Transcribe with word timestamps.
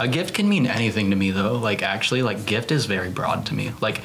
A 0.00 0.06
gift 0.06 0.34
can 0.34 0.48
mean 0.48 0.66
anything 0.66 1.10
to 1.10 1.16
me 1.16 1.30
though. 1.30 1.54
Like 1.54 1.82
actually, 1.82 2.22
like 2.22 2.46
gift 2.46 2.70
is 2.70 2.86
very 2.86 3.10
broad 3.10 3.46
to 3.46 3.54
me. 3.54 3.72
Like 3.80 4.00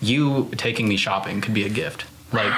you 0.00 0.50
taking 0.56 0.88
me 0.88 0.96
shopping 0.96 1.40
could 1.40 1.54
be 1.54 1.64
a 1.64 1.68
gift. 1.68 2.06
Like 2.32 2.52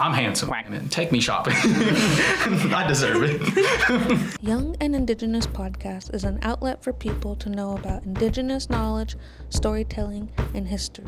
I'm 0.00 0.12
handsome. 0.12 0.52
Take 0.90 1.10
me 1.10 1.20
shopping. 1.20 1.54
I 1.62 2.84
deserve 2.86 3.22
it. 3.22 4.36
Young 4.40 4.76
and 4.80 4.94
Indigenous 4.94 5.46
Podcast 5.46 6.14
is 6.14 6.22
an 6.24 6.38
outlet 6.42 6.84
for 6.84 6.92
people 6.92 7.34
to 7.36 7.48
know 7.48 7.76
about 7.76 8.04
Indigenous 8.04 8.70
knowledge, 8.70 9.16
storytelling, 9.50 10.30
and 10.54 10.68
history. 10.68 11.04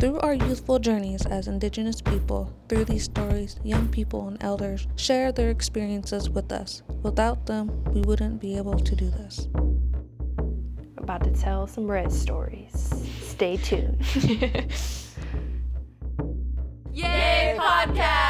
Through 0.00 0.18
our 0.18 0.34
youthful 0.34 0.80
journeys 0.80 1.24
as 1.26 1.46
Indigenous 1.46 2.00
people, 2.00 2.52
through 2.68 2.86
these 2.86 3.04
stories, 3.04 3.60
young 3.62 3.86
people 3.88 4.26
and 4.26 4.42
elders 4.42 4.88
share 4.96 5.30
their 5.30 5.50
experiences 5.50 6.28
with 6.28 6.50
us. 6.50 6.82
Without 7.02 7.46
them, 7.46 7.84
we 7.92 8.00
wouldn't 8.00 8.40
be 8.40 8.56
able 8.56 8.78
to 8.80 8.96
do 8.96 9.08
this. 9.10 9.48
About 11.04 11.22
to 11.24 11.30
tell 11.32 11.66
some 11.66 11.86
red 11.86 12.10
stories. 12.10 12.72
Stay 13.20 13.58
tuned. 13.58 14.00
Yay 16.94 17.58
podcast! 17.60 18.23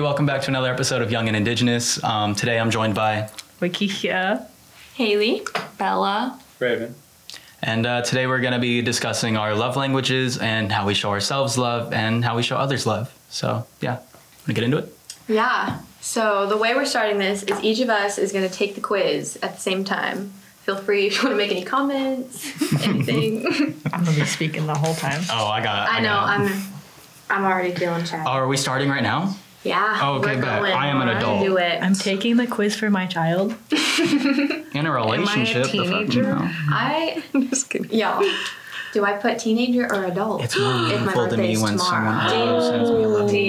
Everybody. 0.00 0.08
Welcome 0.12 0.26
back 0.26 0.40
to 0.42 0.48
another 0.48 0.72
episode 0.72 1.02
of 1.02 1.10
Young 1.10 1.28
and 1.28 1.36
Indigenous. 1.36 2.02
Um, 2.02 2.34
today, 2.34 2.58
I'm 2.58 2.70
joined 2.70 2.94
by, 2.94 3.28
Wakisha. 3.60 4.46
Haley, 4.94 5.42
Bella, 5.76 6.40
Raven. 6.58 6.94
and 7.62 7.84
uh, 7.84 8.00
today 8.00 8.26
we're 8.26 8.40
going 8.40 8.54
to 8.54 8.58
be 8.58 8.80
discussing 8.80 9.36
our 9.36 9.54
love 9.54 9.76
languages 9.76 10.38
and 10.38 10.72
how 10.72 10.86
we 10.86 10.94
show 10.94 11.10
ourselves 11.10 11.58
love 11.58 11.92
and 11.92 12.24
how 12.24 12.34
we 12.34 12.42
show 12.42 12.56
others 12.56 12.86
love. 12.86 13.14
So, 13.28 13.66
yeah, 13.82 13.96
want 13.96 14.46
to 14.46 14.52
get 14.54 14.64
into 14.64 14.78
it? 14.78 14.96
Yeah. 15.28 15.80
So 16.00 16.46
the 16.46 16.56
way 16.56 16.74
we're 16.74 16.86
starting 16.86 17.18
this 17.18 17.42
is 17.42 17.62
each 17.62 17.80
of 17.80 17.90
us 17.90 18.16
is 18.16 18.32
going 18.32 18.48
to 18.48 18.54
take 18.54 18.76
the 18.76 18.80
quiz 18.80 19.38
at 19.42 19.56
the 19.56 19.60
same 19.60 19.84
time. 19.84 20.32
Feel 20.62 20.76
free 20.76 21.08
if 21.08 21.18
you 21.18 21.28
want 21.28 21.34
to 21.34 21.36
make 21.36 21.50
any 21.50 21.64
comments, 21.64 22.46
anything. 22.86 23.44
I'm 23.92 24.04
gonna 24.04 24.16
be 24.16 24.24
speaking 24.24 24.66
the 24.66 24.74
whole 24.74 24.94
time. 24.94 25.22
Oh, 25.30 25.46
I 25.46 25.62
got. 25.62 25.90
I 25.90 26.00
know. 26.00 26.08
got 26.08 26.40
it. 26.40 26.50
I'm. 26.50 26.62
I'm 27.30 27.44
already 27.44 27.74
feeling 27.74 28.04
shy. 28.04 28.22
Oh, 28.26 28.30
are 28.30 28.46
we 28.46 28.56
starting 28.56 28.90
right 28.90 29.02
now? 29.02 29.34
Yeah. 29.64 29.98
Oh, 30.02 30.14
okay, 30.18 30.36
we're 30.36 30.42
bet. 30.42 30.60
going. 30.60 30.72
I 30.72 30.86
am 30.88 31.00
an 31.00 31.08
adult. 31.08 31.44
Do 31.44 31.56
it. 31.58 31.82
I'm 31.82 31.94
taking 31.94 32.36
the 32.36 32.46
quiz 32.46 32.76
for 32.76 32.90
my 32.90 33.06
child. 33.06 33.54
In 34.74 34.86
a 34.86 34.90
relationship. 34.92 35.64
the 35.64 35.78
fuck- 35.78 35.88
teenager? 35.88 36.22
no. 36.22 36.38
I. 36.42 37.22
I'm 37.34 37.48
just 37.48 37.68
kidding. 37.70 37.90
Y'all. 37.92 38.24
Do 38.92 39.04
I 39.04 39.12
put 39.12 39.38
teenager 39.38 39.86
or 39.86 40.04
adult? 40.04 40.42
It's 40.42 40.58
more 40.58 40.68
my 40.72 40.88
meaningful 40.88 41.28
to 41.28 41.36
me 41.36 41.54
birthday's 41.54 41.62
when 41.62 41.72
tomorrow. 41.78 42.28
someone 42.28 42.62
sends 42.62 42.90
me 42.90 43.02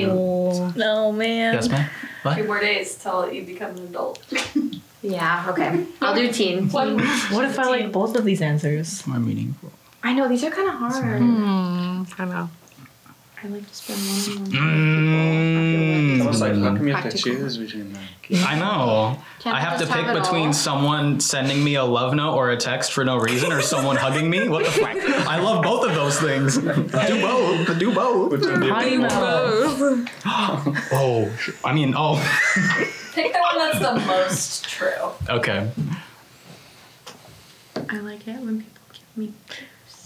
a 0.04 0.10
love 0.14 0.18
Oh, 0.18 0.74
no, 0.76 1.12
man. 1.12 1.54
Yes, 1.56 1.70
ma'am. 1.70 1.90
What? 2.24 2.36
Few 2.36 2.44
more 2.44 2.60
days 2.60 2.96
till 2.96 3.32
you 3.34 3.44
become 3.44 3.72
an 3.72 3.84
adult. 3.88 4.24
Yeah. 5.04 5.48
Okay. 5.50 5.88
I'll 6.00 6.14
do 6.14 6.32
teen. 6.32 6.70
teen. 6.70 6.70
What 6.70 7.44
if 7.44 7.58
I 7.58 7.64
like 7.70 7.92
both 7.92 8.16
of 8.16 8.24
these 8.24 8.40
answers? 8.40 8.88
It's 9.00 9.08
More 9.08 9.18
meaningful. 9.20 9.72
I 10.04 10.14
know 10.14 10.28
these 10.28 10.44
are 10.44 10.52
kind 10.52 10.70
of 10.70 10.76
hard. 10.76 11.18
Hmm, 11.20 12.04
I 12.22 12.26
know. 12.26 12.50
I 13.44 13.48
like 13.48 13.68
to 13.68 13.74
spend 13.74 14.00
one 14.00 14.38
on 14.38 14.52
mm. 14.52 16.12
It's 16.14 16.22
almost 16.22 16.42
like, 16.42 16.54
how 16.54 16.76
come 16.76 16.88
you 16.88 16.94
have 16.94 17.04
to 17.06 17.10
Practical. 17.10 17.32
choose 17.40 17.58
between 17.58 17.92
like? 17.92 18.04
I 18.46 18.60
know. 18.60 19.18
Can't 19.40 19.56
I 19.56 19.60
we 19.60 19.64
have 19.66 19.74
to 19.80 19.86
just 19.86 19.92
pick 19.92 20.06
have 20.06 20.16
it 20.16 20.20
between 20.22 20.48
all? 20.48 20.54
someone 20.54 21.20
sending 21.20 21.64
me 21.64 21.74
a 21.76 21.84
love 21.84 22.14
note 22.14 22.36
or 22.36 22.52
a 22.52 22.58
text 22.58 22.94
for 22.94 23.04
no 23.04 23.18
reason 23.18 23.52
or 23.52 23.62
someone 23.62 23.96
hugging 23.96 24.30
me. 24.30 24.48
What 24.48 24.66
the 24.66 24.72
fuck? 24.72 24.96
I 25.28 25.40
love 25.40 25.64
both 25.64 25.90
of 25.90 25.96
those 25.96 26.20
things. 26.20 26.58
Do 26.60 26.72
both. 26.94 27.80
Do 27.80 27.94
both. 27.96 28.32
Which 28.32 28.42
one 28.42 28.60
do 28.60 28.68
you 28.68 28.80
do 28.80 28.90
you 28.90 29.08
think? 29.10 30.12
Oh, 30.94 31.32
I 31.66 31.74
mean, 31.74 31.94
oh. 31.98 32.18
Pick 33.14 33.34
the 33.34 33.40
one 33.40 33.58
that's 33.58 33.80
the 33.80 34.06
most 34.06 34.66
true. 34.66 35.12
Okay. 35.30 35.68
I 37.90 37.98
like 38.00 38.28
it 38.28 38.40
when 38.40 38.60
people 38.62 38.82
give 38.94 39.18
me. 39.18 39.34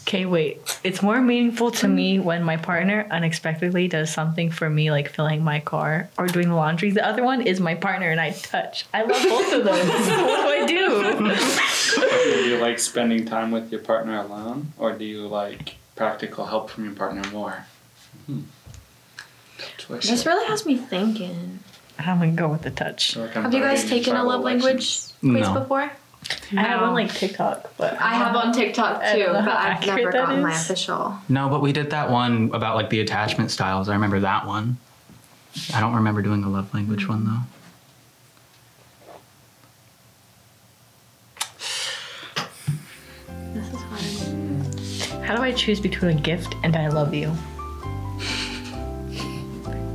Okay, 0.07 0.25
wait. 0.27 0.79
It's 0.83 1.01
more 1.01 1.19
meaningful 1.19 1.71
to 1.71 1.87
me 1.87 2.19
when 2.19 2.43
my 2.43 2.57
partner 2.57 3.07
unexpectedly 3.09 3.87
does 3.87 4.13
something 4.13 4.51
for 4.51 4.69
me, 4.69 4.91
like 4.91 5.09
filling 5.09 5.43
my 5.43 5.59
car 5.59 6.09
or 6.19 6.27
doing 6.27 6.49
the 6.49 6.53
laundry. 6.55 6.91
The 6.91 7.03
other 7.03 7.23
one 7.23 7.41
is 7.41 7.59
my 7.59 7.73
partner 7.73 8.11
and 8.11 8.21
I 8.21 8.29
touch. 8.29 8.85
I 8.93 9.01
love 9.01 9.23
both 9.23 9.51
of 9.53 9.63
those. 9.63 9.87
what 9.87 10.41
do 10.43 10.63
I 10.63 10.65
do? 10.67 12.31
Do 12.31 12.49
you 12.49 12.57
like 12.57 12.77
spending 12.77 13.25
time 13.25 13.49
with 13.49 13.71
your 13.71 13.81
partner 13.81 14.17
alone, 14.19 14.73
or 14.77 14.91
do 14.91 15.05
you 15.05 15.27
like 15.27 15.77
practical 15.95 16.45
help 16.45 16.69
from 16.69 16.85
your 16.85 16.93
partner 16.93 17.23
more? 17.31 17.65
Hmm. 18.27 18.41
This 19.89 20.25
really 20.27 20.45
has 20.45 20.67
me 20.67 20.77
thinking. 20.77 21.59
I'm 21.97 22.19
gonna 22.19 22.31
go 22.33 22.47
with 22.49 22.61
the 22.61 22.71
touch. 22.71 23.13
So 23.13 23.21
like 23.21 23.31
Have 23.31 23.53
you 23.53 23.59
guys 23.59 23.89
taken 23.89 24.15
a 24.15 24.23
love 24.23 24.41
language 24.41 24.99
quiz 25.19 25.47
No. 25.47 25.53
before? 25.53 25.91
I 26.55 26.61
have 26.61 26.81
on 26.81 26.93
like 26.93 27.13
TikTok, 27.13 27.71
but 27.77 27.99
I 27.99 28.13
have 28.15 28.35
on 28.35 28.53
TikTok 28.53 29.01
too, 29.13 29.25
but 29.27 29.47
I've 29.47 29.85
never 29.85 30.11
that 30.11 30.13
gotten 30.13 30.41
my 30.41 30.53
official. 30.53 31.17
No, 31.29 31.49
but 31.49 31.61
we 31.61 31.71
did 31.71 31.89
that 31.91 32.09
one 32.09 32.51
about 32.53 32.75
like 32.75 32.89
the 32.89 32.99
attachment 32.99 33.51
styles. 33.51 33.89
I 33.89 33.93
remember 33.93 34.19
that 34.21 34.45
one. 34.45 34.77
I 35.73 35.79
don't 35.79 35.93
remember 35.95 36.21
doing 36.21 36.43
a 36.43 36.49
love 36.49 36.73
language 36.73 37.07
one 37.07 37.25
though. 37.25 37.41
This 43.53 43.67
is 43.73 43.81
hard. 43.81 45.25
How 45.25 45.35
do 45.35 45.41
I 45.41 45.51
choose 45.51 45.79
between 45.79 46.17
a 46.17 46.21
gift 46.21 46.55
and 46.63 46.75
I 46.75 46.89
love 46.89 47.13
you? 47.13 47.31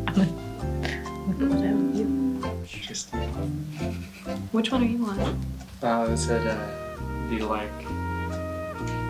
I'm 0.07 0.15
gonna, 0.15 0.29
I'm 1.05 1.39
gonna 1.39 1.39
go 1.39 1.47
with 1.47 1.65
I 1.65 1.73
love 1.73 1.95
you. 1.97 2.07
Which 4.53 4.73
one 4.73 4.83
are 4.83 4.87
you 4.87 5.05
on? 5.05 5.60
Uh, 5.83 6.09
it 6.11 6.17
said, 6.19 6.47
uh, 6.47 6.99
do 7.29 7.37
you 7.37 7.47
like 7.47 7.71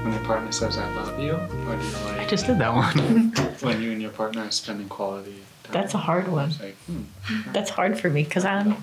when 0.05 0.13
your 0.13 0.23
partner 0.25 0.53
says 0.53 0.79
"I 0.79 0.89
love 0.95 1.19
you," 1.19 1.33
or 1.35 1.77
do 1.77 1.85
you 1.85 1.93
like? 2.07 2.21
I 2.21 2.27
just 2.27 2.47
did 2.47 2.59
that 2.59 2.73
one. 2.73 3.33
when 3.61 3.83
you 3.83 3.93
and 3.93 4.01
your 4.01 4.11
partner 4.13 4.43
are 4.43 4.51
spending 4.51 4.89
quality 4.89 5.35
time? 5.65 5.73
That's 5.73 5.95
a 5.95 5.99
hard 5.99 6.29
one. 6.29 6.51
It's 6.51 6.61
like, 6.61 6.77
hmm. 6.87 7.53
That's 7.53 7.71
hard 7.71 7.99
for 7.99 8.09
me 8.09 8.23
because 8.23 8.45
I'm 8.45 8.77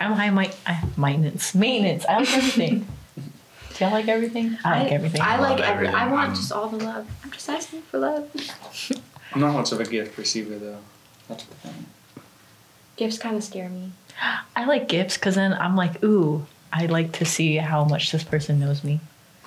I'm 0.00 0.12
high 0.12 0.30
mi- 0.30 0.50
I, 0.66 0.82
maintenance. 0.96 1.54
Maintenance. 1.54 2.04
I 2.06 2.18
like 2.18 2.34
everything. 2.34 2.86
Do 3.16 3.84
y'all 3.84 3.92
like 3.92 4.08
everything? 4.08 4.56
I 4.64 4.82
like 4.82 4.92
everything. 4.92 5.20
I, 5.20 5.34
I 5.34 5.38
like 5.38 5.58
love 5.58 5.60
every. 5.60 5.88
I 5.88 5.90
everything. 5.90 6.10
want 6.12 6.36
just 6.36 6.52
all 6.52 6.68
the 6.68 6.84
love. 6.84 7.06
I'm 7.24 7.30
just 7.30 7.48
asking 7.48 7.82
for 7.82 7.98
love. 7.98 8.30
I'm 9.34 9.40
not 9.40 9.52
much 9.52 9.72
of 9.72 9.80
a 9.80 9.84
gift 9.84 10.16
receiver 10.16 10.58
though. 10.58 10.78
That's 11.28 11.44
the 11.44 11.54
thing. 11.56 11.86
Gifts 12.96 13.18
kind 13.18 13.36
of 13.36 13.42
scare 13.42 13.68
me. 13.68 13.92
I 14.56 14.64
like 14.64 14.88
gifts 14.88 15.16
because 15.18 15.34
then 15.34 15.52
I'm 15.54 15.76
like, 15.76 16.02
ooh, 16.04 16.46
I 16.76 16.86
like 16.86 17.12
to 17.12 17.24
see 17.24 17.56
how 17.56 17.84
much 17.84 18.10
this 18.10 18.24
person 18.24 18.58
knows 18.58 18.82
me. 18.82 18.98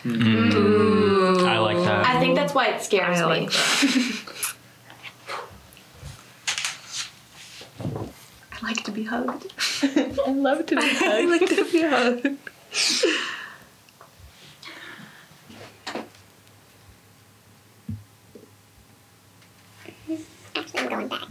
Mm, 0.03 1.45
I 1.45 1.59
like 1.59 1.77
that. 1.77 2.05
I 2.05 2.19
think 2.21 2.35
that's 2.35 2.53
why 2.53 2.67
it 2.67 2.81
scares 2.81 3.19
I 3.19 3.39
me. 3.39 3.47
like 3.47 3.51
I 8.51 8.65
like 8.65 8.83
to 8.85 8.91
be 8.91 9.03
hugged. 9.03 9.51
I 9.83 10.31
love 10.31 10.65
to 10.67 10.75
be 10.75 10.81
hugged. 10.85 11.03
I 11.03 11.25
like 11.25 11.49
to 11.49 11.71
be 11.71 11.81
hugged. 11.81 12.37
Actually, 20.55 20.79
I'm 20.79 20.89
going 20.89 21.07
back. 21.07 21.27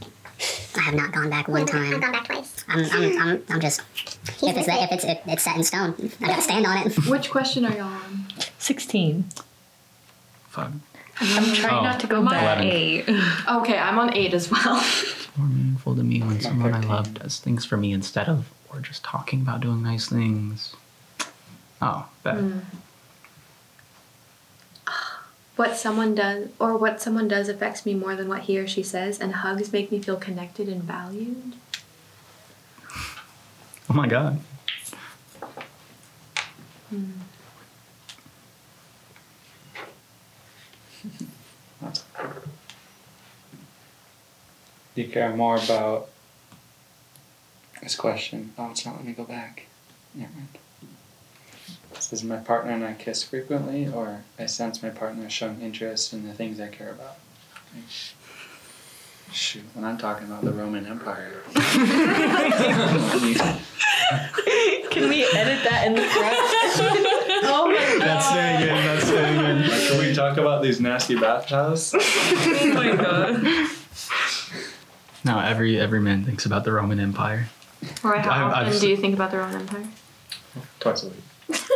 I 0.79 0.83
have 0.83 0.95
not 0.95 1.13
gone 1.13 1.31
back 1.31 1.49
one 1.49 1.67
time. 1.67 1.95
I've 1.95 2.01
gone 2.01 2.13
back 2.13 2.27
twice. 2.27 2.65
I'm, 2.69 2.85
I'm, 2.93 3.19
I'm, 3.29 3.43
I'm 3.51 3.61
just. 3.61 3.81
If 4.43 4.57
it's 4.57 4.69
if 4.69 4.93
it's 4.93 5.05
if 5.05 5.19
it's 5.27 5.43
set 5.43 5.57
in 5.57 5.65
stone, 5.65 5.95
I 6.21 6.27
gotta 6.29 6.43
stand 6.43 6.67
on 6.67 6.87
it. 6.87 7.07
Which 7.09 7.31
question 7.31 7.65
are 7.65 7.73
y'all 7.73 7.85
on? 7.85 8.27
16. 8.59 9.25
Fuck. 10.51 10.71
I'm 11.19 11.55
trying 11.55 11.75
Oh. 11.79 11.83
not 11.83 12.01
to 12.01 12.07
go 12.07 12.19
Am 12.19 12.25
back. 12.27 12.43
Eleven. 12.43 12.65
Eight. 12.67 13.05
Okay, 13.49 13.79
I'm 13.79 13.99
on 13.99 14.15
eight 14.15 14.35
as 14.35 14.51
well. 14.51 14.85
More 15.37 15.49
meaningful 15.49 15.95
to 15.97 16.03
me 16.03 16.21
when 16.23 16.41
someone 16.41 16.75
I 16.75 16.81
love 16.81 17.15
does 17.15 17.39
things 17.39 17.65
for 17.65 17.77
me 17.77 17.93
instead 17.93 18.29
of 18.29 18.51
or 18.73 18.81
just 18.81 19.03
talking 19.05 19.41
about 19.43 19.61
doing 19.61 19.83
nice 19.83 20.09
things. 20.09 20.75
Oh, 21.81 22.07
bet. 22.23 22.37
What 25.57 25.77
someone 25.77 26.15
does, 26.15 26.49
or 26.59 26.77
what 26.77 27.01
someone 27.01 27.29
does, 27.29 27.49
affects 27.49 27.87
me 27.87 27.95
more 27.95 28.15
than 28.15 28.29
what 28.29 28.43
he 28.43 28.59
or 28.59 28.67
she 28.67 28.83
says, 28.83 29.19
and 29.19 29.37
hugs 29.37 29.73
make 29.73 29.91
me 29.91 30.01
feel 30.01 30.17
connected 30.17 30.69
and 30.69 30.83
valued. 30.83 31.55
Oh 33.89 33.95
my 33.95 34.07
God. 34.07 34.41
Hmm. 36.91 37.13
Do 44.95 45.03
you 45.03 45.09
care 45.09 45.35
more 45.37 45.57
about 45.57 46.09
this 47.83 47.95
question? 47.95 48.53
Oh, 48.59 48.71
it's 48.71 48.85
not. 48.85 48.97
Let 48.97 49.05
me 49.05 49.13
go 49.13 49.25
back. 49.25 49.67
Yeah. 50.15 50.27
Does 52.11 52.23
my 52.23 52.37
partner 52.37 52.73
and 52.73 52.85
I 52.85 52.93
kiss 52.95 53.23
frequently, 53.25 53.89
or 53.89 54.23
I 54.39 54.47
sense 54.47 54.83
my 54.83 54.91
partner 54.91 55.29
showing 55.29 55.61
interest 55.61 56.13
in 56.13 56.27
the 56.27 56.33
things 56.35 56.61
I 56.61 56.69
care 56.69 56.91
about? 56.91 57.17
Shoot, 59.33 59.65
when 59.75 59.85
I'm 59.85 59.99
talking 59.99 60.27
about 60.29 60.45
the 60.45 60.53
Roman 60.53 60.87
Empire. 60.87 61.33
Can 64.91 65.09
we 65.11 65.25
edit 65.25 65.65
that 65.65 65.85
in 65.87 65.95
the 65.95 66.03
front? 66.03 66.37
oh 67.45 67.67
my 67.67 67.75
god. 67.99 68.01
That's 68.01 68.27
staying 68.29 68.61
in. 68.63 68.69
That's 68.87 69.05
staying 69.07 69.41
in. 69.45 69.69
Like, 69.69 69.89
can 69.89 69.99
we 69.99 70.15
talk 70.15 70.39
about 70.39 70.63
these 70.63 70.81
nasty 70.81 71.17
bathhouses? 71.17 71.95
Oh 72.03 72.73
my 72.75 72.95
god. 72.95 73.43
No, 75.25 75.41
every 75.41 75.79
every 75.81 76.01
man 76.01 76.25
thinks 76.25 76.47
about 76.47 76.65
the 76.65 76.73
Roman 76.73 77.01
Empire. 77.01 77.49
Or 78.05 78.17
how 78.17 78.47
I've- 78.47 78.55
I've 78.55 78.67
often 78.69 78.81
do 78.81 78.89
you 78.89 78.97
think 78.97 79.15
about 79.15 79.31
the 79.33 79.39
Roman 79.39 79.61
Empire? 79.63 79.89
Twice 80.81 81.03
a 81.03 81.09
week. 81.09 81.17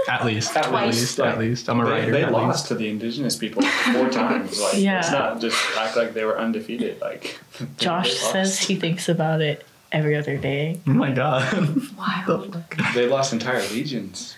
At 0.08 0.24
least. 0.24 0.56
At 0.56 0.66
At 0.66 0.72
least, 0.86 0.98
least. 1.00 1.18
like, 1.18 1.32
At 1.34 1.38
least. 1.38 1.68
I'm 1.68 1.78
a 1.80 1.84
they, 1.84 1.90
writer. 1.90 2.10
They 2.12 2.22
at 2.24 2.32
lost 2.32 2.58
least. 2.64 2.68
to 2.68 2.74
the 2.74 2.88
indigenous 2.88 3.36
people 3.36 3.62
four 3.62 4.08
times. 4.22 4.60
Like 4.60 4.78
Yeah. 4.78 4.98
it's 5.00 5.10
not 5.12 5.40
just 5.40 5.56
act 5.76 5.96
like 5.96 6.12
they 6.14 6.24
were 6.24 6.38
undefeated. 6.38 7.00
Like 7.00 7.38
Josh 7.76 8.14
says 8.14 8.58
he 8.58 8.74
thinks 8.76 9.08
about 9.08 9.40
it 9.40 9.64
every 9.92 10.16
other 10.16 10.36
day. 10.36 10.80
Oh 10.86 10.90
my 10.92 11.12
god. 11.12 11.82
Wild. 11.96 12.62
they 12.94 13.06
lost 13.06 13.32
entire 13.32 13.60
legions. 13.68 14.36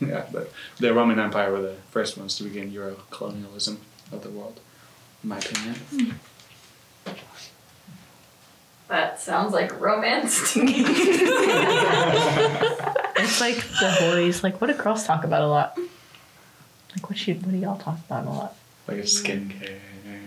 Yeah, 0.00 0.26
but 0.32 0.52
the 0.78 0.92
Roman 0.94 1.18
Empire 1.18 1.50
were 1.50 1.62
the 1.62 1.74
first 1.90 2.16
ones 2.18 2.36
to 2.36 2.44
begin 2.44 2.70
Euro 2.72 2.96
colonialism 3.10 3.80
of 4.12 4.22
the 4.22 4.30
world, 4.30 4.60
in 5.24 5.28
my 5.30 5.38
opinion. 5.38 5.74
Hmm. 5.90 6.10
That 8.88 9.20
sounds 9.20 9.52
like 9.52 9.78
romance 9.80 10.52
to 10.54 10.62
me. 10.64 10.82
It's 13.28 13.40
like 13.42 13.56
the 13.56 13.94
boys, 14.00 14.42
like 14.42 14.58
what 14.60 14.68
do 14.68 14.74
girls 14.74 15.04
talk 15.04 15.22
about 15.22 15.42
a 15.42 15.46
lot? 15.46 15.76
Like 16.96 17.10
what 17.10 17.18
should 17.18 17.42
what 17.44 17.52
do 17.52 17.58
y'all 17.58 17.76
talk 17.76 17.98
about 18.06 18.26
a 18.26 18.30
lot? 18.30 18.54
Like 18.86 18.98
skincare. 19.00 19.80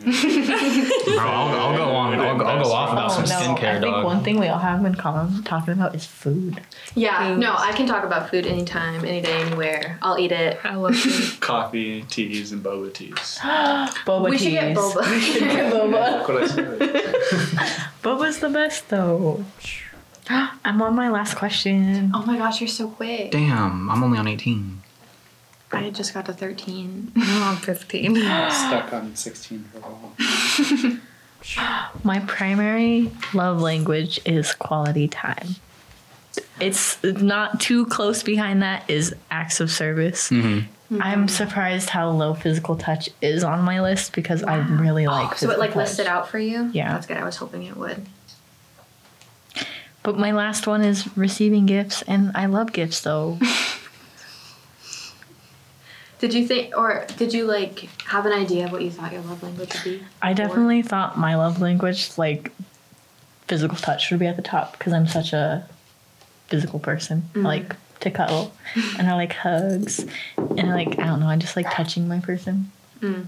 Bro, 0.03 1.17
I'll, 1.19 1.49
I'll 1.59 1.77
go 1.77 1.83
on. 1.83 2.19
I'll, 2.19 2.37
go- 2.37 2.45
I'll 2.45 2.63
go 2.63 2.71
off 2.71 2.91
about 2.91 3.11
oh, 3.11 3.23
some 3.23 3.25
Oh, 3.25 3.53
no, 3.53 3.55
skincare, 3.59 3.69
I 3.69 3.79
think 3.79 3.93
dog. 3.93 4.03
one 4.05 4.23
thing 4.23 4.39
we 4.39 4.47
all 4.47 4.57
have 4.59 4.83
in 4.85 4.95
common 4.95 5.43
talking 5.43 5.73
about 5.73 5.93
is 5.95 6.05
food. 6.05 6.61
Yeah, 6.95 7.35
no, 7.35 7.53
I 7.55 7.71
can 7.73 7.87
talk 7.87 8.03
about 8.03 8.29
food 8.29 8.45
anytime, 8.47 9.03
any 9.05 9.21
day, 9.21 9.33
anywhere. 9.41 9.97
I'll 10.01 10.17
eat 10.19 10.31
it. 10.31 10.59
I 10.63 10.75
love 10.75 10.95
food. 10.95 11.39
Coffee, 11.41 12.03
teas, 12.03 12.51
and 12.51 12.63
boba 12.63 12.93
teas. 12.93 13.15
Boba 13.41 14.29
we 14.29 14.37
should 14.37 14.51
get 14.51 14.75
teas. 14.75 14.77
boba. 14.77 15.03
Boba. 15.71 16.19
Look 16.19 16.27
what 16.29 16.43
I 16.43 16.47
said. 16.47 16.79
Boba's 18.03 18.39
the 18.39 18.49
best 18.49 18.89
though. 18.89 19.43
I'm 20.65 20.81
on 20.81 20.95
my 20.95 21.09
last 21.09 21.35
question. 21.35 22.11
oh 22.13 22.23
my 22.25 22.37
gosh, 22.37 22.61
you're 22.61 22.67
so 22.67 22.87
quick. 22.87 23.31
Damn, 23.31 23.89
I'm 23.89 24.03
only 24.03 24.17
on 24.17 24.27
18. 24.27 24.81
I 25.73 25.89
just 25.89 26.13
got 26.13 26.25
to 26.25 26.33
13. 26.33 27.11
I'm 27.15 27.43
on 27.43 27.55
15. 27.57 28.15
Stuck 28.49 28.93
on 28.93 29.15
16 29.15 29.63
for 29.71 29.77
a 29.77 29.81
while. 29.81 30.99
My 32.03 32.19
primary 32.19 33.11
love 33.33 33.61
language 33.61 34.19
is 34.25 34.53
quality 34.53 35.07
time. 35.07 35.55
It's 36.59 37.01
not 37.03 37.59
too 37.59 37.85
close 37.87 38.21
behind 38.21 38.61
that 38.61 38.89
is 38.89 39.15
acts 39.31 39.59
of 39.59 39.71
service. 39.71 40.29
Mm-hmm. 40.29 41.01
I'm 41.01 41.27
surprised 41.27 41.89
how 41.89 42.09
low 42.09 42.33
physical 42.33 42.75
touch 42.75 43.09
is 43.21 43.43
on 43.43 43.61
my 43.61 43.81
list 43.81 44.13
because 44.13 44.43
I 44.43 44.57
really 44.57 45.07
like 45.07 45.37
So 45.37 45.49
it 45.49 45.57
like 45.57 45.69
physical 45.69 45.81
listed 45.81 46.07
out 46.07 46.29
for 46.29 46.37
you? 46.37 46.69
Yeah. 46.73 46.93
That's 46.93 47.07
good. 47.07 47.17
I 47.17 47.23
was 47.23 47.37
hoping 47.37 47.63
it 47.63 47.77
would. 47.77 48.05
But 50.03 50.17
my 50.17 50.31
last 50.31 50.65
one 50.65 50.83
is 50.83 51.15
receiving 51.15 51.65
gifts 51.65 52.01
and 52.03 52.31
I 52.35 52.47
love 52.47 52.73
gifts 52.73 53.01
though. 53.01 53.37
Did 56.19 56.35
you 56.35 56.45
think, 56.45 56.77
or 56.77 57.07
did 57.17 57.33
you 57.33 57.45
like 57.45 57.89
have 58.05 58.27
an 58.27 58.31
idea 58.31 58.65
of 58.65 58.71
what 58.71 58.83
you 58.83 58.91
thought 58.91 59.11
your 59.11 59.23
love 59.23 59.41
language 59.41 59.73
would 59.73 59.83
be? 59.83 60.03
I 60.21 60.33
before? 60.33 60.47
definitely 60.47 60.83
thought 60.83 61.17
my 61.17 61.35
love 61.35 61.59
language 61.59 62.15
like 62.15 62.51
physical 63.47 63.75
touch 63.75 64.11
would 64.11 64.19
be 64.19 64.27
at 64.27 64.35
the 64.35 64.43
top 64.43 64.77
because 64.77 64.93
I'm 64.93 65.07
such 65.07 65.33
a 65.33 65.67
physical 66.45 66.77
person. 66.77 67.23
I 67.35 67.39
like 67.39 67.75
to 68.01 68.11
cuddle 68.11 68.53
and 68.99 69.07
I 69.07 69.15
like 69.15 69.33
hugs 69.33 70.05
and 70.37 70.61
I 70.61 70.73
like 70.75 70.99
I 70.99 71.07
don't 71.07 71.21
know, 71.21 71.27
I 71.27 71.37
just 71.37 71.55
like 71.55 71.71
touching 71.73 72.07
my 72.07 72.19
person. 72.19 72.71
Mm. 72.99 73.25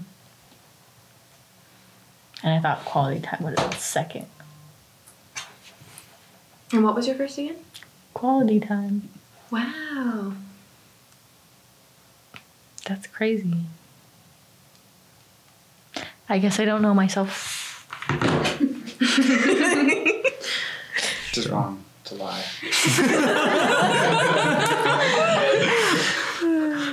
And 2.44 2.54
I 2.54 2.60
thought 2.60 2.84
quality 2.84 3.20
time 3.20 3.42
would 3.42 3.58
have 3.58 3.70
been 3.70 3.80
second. 3.80 4.26
And 6.72 6.84
what 6.84 6.94
was 6.94 7.06
your 7.06 7.16
first 7.16 7.38
again? 7.38 7.56
Quality 8.14 8.60
time. 8.60 9.08
Wow. 9.50 10.32
That's 12.86 13.06
crazy. 13.06 13.54
I 16.28 16.38
guess 16.38 16.58
I 16.58 16.64
don't 16.64 16.82
know 16.82 16.94
myself. 16.94 17.86
It's 21.36 21.48
wrong 21.48 21.84
to 22.04 22.14
lie. 22.14 22.44
all 22.82 23.06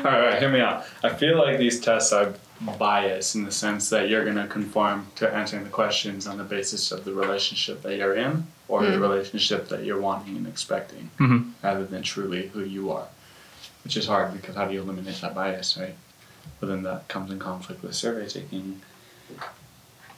right, 0.03 0.05
all 0.05 0.21
right, 0.21 0.39
hear 0.39 0.49
me 0.51 0.59
out. 0.59 0.85
I 1.03 1.09
feel 1.09 1.37
like 1.37 1.59
these 1.59 1.79
tests 1.79 2.11
are 2.11 2.33
biased 2.77 3.35
in 3.35 3.43
the 3.43 3.51
sense 3.51 3.89
that 3.89 4.09
you're 4.09 4.23
going 4.23 4.37
to 4.37 4.47
conform 4.47 5.07
to 5.15 5.31
answering 5.33 5.63
the 5.63 5.69
questions 5.69 6.27
on 6.27 6.37
the 6.37 6.43
basis 6.43 6.91
of 6.91 7.05
the 7.05 7.13
relationship 7.13 7.81
that 7.83 7.97
you're 7.97 8.15
in 8.15 8.47
or 8.71 8.85
the 8.85 8.97
relationship 8.99 9.67
that 9.67 9.83
you're 9.83 9.99
wanting 9.99 10.37
and 10.37 10.47
expecting 10.47 11.09
Mhm. 11.19 11.51
rather 11.61 11.85
than 11.85 12.01
truly 12.01 12.47
who 12.53 12.61
you 12.63 12.89
are. 12.91 13.07
Which 13.83 13.97
is 13.97 14.07
hard 14.07 14.31
because 14.33 14.55
how 14.55 14.65
do 14.65 14.73
you 14.73 14.81
eliminate 14.81 15.19
that 15.21 15.35
bias, 15.35 15.77
right? 15.77 15.95
But 16.59 16.67
then 16.67 16.83
that 16.83 17.07
comes 17.09 17.31
in 17.31 17.39
conflict 17.39 17.83
with 17.83 17.95
survey 17.95 18.27
taking. 18.29 18.81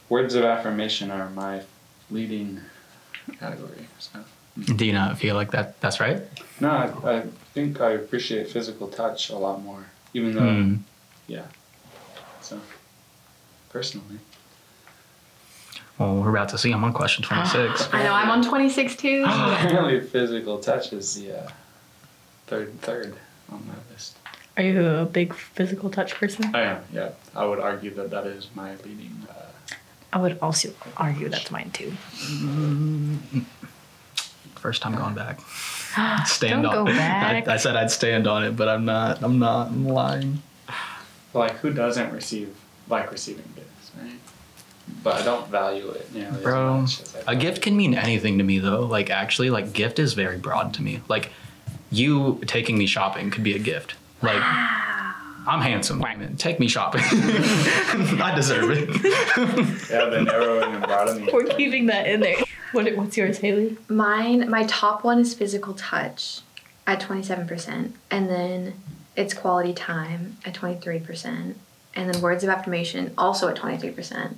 Words 0.08 0.34
of 0.36 0.44
affirmation 0.44 1.10
are 1.10 1.28
my 1.30 1.62
leading 2.10 2.60
category. 3.40 3.88
So. 3.98 4.20
Do 4.76 4.84
you 4.86 4.92
not 4.92 5.18
feel 5.18 5.34
like 5.34 5.50
that? 5.50 5.80
That's 5.80 5.98
right? 5.98 6.20
No, 6.60 6.70
I, 6.70 7.10
I 7.16 7.22
think 7.54 7.80
I 7.80 7.90
appreciate 7.92 8.48
physical 8.50 8.86
touch 8.88 9.30
a 9.30 9.36
lot 9.36 9.62
more, 9.62 9.86
even 10.12 10.34
though, 10.36 10.52
Hmm. 10.62 10.74
yeah. 11.26 11.46
So, 12.40 12.60
personally, 13.70 14.18
Well, 15.98 16.16
we're 16.16 16.30
about 16.30 16.48
to 16.50 16.58
see. 16.58 16.72
I'm 16.72 16.82
on 16.84 16.92
question 16.92 17.24
26. 17.24 17.88
I 17.92 18.02
know, 18.02 18.12
I'm 18.12 18.30
on 18.30 18.42
26 18.42 18.96
too. 18.96 19.24
apparently 19.26 20.00
physical 20.00 20.58
touch 20.58 20.92
is 20.92 21.14
the 21.14 21.38
uh, 21.38 21.48
third 22.46 22.80
third 22.80 23.14
on 23.50 23.66
my 23.66 23.74
list. 23.92 24.16
Are 24.56 24.62
you 24.62 24.84
a 24.84 25.04
big 25.04 25.34
physical 25.34 25.90
touch 25.90 26.14
person? 26.14 26.54
I 26.54 26.62
am, 26.62 26.84
yeah. 26.92 27.10
I 27.34 27.44
would 27.44 27.58
argue 27.58 27.92
that 27.94 28.10
that 28.10 28.26
is 28.26 28.48
my 28.54 28.76
leading. 28.76 29.26
Uh, 29.28 29.34
I 30.12 30.18
would 30.18 30.38
also 30.40 30.70
argue 30.96 31.28
that's 31.28 31.50
mine 31.50 31.70
too. 31.72 31.92
First 34.54 34.82
time 34.82 34.94
going 34.94 35.14
back. 35.14 35.40
Stand 36.26 36.62
Don't 36.62 36.74
on 36.74 36.86
go 36.86 36.92
back. 36.92 37.48
I, 37.48 37.54
I 37.54 37.56
said 37.56 37.76
I'd 37.76 37.90
stand 37.90 38.26
on 38.26 38.44
it, 38.44 38.56
but 38.56 38.68
I'm 38.68 38.84
not. 38.84 39.22
I'm 39.22 39.38
not. 39.38 39.68
I'm 39.68 39.86
lying. 39.88 40.42
like, 41.34 41.56
who 41.56 41.72
doesn't 41.72 42.12
receive 42.12 42.56
like 42.88 43.10
receiving 43.10 43.44
gifts, 43.56 43.90
right? 44.00 44.12
But 45.02 45.20
I 45.20 45.24
don't 45.24 45.48
value 45.48 45.90
it 45.90 46.12
nearly 46.14 46.42
Bro, 46.42 46.74
as 46.76 46.80
much 46.82 47.00
as 47.02 47.14
I 47.16 47.18
a 47.18 47.24
value- 47.24 47.40
gift 47.40 47.62
can 47.62 47.76
mean 47.76 47.94
anything 47.94 48.38
to 48.38 48.44
me 48.44 48.58
though. 48.58 48.80
Like 48.86 49.10
actually, 49.10 49.50
like 49.50 49.72
gift 49.72 49.98
is 49.98 50.14
very 50.14 50.38
broad 50.38 50.74
to 50.74 50.82
me. 50.82 51.00
Like 51.08 51.30
you 51.90 52.40
taking 52.46 52.76
me 52.78 52.86
shopping 52.86 53.30
could 53.30 53.44
be 53.44 53.54
a 53.54 53.58
gift. 53.58 53.94
Like 54.22 54.42
I'm 55.46 55.60
handsome. 55.60 55.98
man. 55.98 56.36
Take 56.36 56.58
me 56.58 56.68
shopping. 56.68 57.02
I 57.12 58.32
deserve 58.34 58.70
it. 58.70 58.88
Yeah, 59.90 60.06
the 60.06 60.22
narrowing 60.22 60.74
and 60.74 60.82
broadening. 60.84 61.28
We're 61.32 61.44
keeping 61.44 61.86
that 61.86 62.06
in 62.06 62.20
there. 62.20 62.36
What, 62.72 62.92
what's 62.96 63.16
yours, 63.16 63.38
Haley? 63.38 63.76
Mine, 63.88 64.48
my 64.50 64.64
top 64.64 65.04
one 65.04 65.18
is 65.20 65.34
physical 65.34 65.74
touch 65.74 66.40
at 66.86 67.00
27%, 67.00 67.92
and 68.10 68.28
then 68.28 68.74
it's 69.16 69.32
quality 69.34 69.72
time 69.72 70.36
at 70.44 70.54
23%, 70.54 71.54
and 71.94 72.12
then 72.12 72.20
words 72.22 72.42
of 72.42 72.50
affirmation 72.50 73.12
also 73.16 73.48
at 73.48 73.56
23%, 73.56 74.34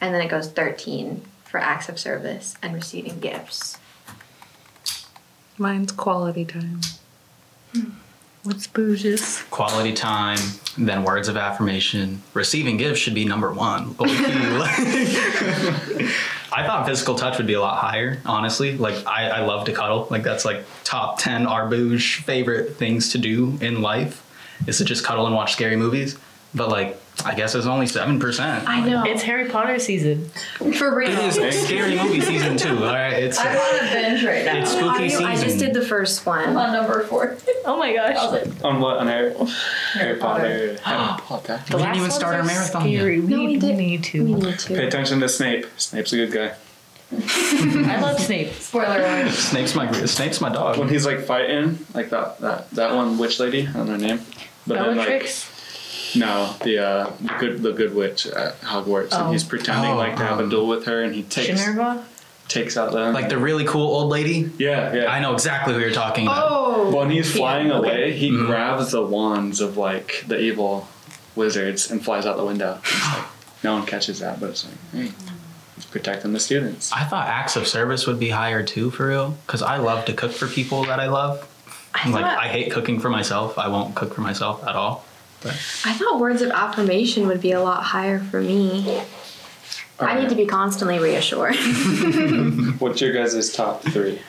and 0.00 0.14
then 0.14 0.22
it 0.22 0.28
goes 0.28 0.50
13 0.50 1.22
for 1.44 1.58
acts 1.58 1.88
of 1.88 1.98
service 1.98 2.56
and 2.62 2.74
receiving 2.74 3.20
gifts. 3.20 3.78
Mine's 5.58 5.92
quality 5.92 6.44
time. 6.44 6.80
Hmm. 7.72 7.90
What's 8.42 8.66
Bouge's? 8.66 9.42
Quality 9.50 9.92
time, 9.92 10.38
then 10.78 11.04
words 11.04 11.28
of 11.28 11.36
affirmation. 11.36 12.22
Receiving 12.32 12.78
gifts 12.78 12.98
should 12.98 13.14
be 13.14 13.26
number 13.26 13.52
one. 13.52 13.94
I 16.52 16.66
thought 16.66 16.86
physical 16.86 17.14
touch 17.16 17.36
would 17.36 17.46
be 17.46 17.52
a 17.52 17.60
lot 17.60 17.76
higher, 17.76 18.22
honestly. 18.24 18.78
Like 18.78 19.06
I, 19.06 19.28
I 19.28 19.40
love 19.40 19.66
to 19.66 19.72
cuddle. 19.72 20.08
Like 20.10 20.22
that's 20.22 20.46
like 20.46 20.64
top 20.84 21.18
ten 21.18 21.44
Arbouge 21.44 22.22
favorite 22.22 22.76
things 22.76 23.12
to 23.12 23.18
do 23.18 23.58
in 23.60 23.82
life 23.82 24.26
is 24.66 24.78
to 24.78 24.86
just 24.86 25.04
cuddle 25.04 25.26
and 25.26 25.34
watch 25.34 25.52
scary 25.52 25.76
movies. 25.76 26.16
But 26.54 26.68
like 26.68 27.00
I 27.24 27.34
guess 27.34 27.54
it's 27.54 27.66
only 27.66 27.86
seven 27.86 28.18
percent. 28.18 28.66
I 28.68 28.80
know. 28.80 29.04
It's 29.04 29.22
Harry 29.22 29.48
Potter 29.50 29.78
season. 29.78 30.28
for 30.74 30.94
real. 30.94 31.10
It 31.10 31.36
is 31.36 31.64
scary 31.66 31.96
movie 31.96 32.20
season 32.20 32.56
two. 32.56 32.78
All 32.78 32.94
right, 32.94 33.12
it's 33.12 33.38
I'm 33.38 33.48
on 33.56 33.88
a 33.88 33.92
binge 33.92 34.24
right 34.24 34.44
now. 34.44 34.56
it's 34.62 34.70
spooky 34.72 35.04
you? 35.04 35.10
season. 35.10 35.26
I 35.26 35.36
just 35.36 35.58
did 35.58 35.74
the 35.74 35.82
first 35.82 36.26
I'm 36.26 36.54
one. 36.54 36.56
on 36.56 36.72
number 36.72 37.02
four. 37.04 37.36
Oh 37.66 37.78
my 37.78 37.92
gosh. 37.92 38.16
On 38.64 38.80
what? 38.80 38.98
On 38.98 39.06
Harry, 39.06 39.34
Harry 39.94 40.18
Potter. 40.18 40.78
Potter. 40.82 40.82
Harry 40.82 41.20
Potter. 41.20 41.62
The 41.68 41.76
We 41.76 41.82
didn't 41.82 41.96
oh, 41.96 41.98
even 41.98 42.10
start 42.10 42.34
our 42.34 42.40
are 42.40 42.44
marathon 42.44 42.88
yet. 42.88 43.04
We, 43.04 43.16
No, 43.18 43.38
we 43.38 43.46
need, 43.46 43.62
we 43.62 43.68
did- 43.68 43.76
need 43.78 44.04
to. 44.04 44.24
We 44.24 44.34
need 44.34 44.58
Pay 44.66 44.86
attention 44.86 45.20
to 45.20 45.28
Snape. 45.28 45.66
Snape's 45.76 46.12
a 46.12 46.16
good 46.16 46.32
guy. 46.32 46.54
I 47.12 48.00
love 48.00 48.20
Snape. 48.20 48.52
Spoiler 48.52 48.98
alert. 48.98 49.30
Snape's 49.32 49.74
my 49.74 49.90
Snape's 50.06 50.40
my 50.40 50.48
dog. 50.48 50.78
When 50.78 50.88
he's 50.88 51.04
like 51.04 51.20
fighting, 51.20 51.84
like 51.92 52.10
that 52.10 52.38
that 52.40 52.70
that 52.70 52.94
one 52.94 53.18
witch 53.18 53.40
lady, 53.40 53.66
I 53.66 53.72
don't 53.72 53.86
know 53.86 53.92
her 53.92 53.98
name. 53.98 54.20
But 54.66 54.74
then 54.78 54.96
like 54.96 55.06
Bellatrix. 55.08 55.59
No, 56.16 56.54
the 56.64 56.78
uh 56.78 57.10
the 57.20 57.34
good 57.38 57.62
the 57.62 57.72
good 57.72 57.94
witch 57.94 58.26
at 58.26 58.60
Hogwarts, 58.60 59.08
Oh. 59.12 59.24
and 59.24 59.32
he's 59.32 59.44
pretending 59.44 59.92
Oh, 59.92 59.96
like 59.96 60.16
to 60.16 60.24
have 60.24 60.40
a 60.40 60.44
um, 60.44 60.48
duel 60.50 60.66
with 60.66 60.86
her, 60.86 61.02
and 61.02 61.14
he 61.14 61.22
takes 61.22 61.60
Shinerva. 61.62 62.02
takes 62.48 62.76
out 62.76 62.92
the 62.92 63.10
Like 63.12 63.28
the 63.28 63.38
really 63.38 63.64
cool 63.64 63.88
old 63.94 64.08
lady. 64.10 64.50
yeah 64.58 64.92
yeah. 64.94 65.06
I 65.06 65.20
know 65.20 65.32
exactly 65.34 65.74
who 65.74 65.80
you're 65.80 65.90
talking 65.92 66.26
about. 66.26 66.48
Oh. 66.50 66.96
When 66.96 67.10
he's 67.10 67.30
flying 67.32 67.70
away, 67.70 68.12
he 68.12 68.30
Mhm. 68.30 68.46
grabs 68.46 68.90
the 68.92 69.02
wands 69.02 69.60
of 69.60 69.76
like 69.76 70.24
the 70.26 70.38
evil 70.40 70.88
wizards 71.36 71.90
and 71.90 72.04
flies 72.04 72.26
out 72.26 72.36
the 72.36 72.44
window. 72.44 72.78
Like 72.82 73.24
no 73.64 73.74
one 73.74 73.86
catches 73.86 74.18
that, 74.20 74.40
but 74.40 74.50
it's 74.50 74.64
like 74.64 74.74
hey, 74.92 75.12
he's 75.76 75.84
protecting 75.86 76.32
the 76.32 76.40
students. 76.40 76.90
I 76.92 77.04
thought 77.04 77.28
acts 77.28 77.56
of 77.56 77.68
service 77.68 78.06
would 78.06 78.18
be 78.18 78.30
higher 78.30 78.62
too, 78.62 78.90
for 78.90 79.06
real. 79.08 79.36
Because 79.46 79.62
I 79.62 79.76
love 79.76 80.04
to 80.06 80.12
cook 80.12 80.32
for 80.32 80.46
people 80.48 80.84
that 80.84 80.98
I 80.98 81.06
love. 81.08 81.46
I 81.94 82.08
like 82.08 82.24
I 82.24 82.46
hate 82.48 82.70
cooking 82.72 83.00
for 83.00 83.10
myself. 83.10 83.58
I 83.58 83.68
won't 83.68 83.94
cook 83.94 84.14
for 84.14 84.20
myself 84.22 84.62
at 84.66 84.74
all. 84.76 85.04
I 85.44 85.94
thought 85.94 86.20
words 86.20 86.42
of 86.42 86.50
affirmation 86.50 87.26
would 87.26 87.40
be 87.40 87.52
a 87.52 87.62
lot 87.62 87.82
higher 87.82 88.18
for 88.18 88.40
me. 88.40 89.02
I 89.98 90.20
need 90.20 90.28
to 90.30 90.34
be 90.34 90.46
constantly 90.46 90.98
reassured. 90.98 91.56
What's 92.78 93.00
your 93.00 93.12
guys' 93.12 93.52
top 93.52 93.82
three? 93.82 94.20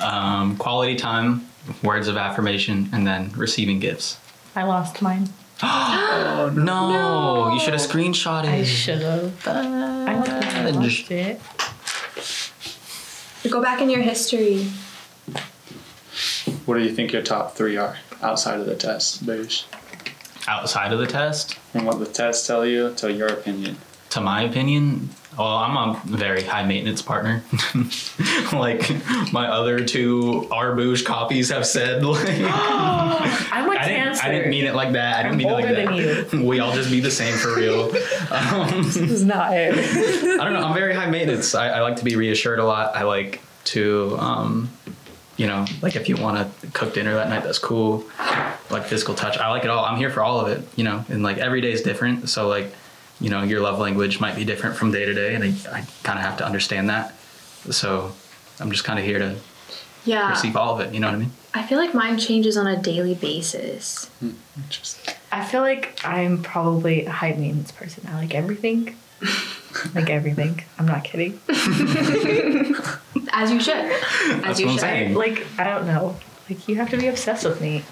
Um, 0.00 0.56
quality 0.56 0.96
time, 0.96 1.48
words 1.82 2.08
of 2.08 2.16
affirmation, 2.16 2.88
and 2.92 3.06
then 3.06 3.30
receiving 3.36 3.78
gifts. 3.78 4.18
I 4.56 4.64
lost 4.64 5.02
mine. 5.02 5.28
Oh 5.62 6.52
no! 6.56 7.52
You 7.52 7.60
should 7.60 7.74
have 7.74 7.82
screenshotted. 7.82 8.44
It. 8.44 8.48
I 8.48 8.64
should 8.64 9.02
have. 9.02 9.46
I 9.46 10.14
don't 10.14 10.24
think 10.26 10.54
I 10.54 10.70
lost 10.70 11.10
it. 11.10 11.40
Go 13.50 13.62
back 13.62 13.80
in 13.80 13.90
your 13.90 14.00
history. 14.02 14.64
What 16.66 16.76
do 16.76 16.82
you 16.82 16.94
think 16.94 17.12
your 17.12 17.22
top 17.22 17.54
three 17.54 17.76
are 17.76 17.98
outside 18.22 18.58
of 18.58 18.66
the 18.66 18.74
test, 18.74 19.24
Boosh? 19.24 19.64
Outside 20.46 20.92
of 20.92 20.98
the 20.98 21.06
test, 21.06 21.54
From 21.72 21.86
what 21.86 21.98
the 21.98 22.06
test 22.06 22.46
tell 22.46 22.66
you 22.66 22.92
to 22.96 23.10
your 23.12 23.28
opinion. 23.28 23.78
to 24.10 24.20
my 24.20 24.42
opinion, 24.42 25.08
well, 25.38 25.48
I'm 25.56 25.76
a 25.76 26.00
very 26.04 26.42
high 26.42 26.64
maintenance 26.64 27.00
partner. 27.02 27.42
like 28.52 28.88
my 29.32 29.48
other 29.48 29.84
two 29.84 30.46
Arbouche 30.50 31.04
copies 31.04 31.50
have 31.50 31.66
said. 31.66 32.02
Like, 32.04 32.28
I'm 33.52 33.68
a 33.68 33.70
I 33.70 33.88
didn't, 33.88 34.04
cancer. 34.04 34.22
I 34.24 34.30
didn't 34.32 34.50
mean 34.50 34.64
it 34.66 34.74
like 34.74 34.92
that. 34.92 35.16
I 35.16 35.22
didn't 35.22 35.32
I'm 35.32 35.38
mean 35.38 35.48
it 35.48 35.52
like 35.52 35.64
older 35.64 36.14
that. 36.14 36.30
than 36.30 36.44
We 36.46 36.60
all 36.60 36.72
just 36.74 36.90
be 36.90 37.00
the 37.00 37.10
same 37.10 37.34
for 37.36 37.54
real. 37.56 37.90
Um, 38.30 38.82
This 38.82 38.96
is 38.96 39.24
not 39.24 39.52
it. 39.56 39.74
I 39.78 40.44
don't 40.44 40.52
know. 40.52 40.64
I'm 40.66 40.74
very 40.74 40.94
high 40.94 41.08
maintenance. 41.10 41.54
I, 41.54 41.68
I 41.70 41.80
like 41.82 41.96
to 41.96 42.04
be 42.04 42.16
reassured 42.16 42.58
a 42.58 42.64
lot. 42.64 42.94
I 42.96 43.02
like 43.04 43.40
to, 43.64 44.16
um, 44.18 44.70
you 45.36 45.46
know, 45.46 45.64
like 45.82 45.96
if 45.96 46.08
you 46.08 46.16
want 46.16 46.36
to 46.60 46.66
cook 46.68 46.94
dinner 46.94 47.14
that 47.14 47.28
night, 47.28 47.42
that's 47.42 47.58
cool. 47.58 48.04
Like 48.70 48.84
physical 48.84 49.14
touch, 49.14 49.36
I 49.38 49.50
like 49.50 49.64
it 49.64 49.70
all. 49.70 49.84
I'm 49.84 49.96
here 49.98 50.10
for 50.10 50.22
all 50.22 50.40
of 50.40 50.48
it. 50.48 50.66
You 50.76 50.84
know, 50.84 51.04
and 51.08 51.22
like 51.22 51.38
every 51.38 51.60
day 51.60 51.72
is 51.72 51.82
different. 51.82 52.28
So 52.28 52.48
like, 52.48 52.72
you 53.20 53.30
know, 53.30 53.42
your 53.42 53.60
love 53.60 53.78
language 53.78 54.20
might 54.20 54.36
be 54.36 54.44
different 54.44 54.76
from 54.76 54.90
day 54.92 55.04
to 55.04 55.14
day, 55.14 55.34
and 55.34 55.44
I, 55.44 55.48
I 55.72 55.84
kind 56.02 56.18
of 56.18 56.24
have 56.24 56.36
to 56.38 56.46
understand 56.46 56.88
that. 56.90 57.14
So 57.70 58.12
I'm 58.60 58.70
just 58.70 58.84
kind 58.84 58.98
of 58.98 59.04
here 59.04 59.18
to 59.18 59.36
Yeah. 60.04 60.30
receive 60.30 60.56
all 60.56 60.74
of 60.74 60.80
it. 60.80 60.92
You 60.94 61.00
know 61.00 61.08
what 61.08 61.16
I 61.16 61.18
mean? 61.18 61.30
I 61.54 61.62
feel 61.64 61.78
like 61.78 61.94
mine 61.94 62.18
changes 62.18 62.56
on 62.56 62.66
a 62.66 62.76
daily 62.80 63.14
basis. 63.14 64.06
Hmm, 64.20 64.30
interesting. 64.56 65.14
I 65.30 65.44
feel 65.44 65.60
like 65.62 66.00
I'm 66.04 66.42
probably 66.42 67.06
a 67.06 67.10
high 67.10 67.30
maintenance 67.30 67.70
person. 67.72 68.06
I 68.08 68.14
like 68.16 68.34
everything. 68.34 68.96
like 69.94 70.10
everything. 70.10 70.62
I'm 70.78 70.86
not 70.86 71.04
kidding. 71.04 71.38
As 73.32 73.50
you 73.50 73.60
should. 73.60 73.74
As 73.74 74.40
That's 74.42 74.60
you 74.60 74.66
what 74.66 74.72
I'm 74.72 74.76
should. 74.76 74.80
saying. 74.80 75.14
Like 75.14 75.46
I 75.58 75.64
don't 75.64 75.86
know. 75.86 76.16
Like 76.48 76.68
you 76.68 76.76
have 76.76 76.90
to 76.90 76.98
be 76.98 77.06
obsessed 77.06 77.44
with 77.46 77.60
me. 77.62 77.84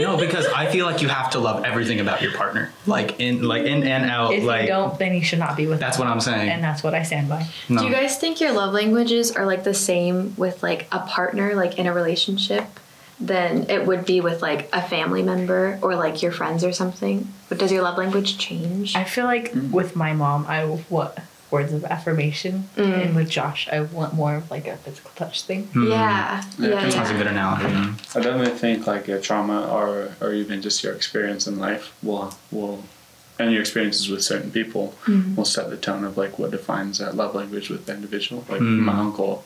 no, 0.00 0.16
because 0.16 0.44
I 0.46 0.66
feel 0.72 0.86
like 0.86 1.00
you 1.02 1.08
have 1.08 1.30
to 1.30 1.38
love 1.38 1.64
everything 1.64 2.00
about 2.00 2.20
your 2.20 2.32
partner, 2.32 2.72
like 2.84 3.20
in, 3.20 3.42
like 3.42 3.64
in 3.64 3.84
and 3.84 4.10
out. 4.10 4.32
If 4.34 4.42
like 4.42 4.62
you 4.62 4.68
don't, 4.68 4.98
then 4.98 5.14
you 5.14 5.22
should 5.22 5.38
not 5.38 5.56
be 5.56 5.66
with. 5.68 5.78
that's 5.78 5.98
them. 5.98 6.06
what 6.06 6.12
I'm 6.12 6.20
saying. 6.20 6.48
And 6.50 6.64
that's 6.64 6.82
what 6.82 6.94
I 6.94 7.04
stand 7.04 7.28
by. 7.28 7.46
no. 7.68 7.80
Do 7.82 7.86
you 7.86 7.92
guys 7.92 8.18
think 8.18 8.40
your 8.40 8.50
love 8.52 8.74
languages 8.74 9.30
are 9.30 9.46
like 9.46 9.62
the 9.62 9.72
same 9.74 10.34
with 10.36 10.64
like 10.64 10.88
a 10.90 10.98
partner, 11.00 11.54
like 11.54 11.78
in 11.78 11.86
a 11.86 11.92
relationship, 11.92 12.64
than 13.20 13.68
it 13.68 13.86
would 13.86 14.04
be 14.04 14.20
with 14.20 14.42
like 14.42 14.68
a 14.72 14.80
family 14.82 15.22
member 15.22 15.78
or 15.82 15.96
like 15.96 16.22
your 16.22 16.32
friends 16.32 16.62
or 16.64 16.72
something? 16.72 17.28
But 17.48 17.58
does 17.58 17.72
your 17.72 17.82
love 17.82 17.98
language 17.98 18.38
change? 18.38 18.94
I 18.94 19.04
feel 19.04 19.24
like 19.24 19.52
with 19.72 19.96
my 19.96 20.12
mom, 20.12 20.46
I 20.46 20.64
want 20.88 21.14
words 21.50 21.72
of 21.72 21.82
affirmation, 21.86 22.68
Mm. 22.76 23.06
and 23.06 23.16
with 23.16 23.30
Josh, 23.30 23.68
I 23.72 23.80
want 23.80 24.12
more 24.12 24.34
of 24.36 24.50
like 24.50 24.66
a 24.68 24.76
physical 24.76 25.10
touch 25.16 25.42
thing. 25.42 25.64
Hmm. 25.68 25.88
yeah. 25.90 26.44
Yeah, 26.58 26.68
Yeah. 26.68 26.88
That's 26.90 27.10
a 27.10 27.14
good 27.14 27.26
analogy. 27.26 27.64
I 28.14 28.20
definitely 28.20 28.58
think 28.58 28.86
like 28.86 29.06
your 29.06 29.18
trauma 29.18 29.66
or 29.66 30.10
or 30.20 30.32
even 30.34 30.60
just 30.62 30.84
your 30.84 30.92
experience 30.92 31.46
in 31.46 31.58
life 31.58 31.92
will 32.02 32.34
will 32.52 32.84
and 33.38 33.50
your 33.52 33.60
experiences 33.60 34.08
with 34.10 34.22
certain 34.22 34.50
people 34.50 34.94
will 35.36 35.44
set 35.46 35.70
the 35.70 35.76
tone 35.76 36.04
of 36.04 36.16
like 36.18 36.38
what 36.38 36.50
defines 36.50 36.98
that 36.98 37.14
love 37.16 37.34
language 37.34 37.70
with 37.70 37.86
the 37.86 37.94
individual. 37.94 38.44
Like 38.48 38.60
Mm. 38.60 38.80
my 38.80 38.92
uncle, 38.98 39.44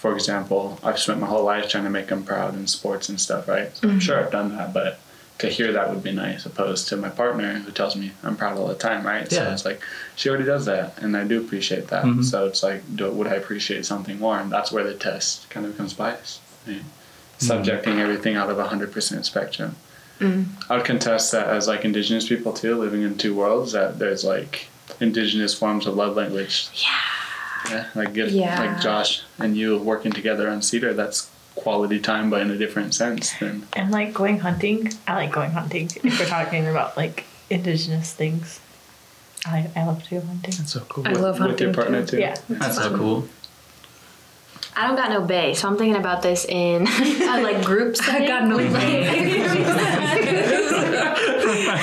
for 0.00 0.14
example, 0.14 0.78
I've 0.82 0.98
spent 0.98 1.20
my 1.20 1.26
whole 1.26 1.44
life 1.44 1.68
trying 1.68 1.84
to 1.84 1.90
make 1.90 2.06
them 2.06 2.24
proud 2.24 2.54
in 2.54 2.66
sports 2.66 3.10
and 3.10 3.20
stuff, 3.20 3.46
right? 3.46 3.76
So 3.76 3.86
I'm 3.86 3.90
mm-hmm. 3.90 3.98
sure 3.98 4.18
I've 4.18 4.32
done 4.32 4.56
that, 4.56 4.72
but 4.72 4.98
to 5.40 5.48
hear 5.48 5.72
that 5.72 5.90
would 5.90 6.02
be 6.02 6.10
nice 6.10 6.46
opposed 6.46 6.88
to 6.88 6.96
my 6.96 7.10
partner 7.10 7.58
who 7.58 7.70
tells 7.70 7.96
me 7.96 8.12
I'm 8.22 8.34
proud 8.34 8.56
all 8.56 8.66
the 8.66 8.74
time, 8.74 9.06
right? 9.06 9.30
Yeah. 9.30 9.44
So 9.44 9.52
it's 9.52 9.64
like 9.66 9.82
she 10.16 10.30
already 10.30 10.46
does 10.46 10.64
that 10.64 10.98
and 11.02 11.14
I 11.14 11.24
do 11.24 11.38
appreciate 11.44 11.88
that. 11.88 12.04
Mhm. 12.04 12.24
So 12.24 12.46
it's 12.46 12.62
like 12.62 12.80
do, 12.96 13.10
would 13.10 13.26
I 13.26 13.34
appreciate 13.34 13.84
something 13.84 14.18
more? 14.18 14.38
And 14.38 14.50
that's 14.50 14.72
where 14.72 14.84
the 14.84 14.94
test 14.94 15.50
kind 15.50 15.66
of 15.66 15.72
becomes 15.72 15.92
biased. 15.92 16.40
Right? 16.66 16.76
Mm-hmm. 16.78 17.46
Subjecting 17.46 18.00
everything 18.00 18.36
out 18.36 18.48
of 18.48 18.58
a 18.58 18.68
hundred 18.68 18.92
percent 18.92 19.26
spectrum. 19.26 19.76
Mm-hmm. 20.18 20.72
I 20.72 20.76
would 20.76 20.86
contest 20.86 21.30
that 21.32 21.48
as 21.48 21.68
like 21.68 21.84
indigenous 21.84 22.26
people 22.26 22.54
too, 22.54 22.74
living 22.74 23.02
in 23.02 23.18
two 23.18 23.34
worlds, 23.34 23.72
that 23.72 23.98
there's 23.98 24.24
like 24.24 24.68
indigenous 24.98 25.54
forms 25.54 25.86
of 25.86 25.94
love 25.94 26.16
language. 26.16 26.70
Yeah. 26.72 27.19
Yeah. 27.68 27.86
Like 27.94 28.14
get 28.14 28.30
Yeah. 28.30 28.58
like 28.58 28.80
Josh 28.80 29.22
and 29.38 29.56
you 29.56 29.76
working 29.78 30.12
together 30.12 30.48
on 30.48 30.62
Cedar, 30.62 30.94
that's 30.94 31.28
quality 31.56 31.98
time 32.00 32.30
but 32.30 32.40
in 32.40 32.50
a 32.50 32.56
different 32.56 32.94
sense 32.94 33.32
than 33.38 33.66
And 33.74 33.90
like 33.90 34.14
going 34.14 34.38
hunting, 34.38 34.92
I 35.06 35.14
like 35.14 35.32
going 35.32 35.50
hunting. 35.52 35.90
If 36.02 36.18
we're 36.18 36.26
talking 36.26 36.66
about 36.66 36.96
like 36.96 37.24
indigenous 37.50 38.12
things, 38.12 38.60
I 39.44 39.68
I 39.76 39.84
love 39.86 40.02
to 40.04 40.10
go 40.10 40.20
hunting. 40.20 40.54
That's 40.56 40.72
so 40.72 40.80
cool. 40.88 41.06
I 41.06 41.12
love 41.12 41.38
hunting 41.38 41.52
with 41.52 41.60
your 41.60 41.74
partner 41.74 42.00
too. 42.06 42.16
too. 42.16 42.22
Yeah. 42.22 42.36
That's 42.48 42.76
so 42.76 42.96
cool. 42.96 43.28
I 44.76 44.86
don't 44.86 44.94
got 44.96 45.10
no 45.10 45.20
bay, 45.22 45.52
so 45.54 45.68
I'm 45.68 45.76
thinking 45.76 45.96
about 45.96 46.22
this 46.22 46.44
in 46.46 46.86
a 46.86 46.90
uh, 47.26 47.40
like 47.42 47.64
group 47.64 47.96
setting. 47.96 48.28
got 48.28 48.44
no 48.46 48.56
with, 48.56 48.66
I'm 48.72 48.76
like, 51.66 51.80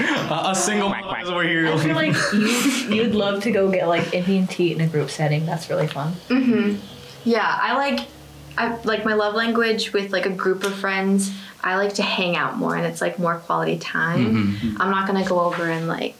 a, 0.00 0.50
a 0.50 0.54
single 0.54 0.88
mom 0.88 1.20
is 1.20 1.28
over 1.28 1.42
here. 1.42 1.66
I 1.68 1.76
feel 1.78 1.94
like 1.94 2.14
you 2.32 2.94
you'd 2.94 3.14
love 3.14 3.42
to 3.44 3.50
go 3.50 3.70
get 3.70 3.88
like 3.88 4.12
Indian 4.14 4.46
tea 4.46 4.72
in 4.72 4.80
a 4.80 4.86
group 4.86 5.10
setting. 5.10 5.46
That's 5.46 5.68
really 5.70 5.86
fun. 5.88 6.14
Mm-hmm. 6.28 6.80
Yeah, 7.24 7.58
I 7.60 7.76
like 7.76 8.08
I 8.56 8.76
like 8.82 9.04
my 9.04 9.14
love 9.14 9.34
language 9.34 9.92
with 9.92 10.12
like 10.12 10.26
a 10.26 10.30
group 10.30 10.64
of 10.64 10.74
friends. 10.74 11.32
I 11.64 11.76
like 11.76 11.94
to 11.94 12.02
hang 12.02 12.36
out 12.36 12.56
more 12.56 12.74
and 12.74 12.84
it's 12.86 13.00
like 13.00 13.18
more 13.18 13.36
quality 13.38 13.78
time. 13.78 14.34
Mm-hmm. 14.56 14.82
I'm 14.82 14.90
not 14.90 15.06
gonna 15.06 15.24
go 15.24 15.40
over 15.40 15.70
and 15.70 15.86
like 15.88 16.16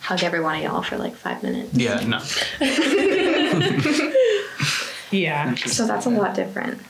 hug 0.00 0.22
every 0.22 0.40
one 0.40 0.56
of 0.56 0.62
y'all 0.62 0.82
for 0.82 0.98
like 0.98 1.14
five 1.14 1.42
minutes. 1.42 1.74
yeah, 1.74 2.00
no. 2.06 2.20
Yeah, 5.12 5.54
So 5.56 5.86
that's 5.86 6.06
a 6.06 6.10
lot 6.10 6.34
different. 6.34 6.80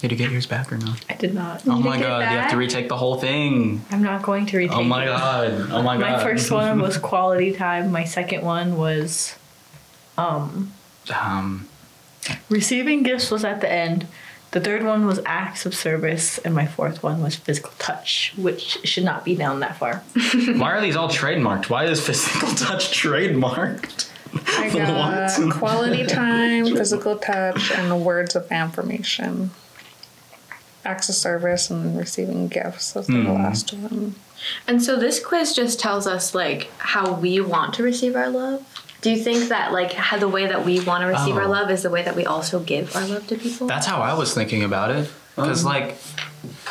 Did 0.00 0.12
you 0.12 0.16
get 0.16 0.30
yours 0.30 0.46
back 0.46 0.72
or 0.72 0.76
no? 0.76 0.94
I 1.10 1.14
did 1.14 1.34
not. 1.34 1.66
Oh 1.66 1.80
my 1.80 1.98
god, 2.00 2.20
you 2.32 2.38
have 2.38 2.50
to 2.52 2.56
retake 2.56 2.88
the 2.88 2.96
whole 2.96 3.16
thing. 3.18 3.84
I'm 3.90 4.02
not 4.02 4.22
going 4.22 4.46
to 4.46 4.56
retake. 4.58 4.76
Oh 4.76 4.84
my 4.84 5.02
it. 5.04 5.06
god. 5.06 5.70
Oh 5.72 5.82
my 5.82 5.96
god. 5.98 6.00
My 6.12 6.22
first 6.22 6.50
one 6.52 6.80
was 6.80 6.96
quality 6.98 7.52
time. 7.52 7.90
My 7.90 8.04
second 8.04 8.42
one 8.44 8.76
was 8.76 9.34
um 10.16 10.72
Um, 11.12 11.68
receiving 12.48 13.02
gifts 13.02 13.30
was 13.30 13.44
at 13.44 13.60
the 13.60 13.70
end. 13.70 14.06
The 14.52 14.60
third 14.60 14.82
one 14.82 15.04
was 15.04 15.20
acts 15.26 15.66
of 15.66 15.74
service, 15.74 16.38
and 16.38 16.54
my 16.54 16.66
fourth 16.66 17.02
one 17.02 17.20
was 17.22 17.36
physical 17.36 17.72
touch, 17.78 18.32
which 18.36 18.78
should 18.84 19.04
not 19.04 19.22
be 19.24 19.34
down 19.34 19.60
that 19.60 19.76
far. 19.76 19.96
why 20.56 20.70
are 20.72 20.80
these 20.80 20.96
all 20.96 21.08
trademarked? 21.10 21.68
Why 21.68 21.84
is 21.84 22.00
physical 22.04 22.48
touch 22.54 22.90
trademarked? 22.98 24.08
I 24.56 24.70
got 24.70 25.38
What? 25.38 25.52
quality 25.52 26.06
time, 26.06 26.64
physical 26.76 27.16
touch, 27.18 27.70
and 27.72 27.90
the 27.90 27.96
words 27.96 28.36
of 28.36 28.50
affirmation. 28.50 29.50
Acts 30.84 31.08
of 31.08 31.14
service 31.14 31.70
and 31.70 31.98
receiving 31.98 32.48
gifts. 32.48 32.92
Those 32.92 33.08
are 33.08 33.12
the 33.12 33.18
Mhm. 33.18 33.34
last 33.42 33.72
one. 33.74 34.14
And 34.66 34.82
so 34.82 34.96
this 34.96 35.18
quiz 35.24 35.52
just 35.52 35.80
tells 35.80 36.06
us 36.06 36.34
like 36.34 36.70
how 36.78 37.12
we 37.12 37.40
want 37.40 37.74
to 37.74 37.82
receive 37.82 38.14
our 38.16 38.28
love. 38.28 38.62
Do 39.00 39.10
you 39.10 39.22
think 39.22 39.48
that 39.48 39.72
like 39.72 39.92
how 39.92 40.18
the 40.18 40.28
way 40.28 40.46
that 40.46 40.64
we 40.64 40.80
want 40.80 41.02
to 41.02 41.06
receive 41.06 41.36
our 41.36 41.44
Oh. 41.44 41.50
love 41.50 41.70
is 41.70 41.82
the 41.82 41.90
way 41.90 42.02
that 42.02 42.16
we 42.16 42.24
also 42.26 42.58
give 42.60 42.94
our 42.96 43.04
love 43.06 43.26
to 43.28 43.36
people? 43.36 43.66
That's 43.66 43.86
how 43.86 44.00
I 44.00 44.14
was 44.14 44.32
thinking 44.34 44.62
about 44.64 44.90
it. 44.90 45.10
Because, 45.36 45.64
like, 45.64 45.96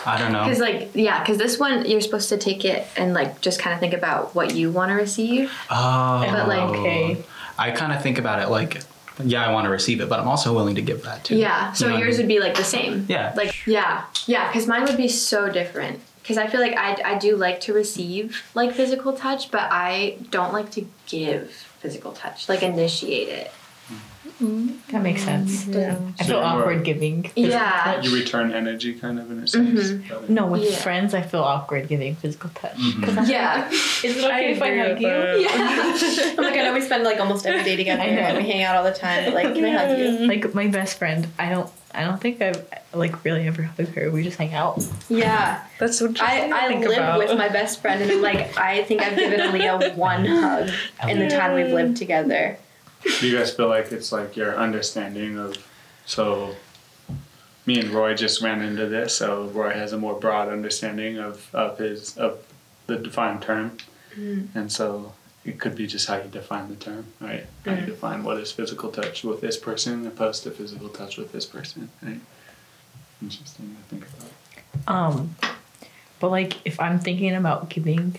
I 0.05 0.17
don't 0.17 0.33
know. 0.33 0.43
Because 0.43 0.59
like 0.59 0.89
yeah, 0.93 1.19
because 1.21 1.37
this 1.37 1.57
one 1.57 1.85
you're 1.85 2.01
supposed 2.01 2.27
to 2.29 2.37
take 2.37 2.65
it 2.65 2.85
and 2.97 3.13
like 3.13 3.39
just 3.39 3.59
kind 3.59 3.73
of 3.73 3.79
think 3.79 3.93
about 3.93 4.35
what 4.35 4.53
you 4.55 4.71
want 4.71 4.89
to 4.89 4.95
receive. 4.95 5.51
Oh. 5.69 6.25
But, 6.29 6.47
like- 6.49 6.59
Okay. 6.59 7.23
I 7.59 7.71
kind 7.71 7.91
of 7.93 8.01
think 8.03 8.17
about 8.19 8.41
it 8.41 8.49
like, 8.49 8.81
yeah, 9.23 9.45
I 9.47 9.51
want 9.51 9.65
to 9.65 9.69
receive 9.69 10.01
it, 10.01 10.09
but 10.09 10.19
I'm 10.19 10.27
also 10.27 10.53
willing 10.53 10.75
to 10.75 10.81
give 10.81 11.03
that 11.03 11.23
too. 11.23 11.35
Yeah. 11.37 11.73
So 11.73 11.85
You 11.85 11.89
know 11.89 11.95
what 11.95 12.01
I 12.01 12.05
yours 12.05 12.17
mean? 12.17 12.25
would 12.27 12.33
be 12.35 12.39
like 12.39 12.55
the 12.55 12.63
same. 12.63 13.05
Yeah. 13.09 13.33
Like 13.35 13.55
yeah, 13.67 14.03
yeah. 14.25 14.47
Because 14.47 14.67
mine 14.67 14.83
would 14.83 14.97
be 14.97 15.07
so 15.07 15.49
different. 15.49 15.99
Because 16.21 16.37
I 16.37 16.47
feel 16.47 16.59
like 16.59 16.75
I 16.77 16.97
I 17.05 17.17
do 17.17 17.35
like 17.37 17.61
to 17.61 17.73
receive 17.73 18.43
like 18.53 18.73
physical 18.73 19.13
touch, 19.13 19.49
but 19.51 19.67
I 19.71 20.17
don't 20.29 20.51
like 20.53 20.71
to 20.71 20.85
give 21.07 21.51
physical 21.79 22.11
touch, 22.11 22.49
like 22.49 22.63
initiate 22.63 23.29
it. 23.29 23.51
Mm-hmm. 24.41 24.91
That 24.91 25.01
makes 25.03 25.23
sense. 25.23 25.63
Mm-hmm. 25.63 25.73
Yeah. 25.73 25.97
I 26.19 26.23
So 26.23 26.27
feel 26.29 26.37
you're- 26.37 26.45
awkward 26.49 26.83
giving. 26.83 27.31
Yeah. 27.35 28.01
You 28.01 28.13
return 28.15 28.51
energy 28.53 28.93
kind 28.93 29.19
of 29.19 29.29
in 29.31 29.39
a 29.39 29.47
sense. 29.47 29.91
But- 30.09 30.29
No, 30.29 30.45
with 30.47 30.63
Yeah. 30.63 30.75
friends, 30.77 31.13
I 31.13 31.21
feel 31.21 31.41
awkward 31.41 31.87
giving 31.87 32.15
physical 32.15 32.49
touch. 32.51 32.75
Mm-hmm. 32.77 33.03
'Cause 33.03 33.17
I'm 33.17 33.25
Yeah. 33.29 33.63
like, 33.63 33.73
is 33.73 34.17
it 34.17 34.23
okay 34.25 34.51
if 34.53 34.61
I 34.61 34.77
hug 34.77 35.01
you? 35.01 35.07
Yeah. 35.07 36.33
I'm 36.37 36.43
like, 36.43 36.53
I 36.59 36.63
know 36.63 36.73
we 36.73 36.81
spend 36.81 37.03
like 37.03 37.19
almost 37.19 37.45
every 37.45 37.63
day 37.63 37.75
together 37.75 38.01
I 38.03 38.11
know. 38.11 38.21
and 38.21 38.37
we 38.37 38.43
hang 38.51 38.63
out 38.63 38.75
all 38.75 38.83
the 38.83 38.91
time, 38.93 39.25
but 39.25 39.33
like, 39.33 39.53
can 39.53 39.65
I 39.65 39.71
hug 39.71 39.97
you? 39.97 40.27
Like 40.27 40.53
my 40.53 40.67
best 40.67 40.97
friend, 40.99 41.27
I 41.39 41.49
don't, 41.49 41.69
I 41.93 42.03
don't 42.03 42.21
think 42.21 42.41
I've 42.41 42.63
like 42.93 43.23
really 43.25 43.47
ever 43.47 43.63
hugged 43.63 43.95
her. 43.95 44.11
We 44.11 44.23
just 44.23 44.37
hang 44.37 44.53
out. 44.53 44.83
Yeah. 45.09 45.61
That's 45.79 45.99
what 45.99 46.21
I, 46.21 46.51
I 46.51 46.67
think 46.67 46.85
live 46.85 46.97
about. 46.99 47.17
with 47.19 47.35
my 47.37 47.49
best 47.49 47.81
friend 47.81 48.01
and 48.03 48.11
I'm 48.11 48.21
like, 48.21 48.55
I 48.57 48.83
think 48.83 49.01
I've 49.01 49.17
given 49.17 49.39
Aaliyah 49.39 49.95
one 49.95 50.25
hug 50.25 50.69
in 51.09 51.19
the 51.19 51.29
time 51.29 51.55
we've 51.55 51.73
lived 51.73 51.97
together. 51.97 52.57
Do 53.03 53.27
you 53.27 53.37
guys 53.37 53.53
feel 53.53 53.67
like 53.67 53.91
it's 53.91 54.11
like 54.11 54.35
your 54.35 54.55
understanding 54.55 55.37
of 55.37 55.55
so 56.05 56.55
me 57.65 57.79
and 57.79 57.89
Roy 57.89 58.15
just 58.15 58.41
ran 58.41 58.61
into 58.61 58.87
this, 58.87 59.15
so 59.15 59.45
Roy 59.47 59.73
has 59.73 59.93
a 59.93 59.97
more 59.97 60.17
broad 60.19 60.47
understanding 60.47 61.17
of, 61.17 61.53
of 61.53 61.77
his 61.77 62.17
of 62.17 62.39
the 62.87 62.95
defined 62.97 63.41
term. 63.41 63.77
And 64.55 64.71
so 64.71 65.13
it 65.45 65.59
could 65.59 65.75
be 65.75 65.85
just 65.85 66.07
how 66.07 66.15
you 66.17 66.29
define 66.29 66.69
the 66.69 66.75
term, 66.75 67.05
right? 67.21 67.45
How 67.65 67.73
you 67.73 67.85
define 67.85 68.23
what 68.23 68.37
is 68.37 68.51
physical 68.51 68.89
touch 68.89 69.23
with 69.23 69.41
this 69.41 69.57
person 69.57 70.07
opposed 70.07 70.43
to 70.43 70.51
physical 70.51 70.89
touch 70.89 71.17
with 71.17 71.31
this 71.31 71.45
person, 71.45 71.89
right? 72.01 72.19
Interesting 73.21 73.75
to 73.75 73.95
think 73.95 74.05
about. 74.09 74.93
Um, 74.93 75.35
but 76.19 76.31
like 76.31 76.57
if 76.65 76.79
I'm 76.79 76.99
thinking 76.99 77.35
about 77.35 77.69
giving 77.69 78.17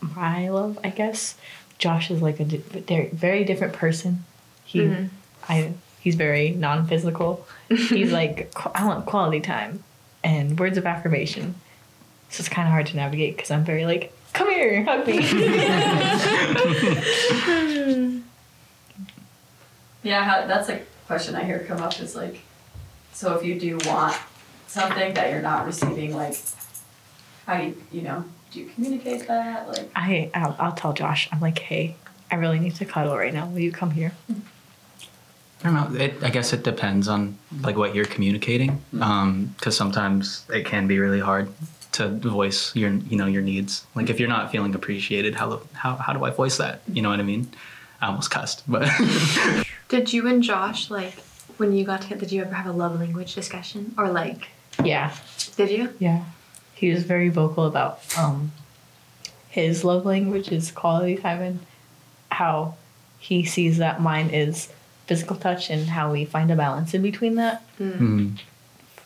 my 0.00 0.48
love, 0.48 0.78
I 0.84 0.90
guess 0.90 1.36
Josh 1.82 2.12
is 2.12 2.22
like 2.22 2.38
a 2.38 2.44
di- 2.44 3.08
very 3.12 3.42
different 3.42 3.72
person. 3.72 4.24
He, 4.64 4.78
mm-hmm. 4.78 5.06
I, 5.48 5.72
he's 5.98 6.14
very 6.14 6.50
non-physical. 6.50 7.44
he's 7.68 8.12
like 8.20 8.52
I 8.76 8.86
want 8.86 9.04
quality 9.06 9.40
time 9.40 9.82
and 10.22 10.56
words 10.60 10.78
of 10.78 10.86
affirmation. 10.86 11.56
So 12.30 12.40
it's 12.40 12.48
kind 12.48 12.68
of 12.68 12.72
hard 12.72 12.86
to 12.86 12.96
navigate 12.96 13.36
because 13.36 13.50
I'm 13.50 13.64
very 13.64 13.84
like, 13.84 14.12
come 14.32 14.48
here, 14.48 14.84
hug 14.84 15.08
me. 15.08 15.18
Yeah, 20.04 20.24
how, 20.24 20.46
that's 20.48 20.68
a 20.68 20.80
question 21.06 21.36
I 21.36 21.44
hear 21.44 21.60
come 21.60 21.80
up 21.80 22.00
is 22.00 22.16
like, 22.16 22.40
so 23.12 23.36
if 23.36 23.44
you 23.44 23.58
do 23.58 23.78
want 23.88 24.16
something 24.66 25.14
that 25.14 25.30
you're 25.30 25.42
not 25.42 25.64
receiving, 25.64 26.12
like, 26.16 26.36
how 27.46 27.58
do 27.58 27.66
you, 27.66 27.76
you 27.92 28.02
know, 28.02 28.24
do 28.52 28.60
you 28.60 28.66
communicate 28.66 29.26
that? 29.28 29.68
Like, 29.68 29.90
I, 29.96 30.30
I'll, 30.34 30.56
I'll 30.58 30.72
tell 30.72 30.92
Josh. 30.92 31.28
I'm 31.32 31.40
like, 31.40 31.58
hey, 31.58 31.96
I 32.30 32.36
really 32.36 32.58
need 32.58 32.74
to 32.76 32.84
cuddle 32.84 33.16
right 33.16 33.32
now. 33.32 33.46
Will 33.46 33.60
you 33.60 33.72
come 33.72 33.90
here? 33.90 34.12
I 35.64 35.70
don't 35.70 35.74
know. 35.74 36.00
It, 36.00 36.22
I 36.22 36.30
guess 36.30 36.52
it 36.52 36.62
depends 36.62 37.08
on 37.08 37.38
like 37.62 37.76
what 37.76 37.94
you're 37.94 38.04
communicating, 38.04 38.72
mm-hmm. 38.72 39.02
um, 39.02 39.54
because 39.58 39.76
sometimes 39.76 40.44
it 40.52 40.66
can 40.66 40.86
be 40.86 40.98
really 40.98 41.20
hard 41.20 41.48
to 41.92 42.08
voice 42.08 42.74
your 42.74 42.90
you 42.90 43.16
know 43.16 43.26
your 43.26 43.42
needs. 43.42 43.86
Like 43.94 44.10
if 44.10 44.18
you're 44.18 44.28
not 44.28 44.50
feeling 44.50 44.74
appreciated, 44.74 45.36
how 45.36 45.62
how 45.72 45.94
how 45.96 46.12
do 46.12 46.24
I 46.24 46.30
voice 46.30 46.56
that? 46.56 46.82
You 46.92 47.02
know 47.02 47.10
what 47.10 47.20
I 47.20 47.22
mean? 47.22 47.48
I 48.00 48.08
almost 48.08 48.30
cussed, 48.32 48.64
but 48.66 48.88
Did 49.88 50.12
you 50.12 50.26
and 50.26 50.42
Josh 50.42 50.90
like 50.90 51.14
when 51.58 51.72
you 51.72 51.84
got 51.84 52.02
to? 52.02 52.16
Did 52.16 52.32
you 52.32 52.42
ever 52.42 52.54
have 52.54 52.66
a 52.66 52.72
love 52.72 52.98
language 52.98 53.34
discussion 53.34 53.94
or 53.96 54.10
like? 54.10 54.48
Yeah. 54.82 55.14
Did 55.56 55.70
you? 55.70 55.94
Yeah. 56.00 56.24
He 56.82 56.90
was 56.92 57.04
very 57.04 57.28
vocal 57.28 57.64
about 57.64 58.00
um 58.18 58.50
his 59.48 59.84
love 59.84 60.04
language 60.04 60.50
is 60.50 60.72
quality 60.72 61.14
time 61.16 61.40
and 61.40 61.58
how 62.30 62.74
he 63.20 63.44
sees 63.44 63.78
that 63.78 64.00
mine 64.00 64.30
is 64.30 64.68
physical 65.06 65.36
touch 65.36 65.70
and 65.70 65.86
how 65.86 66.10
we 66.10 66.24
find 66.24 66.50
a 66.50 66.56
balance 66.56 66.92
in 66.92 67.02
between 67.02 67.36
that. 67.36 67.62
Mhm. 67.78 68.38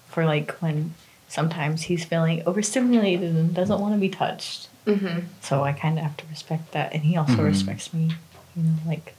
For 0.09 0.25
like 0.25 0.53
when 0.63 0.95
sometimes 1.29 1.83
he's 1.83 2.05
feeling 2.07 2.43
overstimulated 2.47 3.35
and 3.35 3.53
doesn't 3.53 3.79
want 3.81 3.93
to 3.95 4.01
be 4.01 4.09
touched. 4.09 4.69
Mm-hmm. 4.87 5.19
So 5.43 5.63
I 5.65 5.73
kind 5.75 5.99
of 5.99 6.05
have 6.05 6.17
to 6.17 6.25
respect 6.31 6.73
that 6.73 6.95
and 6.95 7.03
he 7.03 7.15
also 7.19 7.35
Mhm. 7.43 7.45
respects 7.45 7.93
me, 7.93 8.13
you 8.57 8.63
know, 8.63 8.77
like 8.87 9.15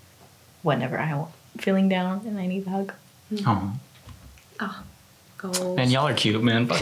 whenever 0.64 0.98
I'm 0.98 1.26
feeling 1.60 1.90
down 1.90 2.22
and 2.26 2.40
I 2.40 2.48
need 2.48 2.66
a 2.66 2.70
hug. 2.72 2.94
oh, 3.46 3.74
Goals. 5.38 5.76
man, 5.76 5.92
y'all 5.92 6.08
are 6.08 6.16
cute, 6.16 6.42
man. 6.44 6.68
I 6.72 6.74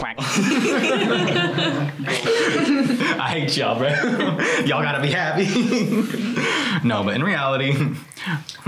hate 3.28 3.54
y'all, 3.54 3.76
bro. 3.76 3.88
y'all 4.64 4.82
gotta 4.82 5.02
be 5.02 5.10
happy. 5.10 5.44
no, 6.86 7.04
but 7.04 7.14
in 7.14 7.22
reality, 7.22 7.72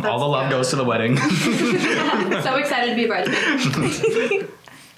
all 0.05 0.19
the 0.19 0.27
love 0.27 0.51
goes 0.51 0.69
to 0.71 0.77
the 0.77 0.85
wedding. 0.85 1.17
so 1.17 2.57
excited 2.57 2.91
to 2.91 2.97
be 2.97 3.05
a 3.05 3.09
bridesmaid. 3.09 4.49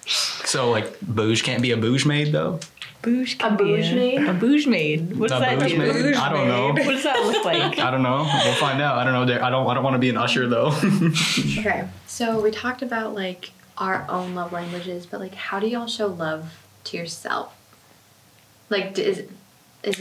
so 0.07 0.71
like, 0.73 0.99
bouge 1.01 1.45
can't 1.45 1.63
be 1.63 1.71
a 1.71 1.77
bouge 1.77 2.05
maid 2.05 2.33
though. 2.33 2.59
Bouge 3.03 3.35
A 3.35 3.37
can 3.39 3.57
be 3.57 3.63
bouge 3.65 3.93
maid? 3.95 4.27
A 4.27 4.35
bouge 4.35 4.67
maid. 4.67 5.17
What 5.17 5.29
does 5.31 5.41
A 5.41 5.45
that 5.45 5.59
bouge 5.61 5.71
do? 5.71 5.79
maid? 5.79 6.15
I 6.17 6.33
don't 6.33 6.49
know. 6.49 6.67
What 6.73 6.83
does 6.85 7.05
that 7.05 7.17
look 7.25 7.45
like? 7.45 7.79
I 7.79 7.93
don't 7.93 8.03
know. 8.03 8.29
We'll 8.45 8.55
find 8.55 8.83
out. 8.83 8.99
I 8.99 9.05
don't 9.05 9.13
know. 9.13 9.23
I 9.23 9.27
don't. 9.51 9.69
I 9.69 9.75
don't 9.75 9.85
want 9.85 9.95
to 9.95 10.01
be 10.01 10.11
an 10.11 10.17
usher 10.17 10.49
though. 10.49 10.73
Okay, 11.61 11.87
so 12.09 12.41
we 12.41 12.51
talked 12.51 12.83
about 12.83 13.15
like 13.15 13.53
our 13.81 14.07
own 14.09 14.35
love 14.37 14.53
languages, 14.53 15.07
but 15.07 15.19
like, 15.19 15.35
how 15.35 15.59
do 15.59 15.67
y'all 15.67 15.87
show 15.89 16.07
love 16.07 16.53
to 16.85 16.97
yourself? 16.97 17.57
Like, 18.69 18.95
d- 18.95 19.03
is 19.03 19.19
it 19.19 19.31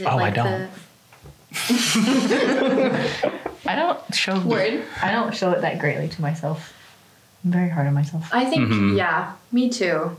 Oh, 0.06 0.10
I 0.10 0.14
like 0.14 0.34
don't. 0.34 0.70
I 3.66 3.74
don't 3.76 4.14
show 4.14 4.38
Word. 4.40 4.84
I 5.02 5.10
don't 5.10 5.34
show 5.34 5.50
it 5.52 5.62
that 5.62 5.78
greatly 5.78 6.08
to 6.08 6.22
myself. 6.22 6.72
I'm 7.44 7.50
very 7.52 7.68
hard 7.70 7.86
on 7.86 7.94
myself. 7.94 8.28
I 8.32 8.44
think 8.44 8.68
Mhm. 8.70 8.96
yeah, 8.96 9.32
me 9.50 9.68
too. 9.70 10.16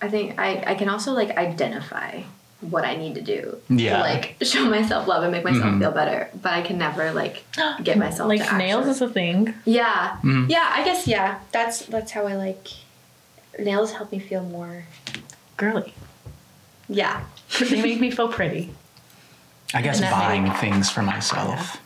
I 0.00 0.08
think 0.08 0.38
I 0.38 0.64
I 0.66 0.74
can 0.74 0.88
also 0.88 1.12
like 1.12 1.30
identify 1.36 2.22
what 2.62 2.84
I 2.84 2.94
need 2.96 3.14
to 3.16 3.20
do 3.22 3.58
Yeah. 3.68 3.96
to 3.96 4.02
like 4.02 4.36
show 4.42 4.64
myself 4.70 5.06
love 5.08 5.22
and 5.24 5.32
make 5.32 5.44
myself 5.44 5.64
Mhm. 5.64 5.80
feel 5.80 5.90
better, 5.90 6.30
but 6.40 6.52
I 6.52 6.62
can 6.62 6.78
never 6.78 7.12
like 7.12 7.44
get 7.82 7.98
myself 7.98 8.28
like 8.28 8.46
to 8.48 8.56
nails 8.56 8.86
actually- 8.86 8.90
is 8.92 9.02
a 9.02 9.08
thing. 9.10 9.54
Yeah, 9.64 10.16
Mhm. 10.22 10.48
yeah. 10.48 10.70
I 10.72 10.84
guess 10.84 11.06
yeah. 11.06 11.38
That's 11.50 11.80
that's 11.86 12.12
how 12.12 12.26
I 12.26 12.34
like. 12.34 12.68
Nails 13.58 13.92
help 13.92 14.12
me 14.12 14.18
feel 14.18 14.42
more. 14.42 14.84
Girly. 15.56 15.94
Yeah. 16.88 17.20
They 17.60 17.82
make 17.82 18.00
me 18.00 18.10
feel 18.10 18.28
pretty. 18.28 18.72
I 19.74 19.82
guess 19.82 20.00
buying 20.00 20.44
make- 20.44 20.56
things 20.56 20.88
for 20.90 21.02
myself. 21.02 21.78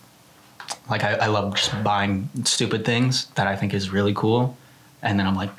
Like 0.90 1.02
I, 1.04 1.14
I 1.14 1.26
love 1.26 1.54
just 1.56 1.72
buying 1.82 2.28
stupid 2.44 2.84
things 2.84 3.26
that 3.34 3.46
I 3.46 3.56
think 3.56 3.74
is 3.74 3.90
really 3.90 4.14
cool, 4.14 4.56
and 5.02 5.18
then 5.18 5.26
I'm 5.26 5.34
like, 5.36 5.50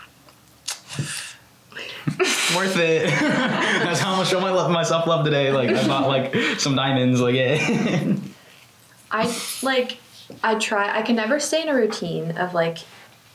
worth 2.55 2.77
it. 2.77 3.05
That's 3.19 3.99
how 3.99 4.11
I'm 4.11 4.17
gonna 4.17 4.29
show 4.29 4.39
my 4.39 4.51
love, 4.51 4.71
myself 4.71 5.07
love 5.07 5.25
today. 5.25 5.51
Like 5.51 5.69
I 5.69 5.87
bought 5.87 6.07
like 6.07 6.35
some 6.59 6.75
diamonds. 6.75 7.19
Like 7.21 7.35
yeah. 7.35 8.13
I 9.11 9.33
like 9.61 9.97
I 10.43 10.55
try 10.55 10.97
I 10.97 11.01
can 11.01 11.15
never 11.15 11.39
stay 11.39 11.61
in 11.61 11.69
a 11.69 11.75
routine 11.75 12.37
of 12.37 12.53
like 12.53 12.79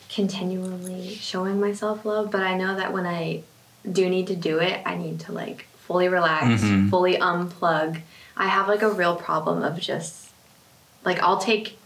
continually 0.09 1.15
showing 1.15 1.59
myself 1.61 2.05
love, 2.05 2.31
but 2.31 2.43
I 2.43 2.57
know 2.57 2.77
that 2.77 2.93
when 2.93 3.07
I 3.07 3.43
do 3.91 4.09
need 4.09 4.27
to 4.29 4.37
do 4.37 4.59
it, 4.59 4.81
I 4.87 4.95
need 4.97 5.21
to 5.21 5.33
like 5.33 5.67
fully 5.87 6.09
relax, 6.09 6.63
Mhm. 6.63 6.91
fully 6.91 7.17
unplug. 7.17 8.01
I 8.37 8.49
have 8.49 8.69
like 8.69 8.83
a 8.83 8.91
real 8.91 9.17
problem 9.17 9.63
of 9.63 9.79
just 9.81 10.31
like 11.05 11.19
I'll 11.23 11.39
take 11.39 11.79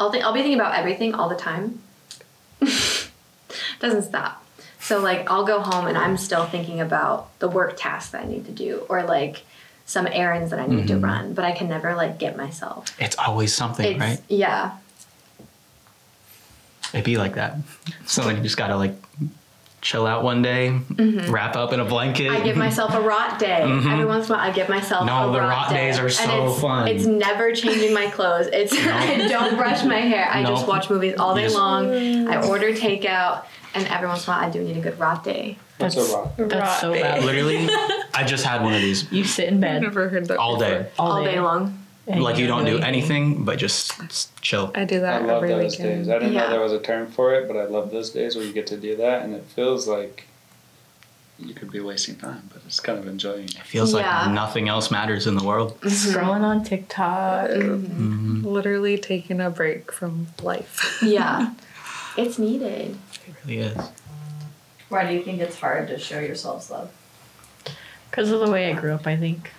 I'll 0.00 0.10
think 0.10 0.24
I'll 0.24 0.32
be 0.32 0.40
thinking 0.40 0.58
about 0.60 0.74
everything 0.76 1.14
all 1.14 1.28
the 1.28 1.36
time. 1.36 1.80
Doesn't 3.80 4.02
stop. 4.04 4.43
So 4.84 5.00
like 5.00 5.30
I'll 5.30 5.44
go 5.46 5.60
home 5.60 5.86
and 5.86 5.96
I'm 5.96 6.16
still 6.18 6.44
thinking 6.44 6.78
about 6.80 7.36
the 7.38 7.48
work 7.48 7.74
tasks 7.78 8.12
that 8.12 8.22
I 8.24 8.28
need 8.28 8.44
to 8.44 8.52
do 8.52 8.84
or 8.90 9.02
like 9.02 9.42
some 9.86 10.06
errands 10.06 10.50
that 10.50 10.60
I 10.60 10.66
need 10.66 10.86
to 10.88 10.94
Mhm. 10.94 11.02
run, 11.04 11.32
but 11.34 11.44
I 11.44 11.52
can 11.52 11.68
never 11.68 11.94
like 11.94 12.18
get 12.18 12.36
myself 12.36 12.94
It's 12.98 13.16
always 13.18 13.54
something, 13.54 13.92
it's 13.92 14.00
right? 14.00 14.20
yeah. 14.28 14.72
It'd 16.92 17.04
be 17.04 17.16
like 17.16 17.34
that. 17.34 17.56
So 18.06 18.24
like 18.24 18.36
you 18.36 18.42
just 18.42 18.56
gotta 18.56 18.76
like 18.76 18.94
chill 19.80 20.06
out 20.06 20.22
one 20.22 20.40
day, 20.42 20.78
wrap 21.28 21.56
up 21.56 21.72
in 21.72 21.80
a 21.80 21.84
blanket. 21.84 22.28
Mm-hmm. 22.30 22.42
I 22.42 22.44
give 22.44 22.56
myself 22.56 22.94
a 22.94 23.00
rot 23.00 23.38
day. 23.38 23.62
Every 23.62 24.04
once 24.06 24.28
in 24.28 24.34
a 24.34 24.38
while, 24.38 24.48
I 24.48 24.52
give 24.52 24.68
myself 24.68 25.06
Mm-hmm. 25.06 25.24
No, 25.24 25.30
a 25.30 25.32
the 25.32 25.40
rot, 25.40 25.48
rot 25.50 25.68
day. 25.70 25.76
days 25.90 25.98
are 25.98 26.04
And 26.06 26.12
so 26.12 26.46
it's, 26.52 26.60
fun. 26.60 26.88
It's 26.88 27.04
never 27.06 27.52
changing 27.52 27.92
my 27.92 28.06
clothes. 28.08 28.46
It's 28.52 28.72
I 28.78 29.28
don't 29.28 29.56
brush 29.56 29.82
my 29.84 29.98
hair. 30.00 30.28
I 30.30 30.42
just 30.44 30.66
watch 30.66 30.88
movies 30.90 31.14
all 31.18 31.34
day 31.34 31.48
long. 31.48 32.28
I 32.28 32.46
order 32.46 32.72
takeout, 32.72 33.44
and 33.74 33.86
every 33.88 34.06
once 34.08 34.26
in 34.26 34.32
a 34.32 34.36
while, 34.36 34.46
I 34.46 34.50
do 34.50 34.62
need 34.62 34.76
a 34.76 34.80
good 34.80 34.98
rot 34.98 35.24
day. 35.24 35.58
That's 35.78 35.96
a 35.96 36.04
rot. 36.14 36.36
That's 36.36 36.80
so 36.80 36.92
bad. 36.92 37.24
Literally, 37.24 37.66
I 38.14 38.24
just 38.24 38.44
had 38.44 38.62
one 38.62 38.74
of 38.74 38.80
these 38.80 39.10
You 39.12 39.24
sit 39.24 39.48
in 39.48 39.60
bed 39.60 39.82
Never 39.82 40.08
heard 40.08 40.26
that 40.28 40.38
all 40.38 40.56
day. 40.58 40.86
All, 40.98 41.24
day. 41.24 41.40
long. 41.40 41.78
and 42.06 42.22
Like 42.22 42.38
you 42.38 42.46
don't 42.46 42.64
do 42.64 42.72
really- 42.72 42.82
anything 42.84 43.44
but 43.44 43.58
just 43.58 44.40
chill. 44.40 44.70
I 44.74 44.84
do 44.84 44.96
I 44.98 45.00
that 45.00 45.22
love 45.26 45.42
every 45.42 45.48
those 45.48 45.72
weekend. 45.78 46.04
days. 46.04 46.08
I 46.08 46.18
didn't 46.20 46.32
Yeah. 46.34 46.44
know 46.44 46.50
there 46.50 46.60
was 46.60 46.72
a 46.72 46.78
term 46.80 47.08
for 47.10 47.34
it, 47.34 47.48
but 47.48 47.56
I 47.56 47.64
love 47.64 47.90
those 47.90 48.10
days 48.10 48.36
where 48.36 48.44
you 48.44 48.52
get 48.52 48.66
to 48.68 48.76
do 48.76 48.96
that, 48.96 49.22
and 49.22 49.34
it 49.34 49.44
feels 49.56 49.88
like 49.88 50.26
you 51.40 51.52
could 51.52 51.72
be 51.72 51.80
wasting 51.80 52.14
time, 52.14 52.48
but 52.52 52.62
it's 52.64 52.78
kind 52.78 52.96
of 52.96 53.08
enjoying 53.08 53.44
it. 53.46 53.56
It 53.56 53.62
feels 53.66 53.92
Yeah. 53.92 54.26
like 54.26 54.30
nothing 54.32 54.68
else 54.68 54.92
matters 54.92 55.26
in 55.26 55.34
the 55.36 55.42
world. 55.44 55.72
Mm-hmm. 55.80 55.88
Scrolling 55.88 56.42
on 56.42 56.62
TikTok. 56.62 57.50
Mm-hmm. 57.50 57.84
Mm-hmm. 58.40 58.46
Literally 58.46 58.96
taking 58.98 59.40
a 59.40 59.50
break 59.50 59.90
from 59.90 60.28
life. 60.42 61.00
Yeah, 61.02 61.54
it's 62.16 62.38
needed. 62.38 62.96
It 63.26 63.34
really 63.44 63.58
is. 63.58 63.78
Why 64.88 65.06
do 65.06 65.14
you 65.14 65.22
think 65.22 65.40
it's 65.40 65.58
hard 65.58 65.88
to 65.88 65.98
show 65.98 66.20
yourselves 66.20 66.70
love? 66.70 66.92
Because 68.10 68.30
of 68.30 68.40
the 68.40 68.50
way 68.50 68.70
I 68.70 68.74
grew 68.78 68.92
up, 68.94 69.06
I 69.06 69.16
think. 69.16 69.50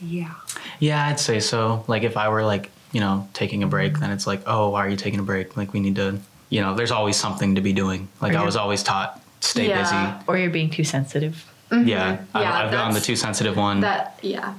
yeah. 0.00 0.34
Yeah, 0.80 1.06
I'd 1.08 1.18
say 1.18 1.40
so. 1.40 1.84
Like 1.88 2.04
if 2.04 2.16
I 2.16 2.28
were 2.28 2.44
like, 2.44 2.70
you 2.92 3.00
know, 3.00 3.28
taking 3.34 3.62
a 3.62 3.66
break, 3.66 3.98
then 3.98 4.10
it's 4.10 4.26
like, 4.26 4.42
oh, 4.46 4.70
why 4.70 4.86
are 4.86 4.88
you 4.88 4.96
taking 4.96 5.18
a 5.18 5.24
break? 5.24 5.56
Like 5.56 5.72
we 5.72 5.80
need 5.80 5.96
to, 5.96 6.18
you 6.50 6.60
know, 6.60 6.74
there's 6.74 6.92
always 6.92 7.16
something 7.16 7.56
to 7.56 7.60
be 7.60 7.72
doing. 7.72 8.08
Like 8.20 8.34
I 8.34 8.44
was 8.44 8.54
always 8.56 8.82
taught, 8.84 9.20
stay 9.40 9.68
Yeah. 9.68 10.22
Or 10.28 10.38
you're 10.38 10.50
being 10.50 10.70
too 10.70 10.84
sensitive. 10.84 11.44
busy. 11.70 11.90
Yeah, 11.90 12.18
I've, 12.32 12.42
Yeah, 12.42 12.52
I've 12.52 12.70
gotten 12.70 12.94
the 12.94 13.00
too 13.00 13.16
sensitive 13.16 13.56
one. 13.56 13.80
That 13.80 14.18
yeah, 14.22 14.54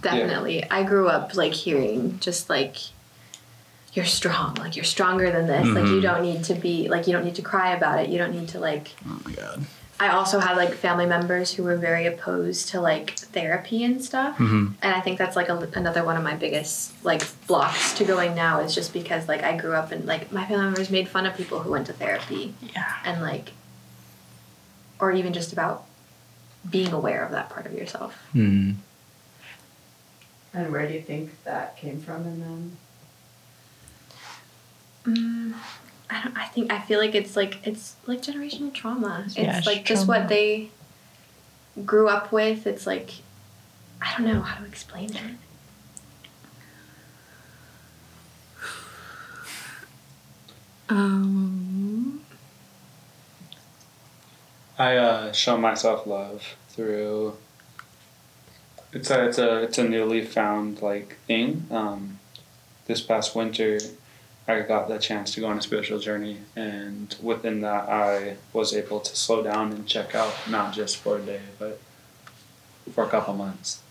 definitely. 0.00 0.64
I 0.70 0.82
grew 0.82 1.08
up 1.08 1.34
like 1.34 1.52
hearing 1.52 2.18
just 2.20 2.48
like 2.48 2.78
you're 3.96 4.04
strong, 4.04 4.54
like 4.56 4.76
you're 4.76 4.84
stronger 4.84 5.30
than 5.32 5.46
this. 5.46 5.66
Like 5.74 5.86
you 5.86 5.98
Mhm. 6.00 6.02
don't 6.02 6.22
need 6.22 6.44
to 6.44 6.54
be 6.54 6.88
like 6.88 7.06
you 7.06 7.12
don't 7.14 7.24
need 7.24 7.36
to 7.36 7.42
cry 7.42 7.74
about 7.74 7.98
it. 8.00 8.10
You 8.10 8.18
don't 8.18 8.32
need 8.38 8.48
to 8.50 8.60
like. 8.60 8.88
oh 9.08 9.20
my 9.24 9.32
god. 9.32 9.64
I 9.98 10.08
also 10.08 10.38
had 10.40 10.58
like 10.58 10.74
family 10.74 11.06
members 11.06 11.54
who 11.54 11.62
were 11.62 11.76
very 11.76 12.04
opposed 12.04 12.68
to 12.68 12.82
like 12.82 13.16
therapy 13.16 13.82
and 13.82 14.04
stuff. 14.04 14.36
hmm 14.36 14.66
And 14.82 14.94
I 14.94 15.00
think 15.00 15.16
that's 15.18 15.34
like 15.36 15.48
a, 15.48 15.56
another 15.74 16.04
one 16.04 16.18
of 16.18 16.22
my 16.22 16.34
biggest 16.34 16.92
like 17.02 17.22
blocks 17.46 17.94
to 17.94 18.04
going 18.04 18.34
now 18.34 18.60
is 18.60 18.74
just 18.74 18.92
because 18.92 19.26
like 19.26 19.42
I 19.42 19.56
grew 19.56 19.72
up 19.72 19.92
and 19.92 20.04
like 20.04 20.30
my 20.30 20.44
family 20.44 20.64
members 20.66 20.90
made 20.90 21.08
fun 21.08 21.24
of 21.24 21.34
people 21.34 21.60
who 21.60 21.70
went 21.70 21.86
to 21.86 21.94
therapy 21.94 22.52
Yeah. 22.60 22.92
and 23.06 23.22
like 23.22 23.52
or 25.00 25.12
even 25.12 25.32
just 25.32 25.54
about 25.54 25.84
being 26.68 26.92
aware 26.92 27.24
of 27.24 27.30
that 27.32 27.48
part 27.48 27.64
of 27.64 27.72
yourself. 27.72 28.14
hmm 28.32 28.72
And 30.52 30.72
where 30.72 30.86
do 30.86 30.92
you 30.92 31.00
think 31.02 31.42
that 31.44 31.76
came 31.78 32.00
from 32.02 32.24
in 32.26 32.40
them? 32.40 32.76
Mm, 35.06 35.54
I 36.10 36.22
don't. 36.22 36.36
I 36.36 36.46
think 36.46 36.72
I 36.72 36.80
feel 36.80 36.98
like 36.98 37.14
it's 37.14 37.36
like 37.36 37.66
it's 37.66 37.96
like 38.06 38.22
generational 38.22 38.72
trauma. 38.74 39.22
It's 39.26 39.36
Yeah, 39.36 39.58
it's 39.58 39.66
like 39.66 39.84
just 39.84 40.06
trauma. 40.06 40.20
what 40.20 40.28
they 40.28 40.70
grew 41.84 42.08
up 42.08 42.32
with. 42.32 42.66
It's 42.66 42.86
like 42.86 43.10
I 44.02 44.12
don't 44.16 44.26
know 44.26 44.40
how 44.40 44.60
to 44.60 44.66
explain 44.66 45.10
it. 45.14 45.36
Um. 50.88 52.20
I 54.78 54.96
uh, 54.96 55.32
show 55.32 55.56
myself 55.56 56.06
love 56.06 56.54
through. 56.68 57.36
It's 58.92 59.10
a 59.10 59.26
it's 59.26 59.38
a 59.38 59.62
it's 59.62 59.78
a 59.78 59.84
newly 59.84 60.24
found 60.24 60.82
like 60.82 61.16
thing. 61.26 61.66
Um, 61.70 62.18
this 62.86 63.00
past 63.00 63.34
winter, 63.34 63.78
I 64.48 64.60
got 64.60 64.88
the 64.88 64.98
chance 64.98 65.34
to 65.34 65.40
go 65.40 65.48
on 65.48 65.58
a 65.58 65.62
spiritual 65.62 65.98
journey, 65.98 66.38
and 66.54 67.14
within 67.20 67.62
that, 67.62 67.88
I 67.88 68.36
was 68.52 68.74
able 68.74 69.00
to 69.00 69.16
slow 69.16 69.42
down 69.42 69.72
and 69.72 69.86
check 69.86 70.14
out, 70.14 70.32
not 70.48 70.72
just 70.72 70.98
for 70.98 71.18
a 71.18 71.20
day, 71.20 71.40
but 71.58 71.80
for 72.92 73.04
a 73.04 73.08
couple 73.08 73.34
months. 73.34 73.82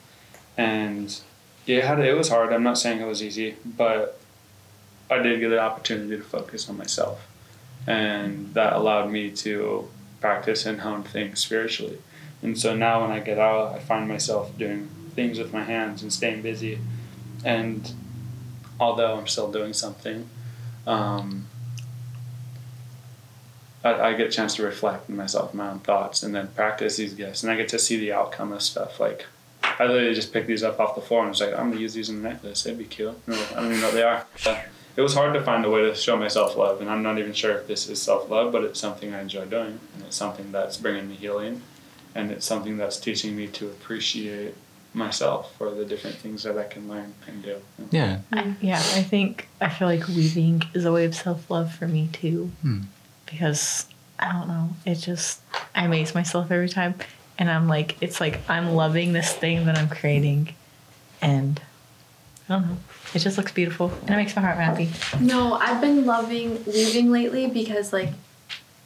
And 0.57 1.19
it, 1.67 1.83
had, 1.83 1.99
it 1.99 2.15
was 2.15 2.29
hard. 2.29 2.53
I'm 2.53 2.63
not 2.63 2.77
saying 2.77 3.01
it 3.01 3.07
was 3.07 3.21
easy, 3.21 3.55
but 3.65 4.17
I 5.11 5.17
did 5.17 5.41
get 5.41 5.51
an 5.51 5.59
opportunity 5.59 6.15
to 6.15 6.23
focus 6.23 6.69
on 6.69 6.77
myself, 6.77 7.27
and 7.85 8.53
that 8.53 8.73
allowed 8.73 9.11
me 9.11 9.31
to 9.31 9.89
practice 10.21 10.65
and 10.65 10.81
hone 10.81 11.03
things 11.03 11.39
spiritually. 11.39 11.97
And 12.41 12.57
so 12.57 12.75
now 12.75 13.01
when 13.01 13.11
I 13.11 13.19
get 13.19 13.39
out, 13.39 13.73
I 13.73 13.79
find 13.79 14.07
myself 14.07 14.57
doing 14.57 14.89
things 15.15 15.37
with 15.37 15.51
my 15.51 15.63
hands 15.63 16.01
and 16.01 16.13
staying 16.13 16.41
busy. 16.41 16.79
And 17.43 17.91
although 18.79 19.17
I'm 19.17 19.27
still 19.27 19.51
doing 19.51 19.73
something, 19.73 20.29
um, 20.87 21.47
I, 23.83 24.09
I 24.09 24.13
get 24.13 24.27
a 24.27 24.31
chance 24.31 24.55
to 24.55 24.63
reflect 24.63 25.09
on 25.09 25.15
myself, 25.15 25.53
my 25.53 25.69
own 25.69 25.79
thoughts, 25.79 26.23
and 26.23 26.33
then 26.33 26.47
practice 26.49 26.97
these 26.97 27.13
gifts. 27.13 27.43
And 27.43 27.51
I 27.51 27.55
get 27.55 27.69
to 27.69 27.79
see 27.79 27.97
the 27.97 28.11
outcome 28.11 28.51
of 28.51 28.61
stuff. 28.61 28.99
Like, 28.99 29.25
I 29.63 29.85
literally 29.85 30.13
just 30.13 30.33
picked 30.33 30.47
these 30.47 30.63
up 30.63 30.79
off 30.79 30.95
the 30.95 31.01
floor 31.01 31.21
and 31.21 31.29
was 31.29 31.41
like, 31.41 31.53
I'm 31.53 31.69
gonna 31.69 31.81
use 31.81 31.93
these 31.93 32.09
in 32.09 32.21
the 32.21 32.29
necklace. 32.29 32.65
It'd 32.65 32.77
be 32.77 32.85
cute. 32.85 33.17
I 33.27 33.31
don't 33.55 33.65
even 33.65 33.81
know 33.81 33.87
what 33.87 33.93
they 33.93 34.03
are. 34.03 34.25
But 34.43 34.65
it 34.95 35.01
was 35.01 35.13
hard 35.13 35.33
to 35.33 35.43
find 35.43 35.65
a 35.65 35.69
way 35.69 35.81
to 35.81 35.93
show 35.93 36.15
myself 36.17 36.55
love, 36.55 36.81
and 36.81 36.89
I'm 36.89 37.03
not 37.03 37.19
even 37.19 37.33
sure 37.33 37.51
if 37.51 37.67
this 37.67 37.89
is 37.89 38.01
self 38.01 38.29
love, 38.29 38.51
but 38.51 38.63
it's 38.63 38.79
something 38.79 39.13
I 39.13 39.21
enjoy 39.21 39.45
doing, 39.45 39.79
and 39.93 40.03
it's 40.05 40.15
something 40.15 40.51
that's 40.51 40.77
bringing 40.77 41.09
me 41.09 41.15
healing, 41.15 41.61
and 42.13 42.31
it's 42.31 42.45
something 42.45 42.77
that's 42.77 42.97
teaching 42.97 43.35
me 43.35 43.47
to 43.47 43.67
appreciate 43.67 44.55
myself 44.95 45.55
for 45.57 45.71
the 45.71 45.85
different 45.85 46.15
things 46.17 46.43
that 46.43 46.57
I 46.57 46.63
can 46.63 46.87
learn 46.87 47.13
and 47.27 47.43
do. 47.43 47.57
Yeah. 47.91 48.19
I, 48.31 48.55
yeah, 48.61 48.77
I 48.77 49.03
think 49.03 49.47
I 49.61 49.69
feel 49.69 49.87
like 49.87 50.07
weaving 50.07 50.63
is 50.73 50.85
a 50.85 50.91
way 50.91 51.05
of 51.05 51.15
self 51.15 51.49
love 51.49 51.73
for 51.73 51.87
me 51.87 52.09
too. 52.11 52.51
Hmm. 52.61 52.81
Because 53.25 53.87
I 54.19 54.31
don't 54.31 54.47
know, 54.47 54.69
it 54.85 54.95
just 54.95 55.41
I 55.75 55.85
amaze 55.85 56.15
myself 56.15 56.51
every 56.51 56.69
time, 56.69 56.95
and 57.37 57.49
I'm 57.49 57.67
like, 57.67 57.97
it's 58.01 58.21
like 58.21 58.39
I'm 58.49 58.73
loving 58.73 59.13
this 59.13 59.33
thing 59.33 59.65
that 59.65 59.77
I'm 59.77 59.89
creating, 59.89 60.53
and 61.21 61.59
I 62.47 62.53
don't 62.53 62.67
know, 62.67 62.77
it 63.13 63.19
just 63.19 63.37
looks 63.37 63.51
beautiful 63.51 63.91
and 64.01 64.11
it 64.11 64.15
makes 64.15 64.35
my 64.35 64.41
heart 64.41 64.57
happy. 64.57 64.89
No, 65.19 65.55
I've 65.55 65.81
been 65.81 66.05
loving 66.05 66.63
weaving 66.65 67.11
lately 67.11 67.47
because 67.47 67.91
like 67.91 68.09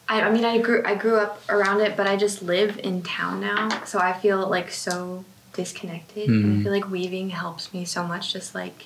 I, 0.08 0.22
I 0.22 0.32
mean 0.32 0.46
I 0.46 0.58
grew 0.58 0.82
I 0.86 0.96
grew 0.96 1.18
up 1.18 1.42
around 1.50 1.82
it, 1.82 1.98
but 1.98 2.08
I 2.08 2.16
just 2.16 2.42
live 2.42 2.80
in 2.80 3.04
town 3.04 3.42
now, 3.42 3.84
so 3.84 4.00
I 4.00 4.14
feel 4.14 4.48
like 4.48 4.72
so 4.72 5.26
disconnected. 5.64 6.28
And 6.30 6.46
I 6.46 6.56
Mhm. 6.58 6.64
feel 6.64 6.72
like 6.72 6.90
weaving 6.90 7.30
helps 7.32 7.74
me 7.74 7.86
so 7.86 8.04
much 8.04 8.32
just 8.34 8.56
like 8.56 8.86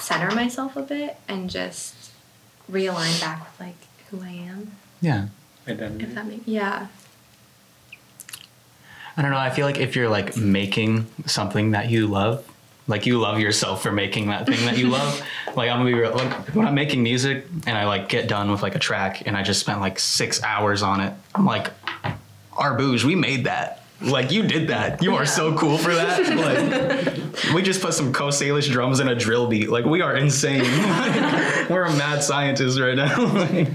center 0.00 0.34
myself 0.34 0.76
a 0.76 0.82
bit 0.82 1.16
and 1.28 1.50
just 1.50 1.94
realign 2.70 3.20
back 3.20 3.40
with 3.46 3.60
like 3.66 3.76
who 4.10 4.22
I 4.22 4.30
am. 4.30 4.72
Yeah. 5.00 5.28
Identity. 5.68 6.04
If 6.04 6.14
that 6.14 6.26
makes 6.26 6.46
yeah. 6.46 6.86
I 9.16 9.22
don't 9.22 9.30
know. 9.30 9.38
I 9.38 9.50
feel 9.50 9.64
like 9.66 9.78
if 9.78 9.94
you're 9.94 10.08
like 10.08 10.36
making 10.36 11.06
something 11.26 11.70
that 11.70 11.88
you 11.90 12.06
love, 12.08 12.44
like 12.88 13.06
you 13.06 13.18
love 13.20 13.38
yourself 13.38 13.82
for 13.82 13.92
making 13.92 14.26
that 14.28 14.46
thing 14.46 14.64
that 14.66 14.76
you 14.78 14.88
love. 14.88 15.22
Like 15.54 15.70
I'm 15.70 15.78
gonna 15.78 15.90
be 15.90 15.94
real. 15.94 16.12
Like, 16.12 16.48
when 16.56 16.66
I'm 16.66 16.74
making 16.74 17.04
music 17.04 17.46
and 17.64 17.78
I 17.78 17.84
like 17.84 18.08
get 18.08 18.26
done 18.26 18.50
with 18.50 18.60
like 18.60 18.74
a 18.74 18.80
track 18.80 19.22
and 19.24 19.36
I 19.36 19.44
just 19.44 19.60
spent 19.60 19.78
like 19.80 20.00
six 20.00 20.42
hours 20.42 20.82
on 20.82 21.00
it. 21.00 21.12
I'm 21.32 21.46
like, 21.46 21.70
Arbouge, 22.52 23.04
we 23.04 23.14
made 23.14 23.44
that. 23.44 23.83
Like 24.04 24.30
you 24.30 24.42
did 24.44 24.68
that. 24.68 25.02
You 25.02 25.16
are 25.16 25.26
so 25.26 25.56
cool 25.56 25.78
for 25.78 25.94
that. 25.94 26.20
Like 26.36 27.54
we 27.54 27.62
just 27.62 27.80
put 27.82 27.94
some 27.94 28.12
Coast 28.12 28.40
Salish 28.40 28.70
drums 28.70 29.00
and 29.00 29.08
a 29.10 29.14
drill 29.14 29.46
beat. 29.46 29.68
Like 29.70 29.84
we 29.84 30.00
are 30.02 30.14
insane. 30.16 30.62
Like, 30.62 31.68
we're 31.70 31.84
a 31.84 31.92
mad 31.96 32.22
scientist 32.22 32.78
right 32.80 32.94
now. 32.96 33.14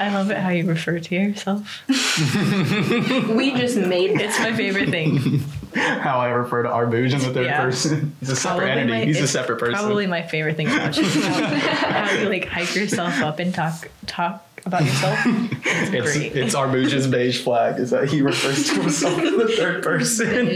I 0.00 0.12
love 0.12 0.28
it 0.32 0.38
how 0.38 0.48
you 0.48 0.66
refer 0.66 0.98
to 0.98 1.14
yourself. 1.14 1.82
We 1.88 3.52
just 3.54 3.76
made 3.76 4.20
It's 4.20 4.38
my 4.40 4.52
favorite 4.52 4.90
thing. 4.90 5.38
How 5.74 6.18
I 6.18 6.30
refer 6.30 6.64
to 6.64 6.68
Arbouge 6.68 7.12
in 7.12 7.20
the 7.20 7.32
third 7.32 7.46
Yeah. 7.46 7.60
person. 7.62 8.16
He's 8.20 8.30
a 8.30 8.36
separate 8.36 8.64
Probably 8.66 8.80
entity. 8.80 8.98
my- 8.98 9.04
He's 9.04 9.20
a 9.20 9.28
separate 9.28 9.58
person. 9.60 9.74
Probably 9.74 10.06
my 10.08 10.22
favorite 10.22 10.56
thing 10.56 10.66
about 10.66 10.96
you. 10.96 11.04
How, 11.04 12.06
how 12.06 12.12
you 12.12 12.28
like 12.28 12.46
hype 12.46 12.74
yourself 12.74 13.20
up 13.20 13.38
and 13.38 13.54
talk 13.54 13.88
talk 14.06 14.44
about 14.68 14.84
yourself. 14.84 15.18
It's, 15.26 15.90
It's 15.94 16.12
great. 16.16 16.36
it's 16.36 16.54
Arbouge's 16.54 17.06
beige 17.06 17.42
flag. 17.42 17.78
Is 17.80 17.90
that 17.90 18.08
he 18.08 18.22
refers 18.22 18.68
to 18.70 18.80
himself 18.80 19.18
in 19.18 19.36
the 19.38 19.48
third 19.48 19.82
person? 19.90 20.46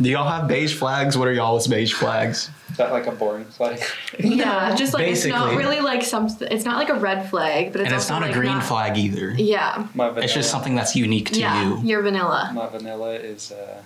Do 0.00 0.08
y'all 0.08 0.28
have 0.28 0.48
beige 0.48 0.74
flags? 0.74 1.16
What 1.18 1.28
are 1.28 1.32
y'all's 1.32 1.66
beige 1.66 1.92
flags? 1.92 2.50
Is 2.70 2.76
that 2.78 2.92
like 2.92 3.06
a 3.06 3.12
boring 3.12 3.44
flag? 3.44 3.80
Yeah, 4.18 4.74
just 4.74 4.94
like 4.94 5.08
it's 5.08 5.26
not 5.26 5.56
really 5.56 5.80
like 5.80 6.02
some. 6.02 6.28
It's 6.40 6.64
not 6.64 6.76
like 6.76 6.88
a 6.88 6.94
red 6.94 7.28
flag, 7.28 7.72
but 7.72 7.82
it's 7.82 7.88
and 7.90 7.96
it's 7.96 8.10
also 8.10 8.20
not 8.20 8.30
a 8.30 8.32
green 8.32 8.52
not- 8.52 8.64
flag 8.64 8.96
either. 8.96 9.30
Yeah, 9.32 9.86
My 9.94 10.08
vanilla. 10.08 10.24
It's 10.24 10.32
just 10.34 10.50
something 10.50 10.74
that's 10.74 10.96
unique 10.96 11.30
to 11.32 11.40
yeah, 11.40 11.62
you. 11.62 11.80
you're 11.82 12.02
vanilla. 12.02 12.50
My 12.54 12.66
vanilla 12.68 13.12
is. 13.14 13.52
Uh, 13.52 13.82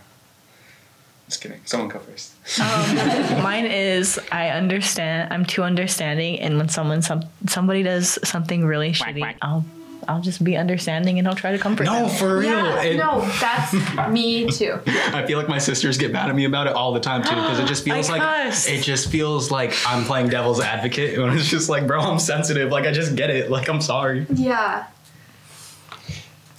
just 1.29 1.41
kidding. 1.43 1.61
Someone 1.65 1.89
go 1.89 1.99
first. 1.99 2.33
Um, 2.61 2.97
mine 3.43 3.65
is 3.67 4.19
I 4.31 4.49
understand. 4.51 5.33
I'm 5.33 5.45
too 5.45 5.63
understanding, 5.63 6.39
and 6.41 6.59
when 6.59 6.69
someone 6.69 7.03
some 7.03 7.23
somebody 7.47 7.83
does 7.83 8.19
something 8.29 8.65
really 8.65 8.93
shitty, 8.93 9.35
I'll 9.43 9.65
I'll 10.07 10.21
just 10.21 10.45
be 10.45 10.55
understanding 10.55 11.19
and 11.19 11.27
I'll 11.27 11.35
try 11.35 11.53
to 11.53 11.59
comfort 11.59 11.85
you. 11.87 11.91
No, 11.93 12.07
them. 12.09 12.17
for 12.19 12.37
real. 12.39 12.51
Yeah, 12.53 12.83
It- 12.83 12.97
no, 12.99 13.21
that's 13.41 13.73
me 14.11 14.47
too. 14.51 14.79
I 14.87 15.25
feel 15.27 15.39
like 15.39 15.49
my 15.49 15.57
sisters 15.57 15.97
get 15.97 16.13
mad 16.13 16.29
at 16.29 16.37
me 16.37 16.45
about 16.45 16.67
it 16.67 16.75
all 16.75 16.93
the 16.93 17.01
time 17.01 17.23
too, 17.23 17.31
because 17.35 17.59
it 17.59 17.67
just 17.67 17.85
feels 17.87 18.11
I 18.11 18.13
like 18.19 18.21
cussed. 18.23 18.69
it 18.69 18.83
just 18.83 19.11
feels 19.11 19.51
like 19.51 19.73
I'm 19.87 20.05
playing 20.05 20.29
devil's 20.29 20.61
advocate, 20.61 21.19
and 21.19 21.33
it's 21.39 21.49
just 21.49 21.71
like, 21.71 21.87
bro, 21.87 22.01
I'm 22.01 22.19
sensitive. 22.19 22.71
Like 22.71 22.85
I 22.87 22.93
just 22.93 23.17
get 23.17 23.31
it. 23.31 23.51
Like 23.51 23.69
I'm 23.71 23.81
sorry. 23.81 24.27
Yeah, 24.35 24.85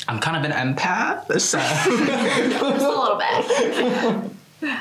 I'm 0.08 0.20
kind 0.20 0.44
of 0.44 0.52
an 0.52 0.76
empath. 0.76 1.40
So. 1.40 1.60
just 1.60 2.84
a 2.84 2.90
little 2.90 3.18
bit. 4.24 4.32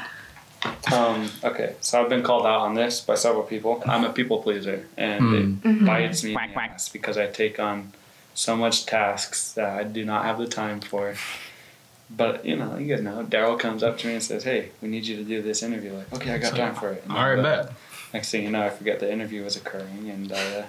Um, 0.92 1.30
okay, 1.42 1.76
so 1.80 2.02
I've 2.02 2.08
been 2.08 2.22
called 2.22 2.46
out 2.46 2.60
on 2.60 2.74
this 2.74 3.00
by 3.00 3.16
several 3.16 3.42
people. 3.42 3.82
I'm 3.86 4.02
a 4.04 4.10
people 4.12 4.42
pleaser, 4.42 4.86
and 4.96 5.62
it 5.62 5.84
bites 5.84 6.24
me 6.24 6.30
in 6.30 6.36
the 6.36 6.60
ass 6.60 6.88
because 6.88 7.18
I 7.18 7.26
take 7.26 7.60
on 7.60 7.92
so 8.34 8.56
much 8.56 8.86
tasks 8.86 9.52
that 9.52 9.78
I 9.78 9.84
do 9.84 10.04
not 10.06 10.24
have 10.24 10.38
the 10.38 10.46
time 10.46 10.80
for. 10.80 11.14
But 12.10 12.46
you 12.46 12.56
know, 12.56 12.78
you 12.78 12.94
guys 12.94 13.02
know, 13.02 13.24
Daryl 13.24 13.58
comes 13.58 13.82
up 13.82 13.98
to 13.98 14.06
me 14.06 14.14
and 14.14 14.22
says, 14.22 14.44
"Hey, 14.44 14.70
we 14.80 14.88
need 14.88 15.06
you 15.06 15.16
to 15.16 15.24
do 15.24 15.42
this 15.42 15.62
interview." 15.62 15.92
Like, 15.92 16.12
okay, 16.14 16.32
I 16.32 16.38
got 16.38 16.52
So, 16.52 16.56
time 16.56 16.74
for 16.74 16.92
it. 16.92 17.02
And 17.04 17.12
all 17.12 17.34
right, 17.34 17.42
bet. 17.42 17.72
Next 18.14 18.30
thing 18.30 18.44
you 18.44 18.50
know, 18.50 18.62
I 18.62 18.70
forget 18.70 19.00
the 19.00 19.12
interview 19.12 19.42
was 19.42 19.56
occurring 19.56 20.08
and 20.08 20.32
I 20.32 20.58
uh, 20.60 20.64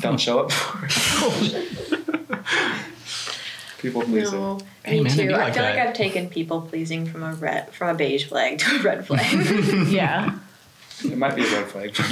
don't 0.00 0.18
show 0.18 0.38
up 0.40 0.52
for 0.52 0.86
it. 0.86 2.78
people 3.78 4.02
pleasing. 4.02 4.38
No, 4.38 4.58
Hey, 4.84 4.98
me 4.98 5.04
man, 5.04 5.16
too. 5.16 5.32
I 5.32 5.36
like 5.36 5.54
feel 5.54 5.62
like. 5.62 5.76
I've 5.78 5.94
taken 5.94 6.28
people 6.28 6.60
pleasing 6.62 7.06
from 7.06 7.22
a 7.22 7.32
red 7.34 7.70
from 7.72 7.88
a 7.88 7.94
beige 7.94 8.26
flag 8.26 8.58
to 8.58 8.76
a 8.76 8.82
red 8.82 9.06
flag. 9.06 9.26
Yeah. 9.88 10.38
It 11.04 11.16
might 11.16 11.36
be 11.36 11.42
a 11.46 11.50
red 11.52 11.66
flag. 11.66 11.94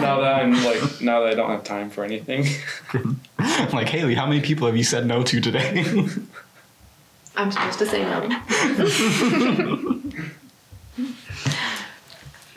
now 0.00 0.20
that 0.20 0.40
I'm 0.42 0.52
like, 0.64 1.02
now 1.02 1.20
that 1.20 1.30
I 1.30 1.34
don't 1.34 1.50
have 1.50 1.62
time 1.62 1.90
for 1.90 2.04
anything. 2.04 2.46
I'm 3.38 3.70
like 3.70 3.88
Haley, 3.90 4.14
how 4.14 4.26
many 4.26 4.40
people 4.40 4.66
have 4.66 4.76
you 4.76 4.84
said 4.84 5.06
no 5.06 5.22
to 5.22 5.40
today? 5.40 5.84
I'm 7.36 7.50
supposed 7.52 7.78
to 7.80 7.86
say 7.86 8.02
no. 8.02 8.22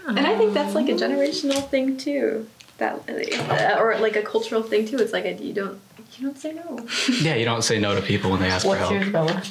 and 0.08 0.20
I 0.26 0.38
think 0.38 0.54
that's 0.54 0.74
like 0.74 0.88
a 0.88 0.94
generational 0.94 1.68
thing 1.70 1.98
too. 1.98 2.48
That 2.78 3.02
uh, 3.10 3.82
or 3.82 3.98
like 3.98 4.16
a 4.16 4.22
cultural 4.22 4.62
thing 4.64 4.86
too. 4.88 4.98
It's 4.98 5.12
like 5.12 5.26
a, 5.26 5.34
you 5.34 5.52
don't 5.52 5.82
you 6.15 6.26
don't 6.26 6.38
say 6.38 6.54
no. 6.54 6.88
yeah, 7.22 7.36
you 7.36 7.46
don't 7.46 7.63
say 7.63 7.80
no 7.80 7.96
to 7.96 8.02
people 8.02 8.32
when 8.32 8.39
they 8.39 8.50
ask 8.50 8.65
for 8.65 8.76
help. 8.76 8.91
yours, 8.91 9.10
Bella? 9.10 9.43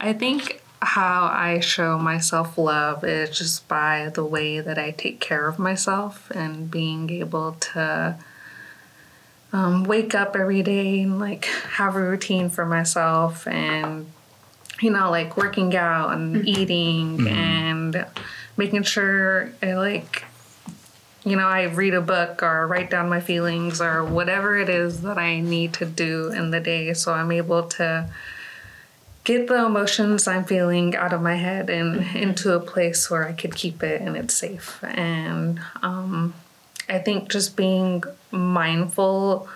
I 0.00 0.12
think 0.12 0.62
how 0.82 1.26
I 1.26 1.60
show 1.60 1.96
myself 1.96 2.58
love 2.58 3.04
is 3.04 3.36
just 3.36 3.68
by 3.68 4.10
the 4.12 4.24
way 4.24 4.58
that 4.60 4.78
I 4.78 4.90
take 4.90 5.20
care 5.20 5.46
of 5.46 5.58
myself 5.58 6.30
and 6.32 6.70
being 6.70 7.08
able 7.10 7.52
to 7.52 8.16
um, 9.52 9.84
wake 9.84 10.14
up 10.14 10.34
every 10.34 10.62
day 10.62 11.02
and 11.02 11.20
like 11.20 11.44
have 11.44 11.94
a 11.94 12.00
routine 12.00 12.48
for 12.48 12.66
myself 12.66 13.46
and 13.46 14.10
you 14.80 14.90
know 14.90 15.10
like 15.10 15.36
working 15.36 15.76
out 15.76 16.14
and 16.14 16.48
eating 16.48 17.28
and 17.28 18.04
making 18.56 18.82
sure 18.82 19.52
I 19.62 19.74
like 19.74 20.24
you 21.24 21.36
know 21.36 21.46
I 21.46 21.64
read 21.64 21.94
a 21.94 22.00
book 22.00 22.42
or 22.42 22.66
write 22.66 22.90
down 22.90 23.08
my 23.08 23.20
feelings 23.20 23.80
or 23.80 24.04
whatever 24.04 24.58
it 24.58 24.68
is 24.68 25.02
that 25.02 25.18
I 25.18 25.40
need 25.40 25.72
to 25.74 25.86
do 25.86 26.30
in 26.30 26.50
the 26.50 26.60
day 26.60 26.92
so 26.94 27.12
I'm 27.12 27.32
able 27.32 27.64
to 27.68 28.08
get 29.24 29.46
the 29.46 29.64
emotions 29.64 30.26
I'm 30.26 30.44
feeling 30.44 30.96
out 30.96 31.12
of 31.12 31.22
my 31.22 31.36
head 31.36 31.70
and 31.70 32.16
into 32.16 32.52
a 32.54 32.60
place 32.60 33.10
where 33.10 33.26
I 33.26 33.32
could 33.32 33.54
keep 33.54 33.82
it 33.82 34.00
and 34.00 34.16
it's 34.16 34.34
safe. 34.34 34.82
And 34.82 35.60
um, 35.82 36.34
I 36.88 36.98
think 36.98 37.30
just 37.30 37.56
being 37.56 38.02
mindful 38.30 39.48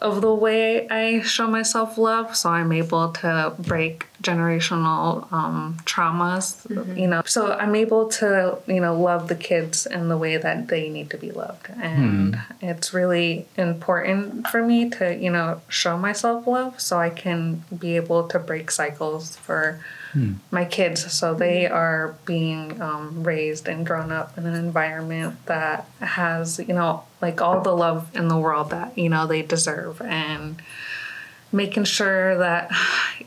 of 0.00 0.20
the 0.20 0.32
way 0.32 0.88
I 0.88 1.20
show 1.22 1.46
myself 1.48 1.98
love, 1.98 2.36
so 2.36 2.50
I'm 2.50 2.72
able 2.72 3.10
to 3.12 3.54
break 3.58 4.06
generational 4.22 5.30
um, 5.32 5.76
traumas, 5.84 6.64
you 6.96 7.06
know. 7.06 7.22
So 7.26 7.52
I'm 7.52 7.74
able 7.74 8.08
to, 8.08 8.58
you 8.66 8.80
know, 8.80 8.98
love 9.00 9.28
the 9.28 9.34
kids 9.34 9.86
in 9.86 10.08
the 10.08 10.16
way 10.16 10.36
that 10.36 10.68
they 10.68 10.88
need 10.88 11.10
to 11.10 11.18
be 11.18 11.30
loved, 11.30 11.68
and 11.80 12.38
it's 12.60 12.94
really 12.94 13.46
important 13.56 14.46
for 14.48 14.62
me 14.62 14.88
to, 14.90 15.16
you 15.16 15.30
know, 15.30 15.60
show 15.68 15.98
myself 15.98 16.46
love, 16.46 16.80
so 16.80 16.98
I 16.98 17.10
can 17.10 17.64
be 17.76 17.96
able 17.96 18.28
to 18.28 18.38
break 18.38 18.70
cycles 18.70 19.36
for 19.36 19.80
my 20.50 20.64
kids, 20.64 21.12
so 21.12 21.34
they 21.34 21.66
are 21.66 22.16
being 22.24 22.80
um, 22.80 23.24
raised 23.24 23.68
and 23.68 23.86
grown 23.86 24.10
up 24.10 24.38
in 24.38 24.46
an 24.46 24.54
environment 24.54 25.44
that 25.46 25.86
has, 26.00 26.58
you 26.58 26.74
know, 26.74 27.04
like 27.20 27.40
all 27.40 27.60
the 27.60 27.74
love 27.74 28.14
in 28.14 28.28
the 28.28 28.38
world 28.38 28.70
that 28.70 28.96
you 28.96 29.08
know 29.08 29.26
they 29.26 29.42
deserve, 29.42 30.00
and 30.02 30.62
making 31.52 31.84
sure 31.84 32.38
that 32.38 32.70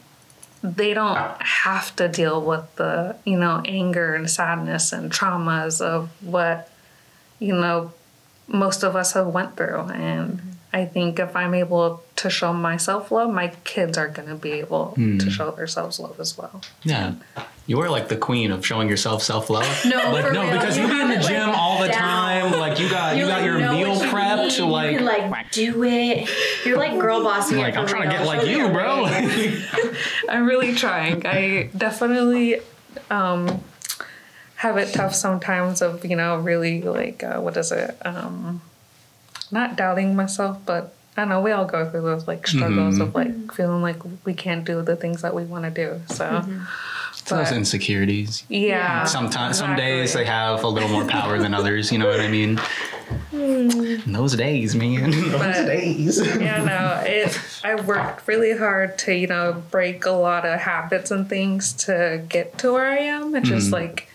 they 0.64 0.94
don't 0.94 1.42
have 1.42 1.96
to 1.96 2.08
deal 2.08 2.42
with 2.42 2.76
the 2.76 3.16
you 3.26 3.38
know 3.38 3.62
anger 3.66 4.16
and 4.16 4.30
sadness 4.30 4.92
and 4.92 5.12
traumas 5.12 5.82
of 5.82 6.10
what 6.22 6.72
you 7.40 7.54
know 7.54 7.92
most 8.48 8.84
of 8.84 8.96
us 8.96 9.14
have 9.14 9.28
went 9.28 9.56
through. 9.56 9.82
And 9.90 10.51
i 10.74 10.86
think 10.86 11.20
if 11.20 11.36
i'm 11.36 11.54
able 11.54 12.02
to 12.16 12.30
show 12.30 12.54
myself 12.54 13.12
love 13.12 13.32
my 13.34 13.48
kids 13.64 13.98
are 13.98 14.08
going 14.08 14.28
to 14.28 14.36
be 14.36 14.52
able 14.54 14.94
to 14.96 15.30
show 15.30 15.52
themselves 15.52 16.00
love 16.00 16.20
as 16.20 16.38
well 16.38 16.62
Yeah. 16.84 17.14
You 17.68 17.80
are 17.82 17.90
like 17.90 18.10
the 18.10 18.18
queen 18.18 18.52
of 18.52 18.66
showing 18.66 18.90
yourself 18.90 19.22
self 19.24 19.50
love. 19.50 19.86
No, 19.86 20.12
like 20.12 20.26
for 20.26 20.34
no, 20.34 20.42
real. 20.42 20.52
because 20.52 20.76
you, 20.78 20.88
You 20.88 20.94
be 20.94 21.00
in 21.00 21.10
the 21.10 21.20
gym 21.20 21.48
like, 21.48 21.58
all 21.58 21.80
the 21.82 21.88
down. 21.88 22.00
time. 22.02 22.60
Like 22.60 22.80
you 22.80 22.90
got 22.90 23.16
you 23.16 23.22
You, 23.22 23.28
got 23.28 23.38
like, 23.38 23.46
your 23.46 23.60
know 23.60 23.72
meal 23.72 23.90
what 23.92 24.02
you 24.04 24.12
prepped. 24.12 24.60
need. 24.60 24.66
Like, 24.72 24.92
you 24.92 24.98
can 24.98 25.30
like 25.32 25.52
do 25.52 25.84
it. 25.86 26.30
You're 26.66 26.78
like 26.78 27.00
girl 27.00 27.24
bossing 27.24 27.60
like. 27.60 27.78
I'm 27.78 27.86
trying 27.88 28.10
to 28.10 28.16
get 28.18 28.26
like 28.26 28.46
you, 28.52 28.68
bro. 28.70 29.06
i'm 30.30 30.46
really 30.46 30.74
trying 30.76 31.26
i 31.26 31.70
definitely 31.78 32.60
um 33.10 33.64
have 34.56 34.76
it 34.78 34.92
tough 34.94 35.14
sometimes 35.16 35.82
of 35.82 36.04
you 36.04 36.16
know 36.16 36.38
really 36.40 36.82
like 36.82 37.24
uh, 37.24 37.40
what 37.40 37.56
is 37.58 37.72
it 37.72 37.96
um 38.06 38.62
not 39.52 39.76
doubting 39.76 40.16
myself 40.16 40.58
but 40.66 40.96
I 41.18 41.22
don't 41.24 41.30
know. 41.30 41.42
We 41.42 41.52
all 41.52 41.66
go 41.66 41.90
through 41.90 42.04
those 42.04 42.26
like 42.26 42.48
struggles 42.48 43.00
of 43.00 43.10
mm-hmm. 43.10 43.18
like 43.18 43.54
feeling 43.54 43.82
like 43.82 43.98
we 44.26 44.34
can't 44.34 44.64
do 44.64 44.82
the 44.82 44.96
things 44.96 45.22
that 45.24 45.36
we 45.36 45.44
want 45.44 45.66
to 45.66 45.70
do. 45.70 46.02
So, 46.08 46.26
mm-hmm. 46.26 46.64
Those 47.28 47.50
but- 47.50 47.58
insecurities. 47.58 48.44
yeah. 48.48 49.04
Sometimes, 49.04 49.58
some 49.58 49.76
days 49.76 50.14
they 50.14 50.26
have 50.26 50.64
a 50.64 50.68
little 50.68 50.90
more 50.90 51.06
power 51.06 51.38
than 51.38 51.54
others. 51.54 51.92
You 51.92 51.98
know 51.98 52.08
what 52.08 52.22
I 52.22 52.30
mean? 52.30 52.58
Hmm. 53.30 53.70
And 54.06 54.16
those 54.16 54.36
days, 54.36 54.74
man. 54.74 55.12
Those 55.12 55.40
But- 55.40 55.66
days. 55.66 56.20
yeah, 56.40 56.64
no, 56.64 57.04
it. 57.06 57.38
I 57.64 57.76
worked 57.76 58.28
really 58.28 58.58
hard 58.58 58.98
to 59.00 59.14
you 59.14 59.28
know 59.28 59.62
break 59.70 60.06
a 60.06 60.12
lot 60.12 60.46
of 60.46 60.62
habits 60.62 61.12
and 61.12 61.28
things 61.28 61.74
to 61.86 62.24
get 62.30 62.58
to 62.60 62.72
where 62.72 62.88
I 62.88 63.00
am. 63.00 63.36
It's 63.36 63.50
just 63.50 63.66
mm-hmm. 63.66 63.74
like, 63.74 64.08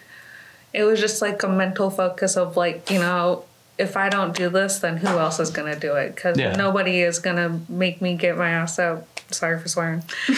it 0.72 0.84
was 0.84 0.98
just 0.98 1.20
like 1.20 1.42
a 1.42 1.48
mental 1.48 1.90
focus 1.90 2.36
of 2.38 2.56
like 2.56 2.90
you 2.90 2.98
know. 2.98 3.44
If 3.78 3.96
I 3.96 4.08
don't 4.08 4.34
do 4.34 4.48
this, 4.48 4.78
then 4.78 4.96
who 4.96 5.08
else 5.08 5.38
is 5.38 5.50
gonna 5.50 5.76
do 5.78 5.94
it? 5.96 6.14
Because 6.14 6.38
Yeah. 6.38 6.56
nobody 6.56 7.02
is 7.02 7.18
gonna 7.18 7.60
make 7.68 8.00
me 8.00 8.14
get 8.16 8.36
my 8.38 8.48
ass 8.50 8.78
up. 8.78 9.06
Sorry 9.30 9.58
for 9.58 9.66
swearing. 9.68 10.02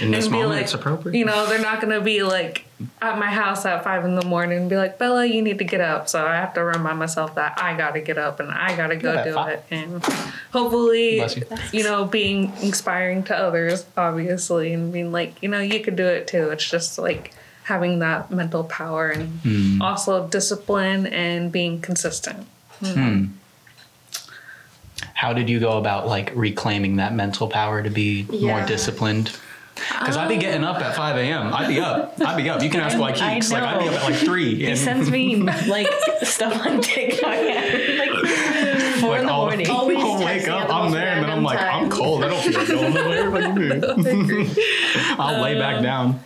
In 0.00 0.10
this 0.10 0.24
and 0.26 0.32
moment, 0.32 0.50
like, 0.50 0.62
it's 0.62 0.74
appropriate. 0.74 1.16
You 1.16 1.24
know, 1.24 1.46
they're 1.46 1.60
not 1.60 1.80
gonna 1.80 2.00
be 2.00 2.22
like 2.22 2.64
at 3.00 3.16
my 3.18 3.28
house 3.28 3.64
at 3.64 3.84
five 3.84 4.04
in 4.04 4.16
the 4.16 4.24
morning 4.26 4.58
and 4.58 4.68
be 4.70 4.76
like, 4.76 4.98
Bella, 4.98 5.24
you 5.24 5.40
need 5.40 5.58
to 5.58 5.64
get 5.64 5.80
up. 5.80 6.08
So 6.08 6.26
I 6.26 6.34
have 6.34 6.54
to 6.54 6.64
remind 6.64 6.98
myself 6.98 7.36
that 7.36 7.56
I 7.62 7.76
gotta 7.76 8.00
get 8.00 8.18
up 8.18 8.40
and 8.40 8.50
I 8.50 8.76
gotta 8.76 8.96
go 8.96 9.12
Yeah, 9.12 9.24
do 9.24 9.32
fi- 9.34 9.50
it. 9.52 9.64
And 9.70 10.04
hopefully, 10.52 11.18
you. 11.20 11.26
you 11.72 11.84
know, 11.84 12.04
being 12.04 12.52
inspiring 12.60 13.22
to 13.24 13.36
others, 13.38 13.84
obviously, 13.96 14.72
and 14.72 14.92
being 14.92 15.12
like, 15.12 15.34
you 15.42 15.48
know, 15.48 15.60
you 15.60 15.80
could 15.80 15.94
do 15.96 16.06
it 16.06 16.26
too. 16.26 16.50
It's 16.50 16.68
just 16.68 16.98
like 16.98 17.32
having 17.64 18.00
that 18.00 18.30
mental 18.30 18.64
power 18.64 19.08
and 19.10 19.28
Hmm. 19.42 19.82
also 19.82 20.26
discipline 20.28 21.06
and 21.06 21.50
being 21.52 21.80
consistent. 21.80 22.46
Hmm. 22.80 22.86
Hmm. 22.92 23.24
How 25.14 25.32
did 25.32 25.48
you 25.48 25.60
go 25.60 25.78
about 25.78 26.06
like 26.06 26.32
reclaiming 26.34 26.96
that 26.96 27.14
mental 27.14 27.48
power 27.48 27.82
to 27.82 27.90
be 27.90 28.26
more 28.40 28.64
disciplined? 28.66 29.36
Because 29.74 30.16
I'd 30.16 30.28
be 30.28 30.34
um, 30.34 30.40
getting 30.40 30.64
up 30.64 30.80
at 30.80 30.94
5 30.94 31.16
a.m. 31.16 31.52
I'd 31.52 31.68
be 31.68 31.80
up. 31.80 32.14
I'd 32.20 32.36
be 32.36 32.48
up. 32.48 32.62
You 32.62 32.70
can 32.70 32.80
ask 32.80 32.98
why 32.98 33.10
I 33.10 33.12
Keeks. 33.12 33.50
Like 33.52 33.62
I'd 33.62 33.80
be 33.80 33.88
up 33.88 33.94
at 33.94 34.02
like 34.10 34.14
three. 34.16 34.54
He 34.64 34.76
sends 34.76 35.10
me 35.10 35.36
like 35.36 35.88
stuff 36.22 36.54
on 36.66 36.80
TikTok 36.80 37.24
at 37.32 37.98
like 37.98 38.26
four 39.00 39.18
in 39.18 39.26
the 39.26 39.32
I'll- 39.32 39.46
morning. 39.46 39.66
Always 39.70 39.98
I'll 39.98 40.24
wake 40.24 40.46
up, 40.48 40.68
the 40.68 40.74
I'm 40.74 40.92
there, 40.92 41.08
and 41.08 41.24
then 41.24 41.30
I'm 41.30 41.44
random 41.44 41.44
like, 41.44 41.58
I'm 41.60 41.90
cold. 41.90 42.22
I 42.24 42.28
don't 42.28 42.42
feel 42.42 42.58
like 42.58 42.68
going 42.68 42.94
nowhere. 42.94 43.54
Do? 43.54 44.50
I'll 45.18 45.42
lay 45.42 45.58
back 45.58 45.76
um, 45.78 45.82
down. 45.82 46.20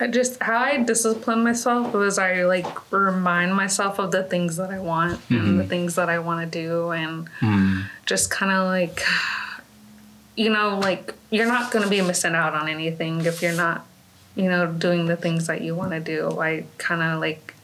I 0.00 0.06
just 0.08 0.42
how 0.42 0.58
I 0.58 0.78
discipline 0.78 1.42
myself 1.42 1.92
was 1.92 2.18
I 2.18 2.44
like 2.44 2.92
remind 2.92 3.54
myself 3.54 3.98
of 3.98 4.10
the 4.10 4.22
things 4.22 4.56
that 4.56 4.70
I 4.70 4.78
want 4.78 5.20
and 5.30 5.58
the 5.58 5.62
mm-hmm. 5.62 5.68
things 5.68 5.94
that 5.96 6.08
I 6.08 6.18
want 6.18 6.50
to 6.50 6.62
do 6.62 6.90
and 6.90 7.28
mm. 7.40 7.84
just 8.06 8.30
kind 8.30 8.52
of 8.52 8.66
like 8.66 9.02
you 10.36 10.50
know 10.50 10.78
like 10.78 11.14
you're 11.30 11.46
not 11.46 11.70
going 11.70 11.84
to 11.84 11.90
be 11.90 12.00
missing 12.00 12.34
out 12.34 12.54
on 12.54 12.68
anything 12.68 13.24
if 13.24 13.42
you're 13.42 13.56
not 13.56 13.86
you 14.34 14.48
know 14.48 14.66
doing 14.66 15.06
the 15.06 15.16
things 15.16 15.46
that 15.46 15.60
you 15.62 15.74
want 15.74 15.92
to 15.92 16.00
do. 16.00 16.40
I 16.40 16.64
kind 16.78 17.02
of 17.02 17.20
like 17.20 17.54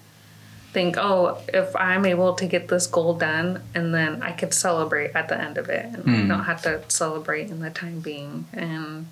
think, 0.73 0.97
oh, 0.99 1.39
if 1.49 1.75
I'm 1.75 2.05
able 2.05 2.35
to 2.35 2.47
get 2.47 2.69
this 2.69 2.87
goal 2.87 3.15
done, 3.15 3.63
and 3.75 3.95
then 3.95 4.23
I 4.23 4.33
could 4.33 4.53
celebrate 4.53 5.15
at 5.15 5.29
the 5.29 5.41
end 5.41 5.59
of 5.59 5.69
it, 5.69 5.87
and 5.87 6.05
mm. 6.05 6.25
I 6.25 6.29
don't 6.29 6.45
have 6.45 6.63
to 6.63 6.83
celebrate 6.89 7.51
in 7.51 7.61
the 7.61 7.71
time 7.71 8.01
being. 8.01 8.47
And 8.53 9.07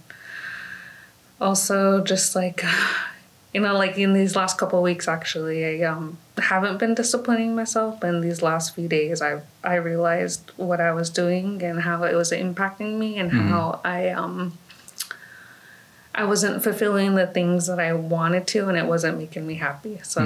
also, 1.41 2.03
just 2.03 2.35
like, 2.35 2.65
you 3.55 3.61
know, 3.61 3.75
like 3.75 3.99
in 3.99 4.13
these 4.13 4.37
last 4.37 4.59
couple 4.59 4.79
of 4.79 4.83
weeks, 4.83 5.09
actually, 5.09 5.83
I 5.83 5.87
um, 5.87 6.19
haven't 6.39 6.79
been 6.79 6.95
disciplining 6.95 7.55
myself, 7.55 8.01
but 8.01 8.09
in 8.09 8.21
these 8.21 8.43
last 8.43 8.75
few 8.75 8.89
days, 8.89 9.23
I 9.23 9.43
I 9.65 9.75
realized 9.77 10.51
what 10.57 10.81
I 10.81 10.93
was 10.93 11.11
doing 11.11 11.63
and 11.63 11.83
how 11.83 12.05
it 12.05 12.15
was 12.15 12.33
impacting 12.33 12.99
me, 12.99 13.19
and 13.19 13.33
how 13.33 13.81
I 13.85 14.11
um. 14.11 14.59
I 16.19 16.25
wasn't 16.25 16.65
fulfilling 16.65 17.15
the 17.15 17.27
things 17.27 17.67
that 17.67 17.79
I 17.79 17.93
wanted 17.93 18.47
to, 18.47 18.69
and 18.71 18.79
it 18.79 18.87
wasn't 18.87 19.19
making 19.19 19.47
me 19.47 19.57
happy. 19.57 20.01
So, 20.03 20.23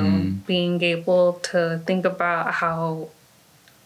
being 0.47 0.81
able 0.85 1.41
to 1.51 1.81
think 1.85 2.05
about 2.05 2.55
how 2.55 3.09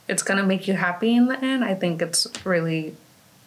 it's 0.07 0.23
going 0.23 0.37
to 0.37 0.45
make 0.45 0.69
you 0.69 0.75
happy 0.75 1.17
in 1.17 1.29
the 1.29 1.43
end, 1.43 1.65
I 1.65 1.75
think 1.75 2.03
it's 2.03 2.27
really 2.45 2.95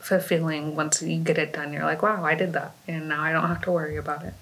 fulfilling 0.08 0.76
once 0.76 1.02
you 1.02 1.17
get 1.20 1.38
it 1.38 1.54
done. 1.54 1.74
You're 1.74 1.84
like, 1.84 2.02
wow, 2.02 2.24
I 2.24 2.36
did 2.36 2.54
that, 2.54 2.72
and 2.88 3.10
now 3.10 3.22
I 3.22 3.32
don't 3.32 3.48
have 3.48 3.62
to 3.63 3.72
worry 3.72 3.98
about 3.98 4.24
it. 4.24 4.34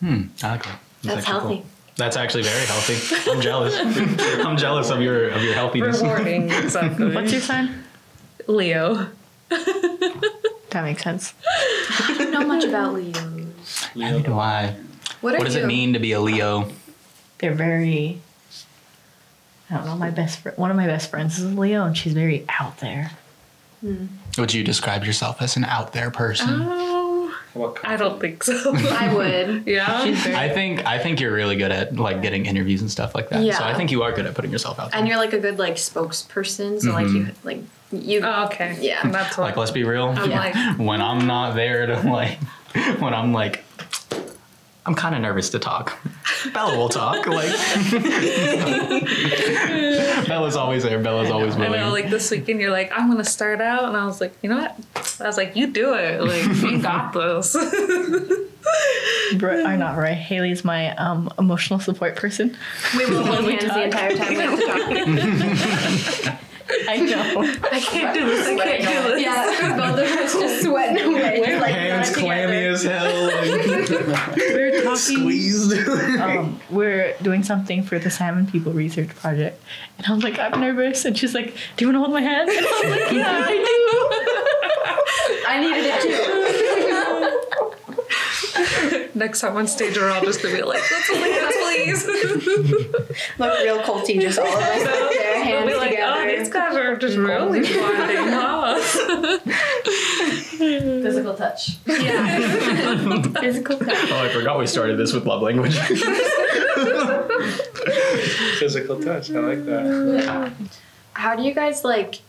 Hmm. 0.00 0.22
I 0.42 0.50
like 0.52 0.64
that. 0.64 0.78
That's 1.02 1.18
actually 1.18 1.32
healthy. 1.40 1.56
cool. 1.56 1.66
That's 1.96 2.16
actually 2.16 2.42
very 2.42 2.66
healthy. 2.66 3.30
I'm 3.30 3.40
jealous. 3.40 3.76
I'm 4.46 4.56
jealous 4.56 4.90
of 4.90 5.00
your 5.00 5.30
of 5.30 5.42
your 5.42 5.54
healthiness. 5.54 6.00
Rewarding, 6.02 6.50
exactly. 6.50 7.14
What's 7.14 7.32
your 7.32 7.40
sign? 7.40 7.84
Leo? 8.46 9.08
That 9.48 10.82
makes 10.84 11.02
sense. 11.02 11.32
I 12.00 12.14
don't 12.18 12.32
know 12.32 12.46
much 12.46 12.64
about 12.64 12.92
Leos. 12.94 13.88
Neither 13.94 14.20
do 14.20 14.34
I. 14.38 14.74
What, 15.22 15.38
What 15.38 15.44
does 15.44 15.54
you? 15.56 15.62
it 15.62 15.66
mean 15.66 15.94
to 15.94 15.98
be 15.98 16.12
a 16.12 16.20
Leo? 16.20 16.70
They're 17.38 17.54
very. 17.54 18.20
I 19.70 19.76
don't 19.78 19.86
know. 19.86 19.96
My 19.96 20.10
best 20.10 20.40
friend, 20.40 20.58
one 20.58 20.70
of 20.70 20.76
my 20.76 20.86
best 20.86 21.08
friends 21.10 21.38
is 21.38 21.44
a 21.44 21.48
Leo, 21.60 21.84
and 21.84 21.96
she's 21.96 22.12
very 22.12 22.44
out 22.60 22.78
there. 22.78 23.12
Hmm. 23.80 24.06
Would 24.38 24.54
you 24.54 24.64
describe 24.64 25.04
yourself 25.04 25.40
as 25.40 25.56
an 25.56 25.64
out 25.64 25.92
there 25.92 26.10
person? 26.10 26.48
Oh, 26.62 27.34
I 27.84 27.96
don't 27.96 28.20
think 28.20 28.42
so. 28.42 28.74
I 28.74 29.12
would. 29.14 29.66
yeah. 29.66 29.86
I 29.88 30.48
think 30.48 30.84
I 30.84 30.98
think 30.98 31.20
you're 31.20 31.32
really 31.32 31.56
good 31.56 31.70
at 31.70 31.96
like 31.96 32.22
getting 32.22 32.46
interviews 32.46 32.80
and 32.80 32.90
stuff 32.90 33.14
like 33.14 33.30
that. 33.30 33.42
Yeah. 33.42 33.58
So 33.58 33.64
I 33.64 33.74
think 33.74 33.90
you 33.90 34.02
are 34.02 34.12
good 34.12 34.26
at 34.26 34.34
putting 34.34 34.50
yourself 34.50 34.78
out 34.78 34.90
there. 34.90 34.98
And 34.98 35.08
you're 35.08 35.16
like 35.16 35.32
a 35.32 35.38
good 35.38 35.58
like 35.58 35.74
spokesperson, 35.74 36.80
so 36.80 36.92
like 36.92 37.08
you 37.08 37.24
mm-hmm. 37.24 37.46
like 37.46 37.60
you. 37.92 38.20
Oh, 38.22 38.44
okay. 38.46 38.76
Yeah. 38.80 39.08
That's 39.08 39.36
what. 39.38 39.44
like 39.44 39.56
let's 39.56 39.70
be 39.70 39.84
real. 39.84 40.08
I'm 40.08 40.30
Yeah. 40.30 40.38
like, 40.38 40.78
when 40.78 41.00
I'm 41.00 41.26
not 41.26 41.54
there 41.54 41.86
to 41.86 42.00
like 42.10 42.38
when 42.98 43.14
I'm 43.14 43.32
like 43.32 43.64
I'm 44.86 44.94
kind 44.94 45.14
of 45.16 45.20
nervous 45.20 45.50
to 45.50 45.58
talk. 45.58 45.98
Bella 46.54 46.78
will 46.78 46.88
talk. 46.88 47.26
Like 47.26 47.50
Bella's 50.28 50.54
always 50.56 50.84
there. 50.84 51.00
Bella's 51.00 51.28
always 51.30 51.54
willing. 51.56 51.66
I 51.66 51.70
willing. 51.70 51.86
know, 51.86 51.92
like 51.92 52.08
this 52.08 52.30
weekend, 52.30 52.60
you're 52.60 52.70
like, 52.70 52.92
I'm 52.92 53.10
gonna 53.10 53.24
start 53.24 53.60
out, 53.60 53.82
and 53.84 53.96
I 53.96 54.06
was 54.06 54.20
like, 54.20 54.32
you 54.42 54.48
know 54.48 54.58
what? 54.58 54.76
I 55.20 55.26
was 55.26 55.36
like, 55.36 55.56
you 55.56 55.66
do 55.66 55.94
it. 55.94 56.22
Like, 56.22 56.44
you 56.62 56.78
got 56.82 57.12
this. 57.12 57.56
Bro, 59.36 59.64
I'm 59.64 59.80
not 59.80 59.96
right. 59.96 60.16
Haley's 60.16 60.64
my 60.64 60.94
um, 60.96 61.32
emotional 61.38 61.80
support 61.80 62.14
person. 62.16 62.56
We 62.96 63.06
will 63.06 63.24
hold 63.24 63.50
hands 63.50 63.64
the 63.64 63.82
entire 63.82 64.16
time 64.16 64.36
we 66.78 66.86
have 66.86 67.08
to 67.08 67.14
talk. 67.14 67.44
I 67.44 67.44
know. 67.44 67.68
I 67.72 67.80
can't 67.80 68.14
do 68.14 68.26
this. 68.26 68.46
I 68.46 68.56
can't 68.56 68.82
do 68.82 69.12
this. 69.12 69.22
Yeah, 69.22 69.76
both 69.76 69.98
of 69.98 70.06
us 70.18 70.32
just 70.34 70.62
sweating 70.64 71.04
away. 71.04 71.42
just, 71.44 71.60
like, 71.60 71.74
Hands 71.74 72.16
clammy 72.16 72.64
as 72.66 72.82
hell. 72.82 73.30
We're 74.36 74.82
talking. 74.82 74.96
Squeezed. 74.96 75.72
Um, 76.20 76.58
we're 76.70 77.14
doing 77.22 77.42
something 77.42 77.82
for 77.82 77.98
the 77.98 78.10
Salmon 78.10 78.46
People 78.46 78.72
Research 78.72 79.08
Project, 79.16 79.62
and 79.98 80.06
I'm 80.06 80.20
like, 80.20 80.38
I'm 80.38 80.58
nervous, 80.60 81.04
and 81.04 81.16
she's 81.18 81.34
like, 81.34 81.54
Do 81.76 81.84
you 81.84 81.92
want 81.92 81.96
to 81.96 82.00
hold 82.00 82.12
my 82.12 82.20
hand? 82.22 82.48
And 82.48 82.66
I'm 82.66 82.90
like, 82.90 83.12
Yeah, 83.12 83.44
I 83.46 83.50
do. 83.52 85.42
I 85.48 85.60
needed 85.60 85.84
it 85.86 86.02
too. 89.02 89.08
Next 89.14 89.40
time 89.40 89.56
on 89.56 89.66
stage, 89.66 89.96
we're 89.96 90.10
all 90.10 90.22
just 90.22 90.42
gonna 90.42 90.54
be 90.56 90.62
like, 90.62 90.78
let's 90.90 91.08
hold 91.08 91.20
hands, 91.20 91.56
please. 91.62 92.06
Look 93.38 93.58
real 93.60 93.78
culty, 93.80 94.20
just 94.20 94.38
all 94.38 94.46
of 94.46 94.52
us 94.54 94.82
up 94.82 94.86
there, 94.86 94.86
We'll 94.88 95.10
hands 95.46 95.64
oh, 95.64 95.66
be 95.66 95.74
like, 95.74 95.90
together. 95.90 96.12
oh, 96.16 96.36
these 96.36 96.48
guys 96.48 96.76
are 96.76 96.96
just 96.96 97.16
really 97.16 97.60
bonding, 97.60 98.16
huh? 98.16 98.78
Physical 100.56 101.34
touch. 101.34 101.78
yeah. 101.86 102.38
Physical 103.40 103.78
touch. 103.78 104.10
Oh, 104.10 104.24
I 104.24 104.28
forgot 104.28 104.58
we 104.58 104.66
started 104.66 104.98
this 104.98 105.12
with 105.12 105.24
love 105.26 105.42
language. 105.42 105.78
Physical 108.58 109.00
touch. 109.00 109.30
I 109.30 109.38
like 109.40 109.64
that. 109.66 110.52
How 111.12 111.36
do 111.36 111.42
you 111.42 111.54
guys 111.54 111.84
like? 111.84 112.20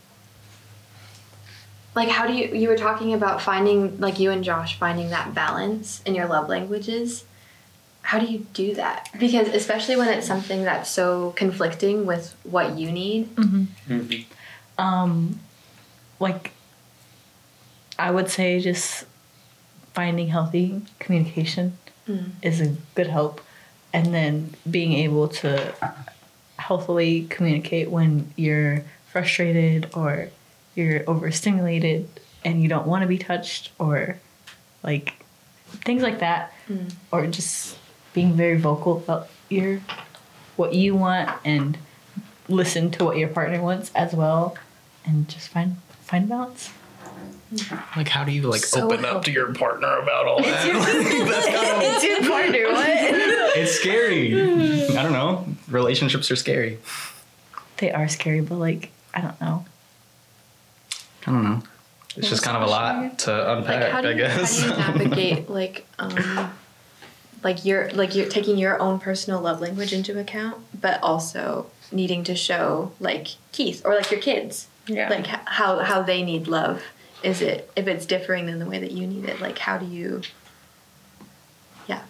Like, 1.94 2.08
how 2.08 2.26
do 2.26 2.32
you? 2.34 2.54
You 2.54 2.68
were 2.68 2.76
talking 2.76 3.14
about 3.14 3.42
finding, 3.42 3.98
like, 3.98 4.20
you 4.20 4.30
and 4.30 4.44
Josh 4.44 4.78
finding 4.78 5.10
that 5.10 5.34
balance 5.34 6.02
in 6.04 6.14
your 6.14 6.26
love 6.26 6.48
languages. 6.48 7.24
How 8.08 8.18
do 8.18 8.24
you 8.24 8.46
do 8.54 8.74
that? 8.76 9.10
Because 9.18 9.48
especially 9.48 9.94
when 9.96 10.08
it's 10.08 10.26
something 10.26 10.64
that's 10.64 10.88
so 10.88 11.32
conflicting 11.36 12.06
with 12.06 12.34
what 12.42 12.78
you 12.78 12.90
need. 12.90 13.36
Mhm. 13.36 14.24
um, 14.78 15.40
like, 16.18 16.52
I 17.98 18.10
would 18.10 18.30
say 18.30 18.60
just 18.60 19.04
finding 19.92 20.28
healthy 20.28 20.80
communication 21.00 21.76
Mm. 22.08 22.30
is 22.40 22.62
a 22.62 22.68
good 22.94 23.08
help, 23.08 23.42
and 23.92 24.14
then 24.14 24.54
being 24.70 24.94
able 24.94 25.28
to 25.42 25.74
healthily 26.56 27.26
communicate 27.28 27.90
when 27.90 28.32
you're 28.36 28.84
frustrated 29.12 29.90
or 29.92 30.30
you're 30.74 31.02
overstimulated 31.06 32.08
and 32.42 32.62
you 32.62 32.68
don't 32.70 32.86
want 32.86 33.02
to 33.02 33.06
be 33.08 33.18
touched 33.18 33.70
or 33.78 34.16
like 34.82 35.12
things 35.84 36.02
like 36.02 36.20
that 36.20 36.54
Mm. 36.70 36.92
or 37.12 37.26
just 37.26 37.76
being 38.18 38.32
very 38.34 38.58
vocal 38.58 38.96
about 38.96 39.28
your 39.48 39.80
what 40.56 40.74
you 40.74 40.92
want 40.96 41.30
and 41.44 41.78
listen 42.48 42.90
to 42.90 43.04
what 43.04 43.16
your 43.16 43.28
partner 43.28 43.62
wants 43.62 43.92
as 43.94 44.12
well 44.12 44.56
and 45.06 45.28
just 45.28 45.46
find 45.50 45.76
find 46.02 46.28
balance 46.28 46.70
like, 47.96 48.08
how 48.08 48.24
do 48.24 48.32
you 48.32 48.42
like 48.42 48.60
So 48.60 48.82
open 48.82 49.04
up 49.04 49.24
to 49.24 49.30
your 49.30 49.54
partner 49.54 49.98
about 49.98 50.26
all 50.26 50.42
that? 50.42 50.66
That's 51.30 51.46
kind 51.46 51.76
of 51.76 51.82
it's 51.82 52.04
your 52.04 52.28
partner 52.28 52.64
what 52.72 53.56
it's 53.56 53.72
scary. 53.72 54.34
I 54.98 55.02
don't 55.02 55.12
know. 55.12 55.46
Relationships 55.68 56.28
are 56.32 56.36
scary. 56.36 56.78
they 57.76 57.92
are 57.92 58.08
scary 58.08 58.40
but 58.40 58.56
like 58.56 58.90
i 59.14 59.20
don't 59.20 59.40
know 59.40 59.64
I 61.26 61.30
don't 61.30 61.44
know. 61.44 61.62
It's 62.16 62.30
just 62.30 62.42
kind 62.42 62.56
of 62.56 62.64
a 62.64 62.66
lot 62.66 63.18
to 63.20 63.52
unpack, 63.52 63.82
Like, 63.82 63.92
how 63.92 64.00
do 64.00 64.08
I 64.08 64.14
guess. 64.14 64.60
how 64.62 64.92
do 64.92 64.98
you 65.04 65.08
navigate 65.08 65.48
like 65.60 65.86
um, 66.00 66.50
like 67.42 67.64
you're 67.64 67.90
like 67.90 68.14
you're 68.14 68.28
taking 68.28 68.58
your 68.58 68.80
own 68.80 68.98
personal 69.00 69.40
love 69.40 69.60
language 69.60 69.92
into 69.92 70.18
account, 70.18 70.56
but 70.80 71.02
also 71.02 71.66
needing 71.92 72.24
to 72.24 72.34
show 72.34 72.92
like 73.00 73.28
Keith 73.52 73.82
or 73.84 73.94
like 73.94 74.10
your 74.10 74.20
kids 74.20 74.66
Yeah. 74.86 75.08
like 75.08 75.26
how 75.26 75.78
how 75.78 76.02
they 76.02 76.22
need 76.22 76.46
love 76.48 76.82
is 77.22 77.40
it 77.40 77.70
if 77.76 77.86
it's 77.88 78.04
differing 78.06 78.46
than 78.46 78.58
the 78.58 78.66
way 78.66 78.78
that 78.78 78.92
you 78.92 79.06
need 79.06 79.24
it 79.24 79.40
like 79.40 79.58
how 79.58 79.78
do 79.78 79.86
you 79.86 80.20
yeah 81.86 82.02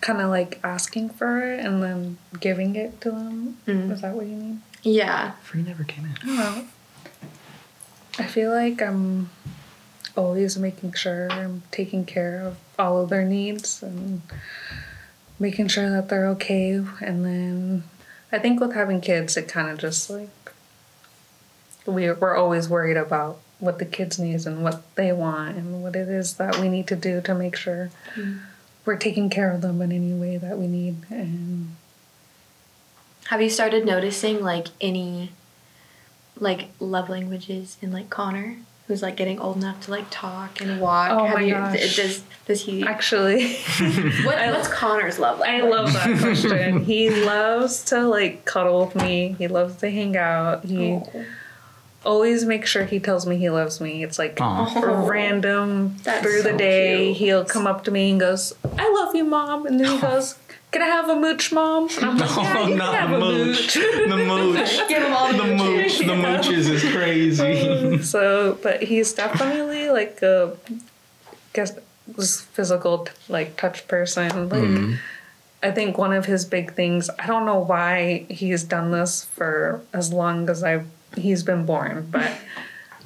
kind 0.00 0.20
of 0.20 0.30
like 0.30 0.58
asking 0.64 1.10
for 1.10 1.42
it 1.42 1.60
and 1.64 1.82
then 1.82 2.18
giving 2.40 2.74
it 2.76 3.00
to 3.02 3.10
them. 3.10 3.58
Mm. 3.66 3.90
Is 3.90 4.00
that 4.00 4.14
what 4.14 4.26
you 4.26 4.36
mean? 4.36 4.62
yeah 4.82 5.32
Free 5.42 5.62
never 5.62 5.84
came 5.84 6.06
in. 6.06 6.16
I. 6.38 6.64
I 8.18 8.26
feel 8.26 8.50
like 8.50 8.80
I'm 8.80 9.30
always 10.16 10.56
making 10.58 10.92
sure 10.94 11.30
I'm 11.30 11.62
taking 11.70 12.04
care 12.04 12.40
of 12.42 12.56
all 12.80 13.00
of 13.00 13.10
their 13.10 13.24
needs 13.24 13.82
and 13.82 14.22
making 15.38 15.68
sure 15.68 15.90
that 15.90 16.08
they're 16.08 16.26
okay. 16.28 16.72
And 17.00 17.24
then 17.24 17.84
I 18.32 18.38
think 18.38 18.60
with 18.60 18.74
having 18.74 19.00
kids, 19.00 19.36
it 19.36 19.48
kind 19.48 19.68
of 19.68 19.78
just 19.78 20.10
like 20.10 20.28
we 21.86 22.10
we're 22.12 22.36
always 22.36 22.68
worried 22.68 22.96
about 22.96 23.38
what 23.58 23.78
the 23.78 23.84
kids 23.84 24.18
need 24.18 24.46
and 24.46 24.64
what 24.64 24.82
they 24.94 25.12
want 25.12 25.56
and 25.56 25.82
what 25.82 25.94
it 25.94 26.08
is 26.08 26.34
that 26.34 26.58
we 26.58 26.68
need 26.68 26.86
to 26.88 26.96
do 26.96 27.20
to 27.20 27.34
make 27.34 27.56
sure 27.56 27.90
mm-hmm. 28.14 28.38
we're 28.84 28.96
taking 28.96 29.28
care 29.28 29.52
of 29.52 29.60
them 29.60 29.82
in 29.82 29.92
any 29.92 30.14
way 30.14 30.36
that 30.36 30.58
we 30.58 30.66
need. 30.66 30.96
And 31.10 31.76
have 33.26 33.42
you 33.42 33.50
started 33.50 33.84
noticing 33.84 34.42
like 34.42 34.68
any 34.80 35.32
like 36.36 36.68
love 36.80 37.08
languages 37.08 37.76
in 37.82 37.92
like 37.92 38.08
Connor 38.08 38.56
who's 38.90 39.02
like 39.02 39.14
getting 39.16 39.38
old 39.38 39.56
enough 39.56 39.80
to 39.80 39.88
like 39.92 40.04
talk 40.10 40.60
and 40.60 40.80
walk 40.80 41.10
Oh 41.12 41.26
have 41.26 41.34
my 41.36 41.42
you 41.42 41.54
gosh. 41.54 41.94
does 41.96 42.24
does 42.44 42.62
he 42.62 42.82
actually, 42.82 43.54
what, 44.24 44.36
what's 44.36 44.66
Connor's 44.66 45.20
love 45.20 45.40
I 45.40 45.60
love 45.60 45.92
that 45.92 46.18
question. 46.20 46.84
he 46.84 47.08
loves 47.24 47.84
to 47.84 48.00
like 48.08 48.44
cuddle 48.44 48.86
with 48.86 48.96
me. 48.96 49.36
He 49.38 49.46
loves 49.46 49.76
to 49.76 49.90
hang 49.90 50.16
out. 50.16 50.64
He 50.64 50.94
Oh. 50.94 51.24
always 52.04 52.44
makes 52.44 52.68
sure 52.68 52.84
he 52.84 52.98
tells 52.98 53.26
me 53.26 53.36
he 53.36 53.48
loves 53.48 53.80
me. 53.80 54.02
It's 54.02 54.18
like 54.18 54.40
Aw. 54.40 54.72
Oh. 54.74 55.06
random 55.08 55.96
That's 56.02 56.22
through 56.22 56.42
the 56.42 56.50
so 56.50 56.56
day. 56.58 57.04
cute. 57.14 57.16
He'll 57.18 57.44
come 57.44 57.68
up 57.68 57.84
to 57.84 57.92
me 57.92 58.10
and 58.10 58.18
goes, 58.18 58.54
"I 58.76 58.90
love 58.90 59.14
you, 59.14 59.24
mom," 59.24 59.66
and 59.66 59.78
then 59.78 59.92
he 59.94 60.00
goes, 60.00 60.34
Can 60.72 60.82
I 60.82 60.86
have 60.86 61.08
a 61.08 61.16
mooch, 61.16 61.52
mom? 61.52 61.88
And 61.96 62.04
I'm 62.04 62.18
like, 62.18 62.30
yeah, 62.30 62.54
Oh, 62.58 62.66
you 62.68 62.74
not 62.76 62.92
can 62.94 63.08
have 63.08 63.12
a 63.12 63.18
mooch. 63.20 63.74
The 63.74 64.16
mooch. 64.16 64.80
Give 64.88 65.02
them 65.02 65.12
all 65.12 65.32
The 65.32 65.44
mooch. 65.56 65.98
The 65.98 66.04
mooches 66.04 66.68
is 66.70 66.82
crazy. 66.92 67.98
So, 68.02 68.58
but 68.62 68.82
he's 68.84 69.12
definitely 69.12 69.90
like 69.90 70.22
a, 70.22 70.56
guess, 71.52 71.72
this 72.06 72.40
physical 72.42 73.08
like 73.28 73.56
touch 73.56 73.86
person. 73.88 74.48
Like, 74.48 74.62
Mm-hmm. 74.62 74.94
I 75.62 75.70
think 75.72 75.98
one 75.98 76.12
of 76.14 76.24
his 76.24 76.46
big 76.46 76.72
things. 76.74 77.10
I 77.18 77.26
don't 77.26 77.44
know 77.44 77.58
why 77.58 78.24
he's 78.30 78.64
done 78.64 78.92
this 78.92 79.24
for 79.24 79.82
as 79.92 80.10
long 80.12 80.48
as 80.48 80.62
I've 80.62 80.86
he's 81.16 81.42
been 81.42 81.66
born, 81.66 82.06
but. 82.10 82.30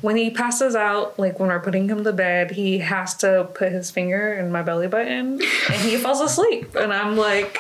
When 0.05 0.17
he 0.17 0.29
passes 0.29 0.77
out, 0.77 1.19
like 1.19 1.41
when 1.41 1.49
we're 1.49 1.61
putting 1.61 1.89
him 1.89 2.05
to 2.05 2.13
bed, 2.13 2.51
he 2.51 2.81
has 2.81 3.15
to 3.15 3.49
put 3.55 3.73
his 3.73 3.91
finger 3.91 4.35
in 4.35 4.53
my 4.53 4.61
belly 4.61 4.87
button 4.87 5.41
and 5.41 5.81
he 5.81 5.97
falls 5.97 6.21
asleep. 6.21 6.75
And 6.75 6.93
I'm 6.93 7.17
like, 7.17 7.59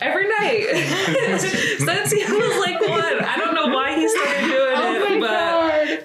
every 0.00 0.28
night. 0.28 0.64
Since 1.78 2.10
he 2.10 2.24
was 2.24 2.56
like 2.58 2.80
one. 2.80 3.22
I 3.22 3.36
don't 3.36 3.54
know 3.54 3.66
why 3.66 3.96
he 3.96 4.08
started 4.08 4.46
doing 4.48 4.71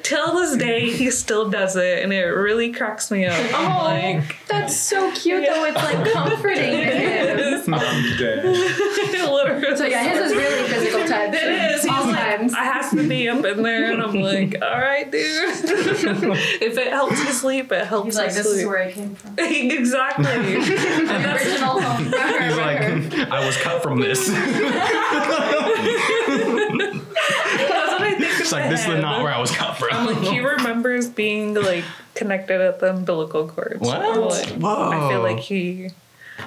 till 0.08 0.36
this 0.36 0.55
day 0.55 0.89
he 0.89 1.12
still 1.12 1.49
does 1.49 1.76
it 1.76 2.03
and 2.03 2.14
it 2.14 2.24
really 2.26 2.72
cracks 2.72 3.12
me 3.12 3.26
up. 3.26 3.38
I'm 3.53 4.18
like 4.18 4.36
That's 4.47 4.76
so 4.76 5.12
cute 5.12 5.45
though. 5.45 5.66
It's 5.66 5.76
like 5.76 6.12
comforting 6.14 6.58
to 6.72 6.95
him. 6.95 7.74
I'm 7.74 8.18
dead. 8.18 8.45
literally. 8.45 9.76
So 9.78 9.86
yeah, 9.86 10.03
his 10.03 10.32
is 10.32 10.38
really 10.38 10.68
physical 10.70 11.05
touch. 11.05 11.34
It 11.34 11.43
is. 11.74 11.82
He's 11.84 11.91
All 11.91 12.05
like, 12.08 12.16
times. 12.38 12.53
I 12.53 12.64
have 12.64 12.89
to 12.91 13.08
be 13.08 13.28
up 13.30 13.43
in 13.45 13.62
there, 13.64 13.91
and 13.91 14.01
I'm 14.01 14.16
like, 14.16 14.55
all 14.62 14.80
right, 14.80 15.10
dude. 15.12 15.22
if 15.66 16.78
it 16.78 16.88
helps 16.91 17.20
you 17.20 17.32
sleep, 17.34 17.72
it 17.72 17.86
helps 17.86 18.05
He's 18.08 18.16
you 18.16 18.22
like, 18.22 18.34
this 18.34 18.47
sleep. 18.47 18.60
is 18.62 18.66
where 18.66 18.84
I 18.84 18.91
came 18.91 19.16
from. 19.16 19.34
exactly. 19.38 20.26
And 20.26 21.08
that's- 21.10 21.45
Original 21.45 21.82
home. 21.82 22.05
He's 22.05 22.58
like, 22.58 23.30
I 23.30 23.45
was 23.45 23.58
cut 23.58 23.84
from 23.84 23.99
this. 23.99 24.28
that's 24.28 24.39
what 27.91 28.01
I 28.01 28.16
think. 28.18 28.37
It's 28.48 28.54
like 28.54 28.70
this 28.70 28.88
is 28.88 29.02
not 29.02 29.22
where 29.24 29.34
I 29.34 29.41
was 29.41 29.52
cut 29.52 29.76
from. 29.78 29.89
I'm 29.91 30.06
like, 30.06 30.20
he 30.32 30.39
remembers 30.39 31.10
being 31.10 31.54
like 31.54 31.84
connected 32.16 32.62
at 32.62 32.80
the 32.80 32.91
umbilical 32.91 33.48
cord. 33.48 33.80
So 33.84 33.91
I'm 33.91 34.22
What? 34.22 34.30
like, 34.32 34.48
Whoa. 34.56 34.89
I 34.91 35.10
feel 35.10 35.22
like 35.22 35.39
he. 35.39 35.89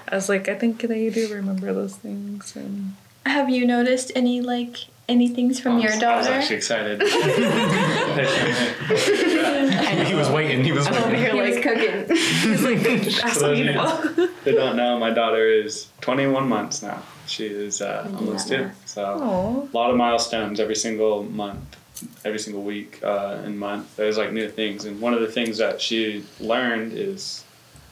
I 0.08 0.14
was 0.14 0.28
like, 0.28 0.48
I 0.48 0.54
think 0.54 0.80
that 0.80 0.96
you 0.96 1.10
do 1.10 1.28
remember 1.34 1.72
those 1.74 1.96
things, 1.96 2.56
and 2.56 2.94
Have 3.26 3.50
you 3.50 3.66
noticed 3.66 4.12
any 4.14 4.40
like 4.40 4.76
any 5.08 5.28
things 5.28 5.58
from 5.60 5.80
your 5.80 5.90
daughter? 5.92 6.06
I 6.06 6.16
was 6.18 6.26
actually 6.28 6.56
excited. 6.56 7.02
he 10.06 10.14
was 10.14 10.30
waiting. 10.30 10.64
He 10.64 10.72
was 10.72 10.86
I'm 10.86 10.94
over 10.94 11.06
waiting. 11.08 11.20
here 11.20 11.34
He 11.34 11.40
was 11.52 11.62
cooking. 11.62 12.16
he's 12.16 12.62
like, 12.62 12.86
ask 13.24 13.40
So 13.40 13.52
me 13.52 13.64
then- 13.64 14.30
they 14.44 14.52
don't 14.52 14.76
know 14.76 14.98
my 14.98 15.10
daughter 15.10 15.46
is 15.46 15.88
21 16.00 16.48
months 16.48 16.82
now. 16.82 17.02
She 17.26 17.46
is 17.46 17.82
uh, 17.82 18.08
almost 18.16 18.48
two. 18.48 18.70
So 18.86 19.04
Aw. 19.04 19.68
a 19.72 19.74
lot 19.76 19.90
of 19.90 19.96
milestones 19.96 20.58
every 20.60 20.74
single 20.76 21.22
month, 21.24 21.76
every 22.24 22.38
single 22.38 22.62
week 22.62 23.00
uh, 23.02 23.40
and 23.44 23.58
month. 23.58 23.96
There's 23.96 24.16
like 24.18 24.32
new 24.32 24.48
things, 24.48 24.84
and 24.84 25.00
one 25.00 25.14
of 25.14 25.20
the 25.20 25.28
things 25.28 25.58
that 25.58 25.80
she 25.80 26.24
learned 26.40 26.92
is 26.92 27.44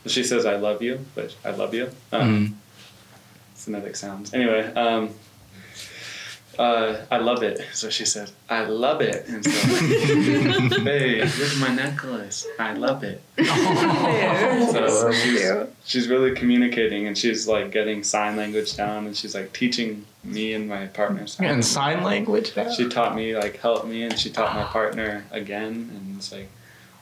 she 0.06 0.22
says 0.22 0.46
"I 0.46 0.56
love 0.56 0.82
you," 0.82 1.04
but 1.14 1.34
I 1.44 1.50
love 1.50 1.74
you. 1.74 1.90
Um, 2.12 2.20
Mhm. 2.48 2.52
Phonetic 3.54 3.96
sounds. 3.96 4.32
Anyway, 4.32 4.72
um, 4.74 5.10
uh, 6.58 6.96
I 7.10 7.18
love 7.18 7.42
it. 7.42 7.60
So 7.72 7.90
she 7.90 8.04
said, 8.04 8.30
"I 8.50 8.64
love 8.64 9.00
it," 9.00 9.26
and 9.28 9.44
so, 9.44 9.50
hey, 10.82 11.18
here's 11.26 11.60
my 11.60 11.68
necklace. 11.74 12.46
I 12.58 12.72
love 12.74 13.04
it. 13.04 13.20
So 14.72 15.12
she's, 15.12 15.42
she's 15.84 16.08
really 16.08 16.34
communicating 16.34 17.06
and 17.06 17.16
she's 17.16 17.46
like 17.48 17.70
getting 17.70 18.02
sign 18.02 18.36
language 18.36 18.76
down 18.76 19.06
and 19.06 19.16
she's 19.16 19.34
like 19.34 19.52
teaching 19.52 20.04
me 20.24 20.52
and 20.54 20.68
my 20.68 20.86
partner 20.86 21.26
sign 21.26 21.46
And 21.46 21.52
language. 21.56 21.64
sign 21.66 22.02
language. 22.04 22.56
now? 22.56 22.70
She 22.70 22.88
taught 22.88 23.14
me 23.16 23.36
like 23.36 23.56
help 23.58 23.86
me 23.86 24.02
and 24.02 24.18
she 24.18 24.30
taught 24.30 24.54
my 24.54 24.64
partner 24.64 25.24
again 25.30 25.90
and 25.94 26.16
it's 26.16 26.32
like 26.32 26.48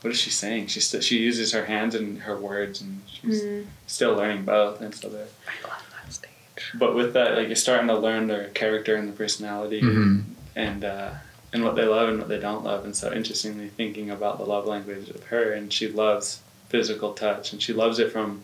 what 0.02 0.12
is 0.12 0.20
she 0.20 0.30
saying? 0.30 0.66
She 0.68 0.80
st- 0.80 1.02
she 1.02 1.18
uses 1.18 1.52
her 1.52 1.64
hands 1.64 1.94
and 1.94 2.20
her 2.22 2.36
words 2.36 2.80
and 2.80 3.00
she's 3.06 3.42
still 3.86 4.14
learning 4.14 4.44
both 4.44 4.80
and 4.80 4.94
so 4.94 5.08
they're 5.08 5.26
I 5.48 5.68
love 5.68 5.82
that 6.04 6.12
stage. 6.12 6.55
But 6.74 6.94
with 6.94 7.12
that 7.14 7.36
like 7.36 7.46
you're 7.48 7.56
starting 7.56 7.88
to 7.88 7.96
learn 7.98 8.26
their 8.26 8.48
character 8.50 8.96
and 8.96 9.08
the 9.08 9.12
personality 9.12 9.80
Mhm. 9.82 10.24
and 10.54 10.84
uh, 10.84 11.10
and 11.52 11.62
what 11.64 11.76
they 11.76 11.84
love 11.84 12.08
and 12.08 12.18
what 12.18 12.28
they 12.28 12.38
don't 12.40 12.64
love. 12.64 12.84
And 12.84 12.94
so 12.94 13.12
interestingly, 13.12 13.68
thinking 13.68 14.10
about 14.10 14.38
the 14.38 14.44
love 14.44 14.66
language 14.66 15.08
of 15.10 15.22
her, 15.24 15.52
and 15.52 15.72
she 15.72 15.88
loves 15.88 16.40
physical 16.68 17.12
touch, 17.14 17.52
and 17.52 17.62
she 17.62 17.72
loves 17.72 17.98
it 17.98 18.10
from. 18.12 18.42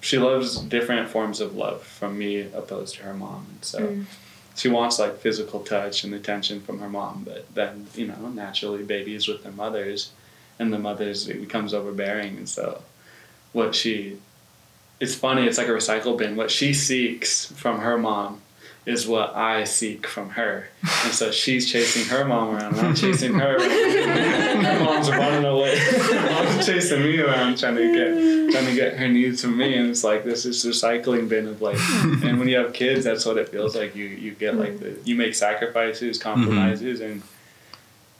She 0.00 0.18
loves 0.18 0.58
different 0.58 1.08
forms 1.08 1.40
of 1.40 1.56
love 1.56 1.82
from 1.82 2.18
me 2.18 2.42
opposed 2.54 2.96
to 2.96 3.02
her 3.04 3.14
mom, 3.14 3.46
and 3.50 3.64
so 3.64 3.96
she 4.54 4.68
wants 4.68 4.98
like 4.98 5.18
physical 5.18 5.60
touch 5.60 6.04
and 6.04 6.14
attention 6.14 6.60
from 6.60 6.78
her 6.80 6.88
mom. 6.88 7.22
But 7.24 7.52
then 7.54 7.86
you 7.94 8.06
know 8.06 8.28
naturally 8.28 8.82
babies 8.82 9.26
with 9.26 9.42
their 9.42 9.52
mothers, 9.52 10.10
and 10.58 10.72
the 10.72 10.78
mothers 10.78 11.28
it 11.28 11.40
becomes 11.40 11.72
overbearing, 11.74 12.36
and 12.36 12.48
so 12.48 12.82
what 13.52 13.74
she. 13.74 14.18
It's 15.00 15.14
funny. 15.14 15.46
It's 15.46 15.58
like 15.58 15.68
a 15.68 15.72
recycle 15.72 16.16
bin. 16.16 16.36
What 16.36 16.50
she 16.50 16.72
seeks 16.72 17.46
from 17.52 17.80
her 17.80 17.98
mom 17.98 18.40
is 18.86 19.06
what 19.06 19.34
I 19.34 19.64
seek 19.64 20.06
from 20.06 20.30
her. 20.30 20.68
And 21.04 21.12
so 21.12 21.30
she's 21.30 21.70
chasing 21.70 22.04
her 22.14 22.24
mom 22.24 22.54
around, 22.54 22.76
and 22.76 22.88
I'm 22.88 22.94
chasing 23.04 23.32
her. 23.34 23.58
her 23.58 24.84
mom's 24.84 25.10
running 25.10 25.44
away. 25.44 25.78
mom's 26.30 26.66
chasing 26.66 27.02
me 27.02 27.18
around, 27.18 27.58
trying 27.58 27.76
to 27.76 27.92
get 27.92 28.52
trying 28.52 28.66
to 28.66 28.74
get 28.74 28.94
her 28.96 29.08
needs 29.08 29.40
from 29.42 29.56
me. 29.56 29.74
And 29.76 29.88
it's 29.90 30.04
like 30.04 30.24
this 30.24 30.44
is 30.44 30.64
recycling 30.64 31.28
bin 31.28 31.48
of 31.48 31.62
like. 31.62 31.78
And 32.22 32.38
when 32.38 32.48
you 32.48 32.58
have 32.58 32.72
kids, 32.72 33.04
that's 33.04 33.24
what 33.24 33.38
it 33.38 33.48
feels 33.48 33.74
like. 33.74 33.96
You 33.96 34.04
you 34.04 34.32
get 34.34 34.56
like 34.56 34.78
the 34.80 34.98
you 35.04 35.14
make 35.16 35.34
sacrifices, 35.34 36.18
compromises, 36.18 37.00
and 37.00 37.22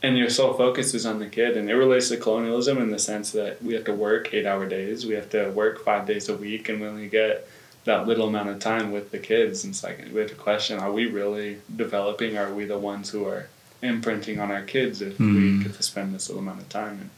and 0.05 0.19
your 0.19 0.29
sole 0.29 0.53
focus 0.55 0.93
is 0.95 1.07
on 1.07 1.19
the 1.19 1.27
kid. 1.27 1.57
And 1.57 1.69
it 1.71 1.75
relates 1.75 2.09
to 2.11 2.17
colonialism 2.17 2.79
in 2.79 2.91
the 2.91 2.99
sense 2.99 3.31
that 3.33 3.63
we 3.63 3.75
have 3.75 3.85
to 3.85 3.95
work 3.95 4.33
eight 4.35 4.47
hour 4.47 4.67
days. 4.67 5.07
We 5.07 5.15
have 5.15 5.31
to 5.31 5.51
work 5.51 5.85
five 5.85 6.07
days 6.07 6.29
a 6.29 6.37
week, 6.37 6.69
and 6.69 6.81
we 6.81 6.87
only 6.87 7.09
get 7.09 7.49
that 7.85 8.07
little 8.07 8.29
amount 8.29 8.49
of 8.51 8.59
time 8.61 8.93
with 8.93 9.11
the 9.11 9.19
kids. 9.19 9.65
And 9.65 9.73
it's 9.73 9.83
like 9.83 9.99
we 10.13 10.21
have 10.21 10.29
to 10.31 10.37
question: 10.37 10.79
Are 10.79 10.93
we 10.93 11.07
really 11.07 11.59
developing? 11.75 12.37
Are 12.37 12.53
we 12.53 12.65
the 12.67 12.79
ones 12.79 13.11
who 13.11 13.25
are 13.27 13.49
imprinting 13.83 14.39
on 14.41 14.51
our 14.51 14.63
kids 14.63 15.01
if 15.03 15.19
we 15.19 15.27
Mm. 15.27 15.63
get 15.65 15.75
to 15.75 15.83
spend 15.83 16.15
this 16.15 16.29
little 16.29 16.43
amount 16.43 16.61
of 16.61 16.69
time? 16.69 17.11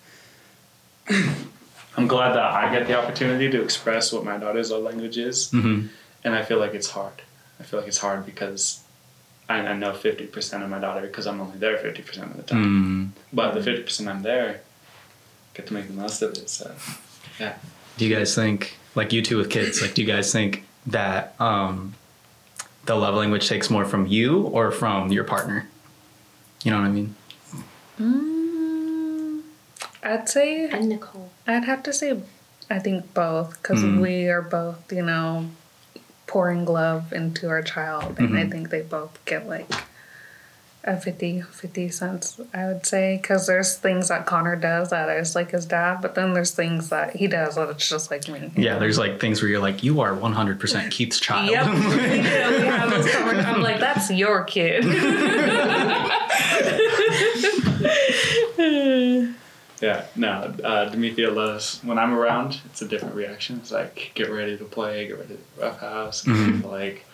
And 1.09 1.37
I'm 1.97 2.07
glad 2.09 2.33
that 2.35 2.45
I 2.45 2.71
get 2.77 2.87
the 2.87 2.95
opportunity 2.99 3.51
to 3.51 3.63
express 3.63 4.13
what 4.13 4.25
my 4.25 4.37
daughter's 4.39 4.71
love 4.71 4.83
language 4.83 5.19
is, 5.19 5.51
Mhm. 5.51 5.89
and 6.25 6.35
I 6.35 6.43
feel 6.45 6.59
like 6.59 6.75
it's 6.75 6.91
hard. 6.91 7.23
I 7.59 7.63
feel 7.65 7.81
like 7.81 7.89
it's 7.89 7.99
hard 7.99 8.27
because 8.27 8.81
I, 9.49 9.59
I 9.61 9.75
know 9.77 9.93
fifty 9.93 10.27
percent 10.27 10.63
of 10.65 10.71
my 10.71 10.79
daughter 10.79 11.03
because 11.03 11.27
I'm 11.27 11.41
only 11.41 11.59
there 11.59 11.79
fifty 11.79 12.03
percent 12.03 12.31
of 12.33 12.37
the 12.37 12.43
time. 12.43 13.13
Mm. 13.15 13.21
But 13.33 13.55
the 13.55 13.63
fifty 13.63 13.83
percent 13.83 14.09
I'm 14.09 14.23
there, 14.23 14.61
get 15.55 15.67
to 15.69 15.75
make 15.75 15.87
the 15.87 15.95
most 15.95 16.21
of 16.23 16.33
it. 16.33 16.49
So 16.51 16.75
yeah. 17.39 17.55
Do 17.97 18.07
you 18.07 18.15
guys 18.15 18.35
think, 18.35 18.77
like 18.95 19.13
you 19.13 19.23
two 19.23 19.37
with 19.39 19.49
kids, 19.51 19.81
like 19.81 19.95
do 19.95 20.03
you 20.03 20.09
guys 20.09 20.33
think 20.33 20.65
that 20.87 21.35
um, 21.41 21.95
the 22.87 22.95
love 22.95 23.15
language 23.15 23.49
takes 23.49 23.71
more 23.71 23.85
from 23.85 24.07
you 24.07 24.43
or 24.43 24.71
from 24.71 25.11
your 25.13 25.25
partner? 25.25 25.69
You 26.65 26.73
know 26.73 26.79
what 26.81 26.87
I 26.87 26.91
mean? 26.91 27.15
Mm, 28.01 29.43
I'd 30.03 30.29
say 30.29 30.69
And 30.69 30.89
Nicole. 30.89 31.31
I'd 31.47 31.65
have 31.65 31.83
to 31.85 31.93
say 31.93 32.21
I 32.69 32.79
think 32.81 33.15
both 33.15 33.61
because 33.63 33.83
Mm. 33.83 34.01
we 34.01 34.27
are 34.29 34.43
both 34.43 34.93
you 34.93 35.03
know 35.03 35.47
pouring 36.27 36.65
love 36.65 37.13
into 37.13 37.49
our 37.49 37.63
child 37.63 38.19
and 38.19 38.37
I 38.37 38.45
Mhm. 38.45 38.51
think 38.51 38.71
they 38.71 38.83
both 38.83 39.19
get 39.25 39.49
like 39.49 39.69
a 40.85 41.01
50 41.01 41.41
50 41.43 41.89
cents 41.89 42.41
I 42.55 42.67
would 42.67 42.87
say 42.87 43.19
because 43.21 43.47
there's 43.49 43.75
things 43.77 44.07
that 44.09 44.25
Connor 44.27 44.55
does 44.57 44.91
that 44.91 45.09
is 45.19 45.35
like 45.35 45.51
his 45.51 45.67
dad 45.67 45.99
but 46.01 46.15
then 46.15 46.33
there's 46.33 46.53
things 46.53 46.91
that 46.91 47.17
he 47.17 47.27
does 47.27 47.57
that 47.57 47.69
it's 47.71 47.89
just 47.89 48.09
like 48.11 48.29
me 48.29 48.53
Yeah, 48.57 48.79
there's 48.79 48.99
like 48.99 49.19
things 49.21 49.43
where 49.43 49.51
you're 49.51 49.61
like, 49.61 49.83
you 49.83 50.01
are 50.01 50.13
100% 50.15 50.91
Keith's 50.93 51.19
child. 51.19 51.51
Yep, 51.51 51.67
we. 51.67 51.73
We 51.81 52.19
have 52.21 52.91
this 52.91 53.13
conversation. 53.17 53.47
I'm 53.47 53.63
like, 53.63 53.81
that's 53.81 54.11
your 54.13 54.45
kid. 54.45 54.85
Yeah, 59.81 60.07
no, 60.17 60.55
uh, 60.65 60.87
Demetria 60.89 61.31
loves 61.31 61.81
when 61.83 61.99
I'm 61.99 62.15
around. 62.15 62.61
It's 62.67 62.81
a 62.83 62.89
different 62.89 63.15
reaction. 63.15 63.59
It's 63.59 63.71
like 63.71 64.13
get 64.15 64.31
ready 64.31 64.57
to 64.57 64.65
play, 64.65 65.07
get 65.07 65.19
ready 65.19 65.37
to 65.37 65.63
roughhouse, 65.63 66.23
get 66.23 66.33
ready 66.35 66.61
to, 66.63 66.67
like 66.69 67.05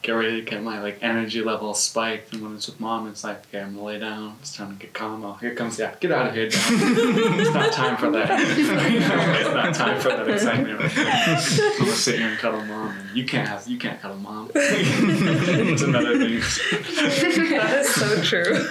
get 0.00 0.12
ready 0.12 0.40
to 0.40 0.48
get 0.48 0.62
my 0.62 0.80
like 0.80 0.98
energy 1.02 1.42
level 1.42 1.74
spiked. 1.74 2.32
And 2.32 2.42
when 2.42 2.54
it's 2.54 2.68
with 2.68 2.78
mom, 2.78 3.08
it's 3.08 3.24
like 3.24 3.44
okay, 3.48 3.60
I'm 3.60 3.72
gonna 3.74 3.84
lay 3.84 3.98
down. 3.98 4.36
It's 4.40 4.54
time 4.54 4.70
to 4.76 4.78
get 4.80 4.94
calm. 4.94 5.24
Oh, 5.24 5.32
here 5.34 5.56
comes 5.56 5.76
yeah, 5.76 5.92
get 5.98 6.12
out 6.12 6.28
of 6.28 6.34
here, 6.34 6.44
it's 6.46 7.50
not 7.52 7.72
time 7.72 7.96
for 7.96 8.12
that. 8.12 8.28
it's 8.40 9.54
not 9.54 9.74
time 9.74 10.00
for 10.00 10.10
that 10.10 10.28
excitement. 10.30 10.78
Right 10.78 10.96
now. 10.96 11.34
I'm 11.34 11.78
gonna 11.80 11.92
sit 11.92 12.18
here 12.20 12.28
and 12.28 12.38
cuddle 12.38 12.64
mom, 12.64 12.96
and 12.96 13.16
you 13.16 13.24
can't 13.24 13.48
have 13.48 13.66
you 13.66 13.76
can't 13.76 14.00
cuddle 14.00 14.18
mom. 14.18 14.52
it's 14.54 15.82
another 15.82 16.16
thing. 16.16 16.38
that 17.58 17.78
is 17.80 17.92
so 17.92 18.22
true. 18.22 18.68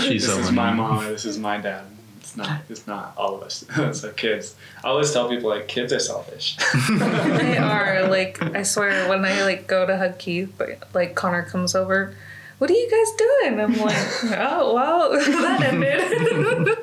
She's 0.00 0.22
This 0.22 0.32
so 0.32 0.38
is 0.38 0.46
funny. 0.46 0.56
my 0.56 0.72
mom. 0.72 1.04
This 1.04 1.26
is 1.26 1.36
my 1.38 1.58
dad. 1.58 1.84
It's 2.30 2.36
not. 2.36 2.60
It's 2.68 2.86
not 2.86 3.12
all 3.16 3.34
of 3.34 3.42
us. 3.42 3.64
so 4.00 4.12
kids. 4.12 4.54
I 4.84 4.88
always 4.88 5.12
tell 5.12 5.28
people 5.28 5.50
like 5.50 5.66
kids 5.66 5.92
are 5.92 5.98
selfish. 5.98 6.56
they 6.88 7.58
are 7.58 8.06
like 8.08 8.40
I 8.40 8.62
swear 8.62 9.08
when 9.08 9.24
I 9.24 9.42
like 9.42 9.66
go 9.66 9.84
to 9.84 9.96
hug 9.96 10.16
Keith, 10.18 10.52
like, 10.60 10.94
like 10.94 11.14
Connor 11.16 11.42
comes 11.42 11.74
over. 11.74 12.14
What 12.58 12.70
are 12.70 12.74
you 12.74 12.88
guys 12.88 13.16
doing? 13.16 13.60
I'm 13.60 13.76
like, 13.78 13.96
oh 14.38 14.74
well, 14.74 15.10
that 15.10 15.62
ended. 15.72 16.78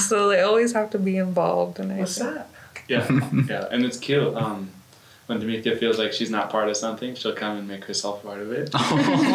so 0.00 0.28
they 0.28 0.40
always 0.40 0.72
have 0.72 0.90
to 0.90 0.98
be 0.98 1.18
involved, 1.18 1.78
and 1.78 1.92
I 1.92 2.00
What's 2.00 2.16
that? 2.16 2.48
Yeah, 2.88 3.06
yeah, 3.48 3.68
and 3.70 3.84
it's 3.84 3.98
cute. 3.98 4.34
Um, 4.34 4.70
when 5.26 5.38
Demetria 5.40 5.76
feels 5.76 5.98
like 5.98 6.12
she's 6.12 6.30
not 6.30 6.50
part 6.50 6.68
of 6.68 6.76
something, 6.76 7.14
she'll 7.14 7.32
come 7.34 7.56
and 7.58 7.68
make 7.68 7.84
herself 7.84 8.22
part 8.22 8.40
of 8.40 8.52
it. 8.52 8.70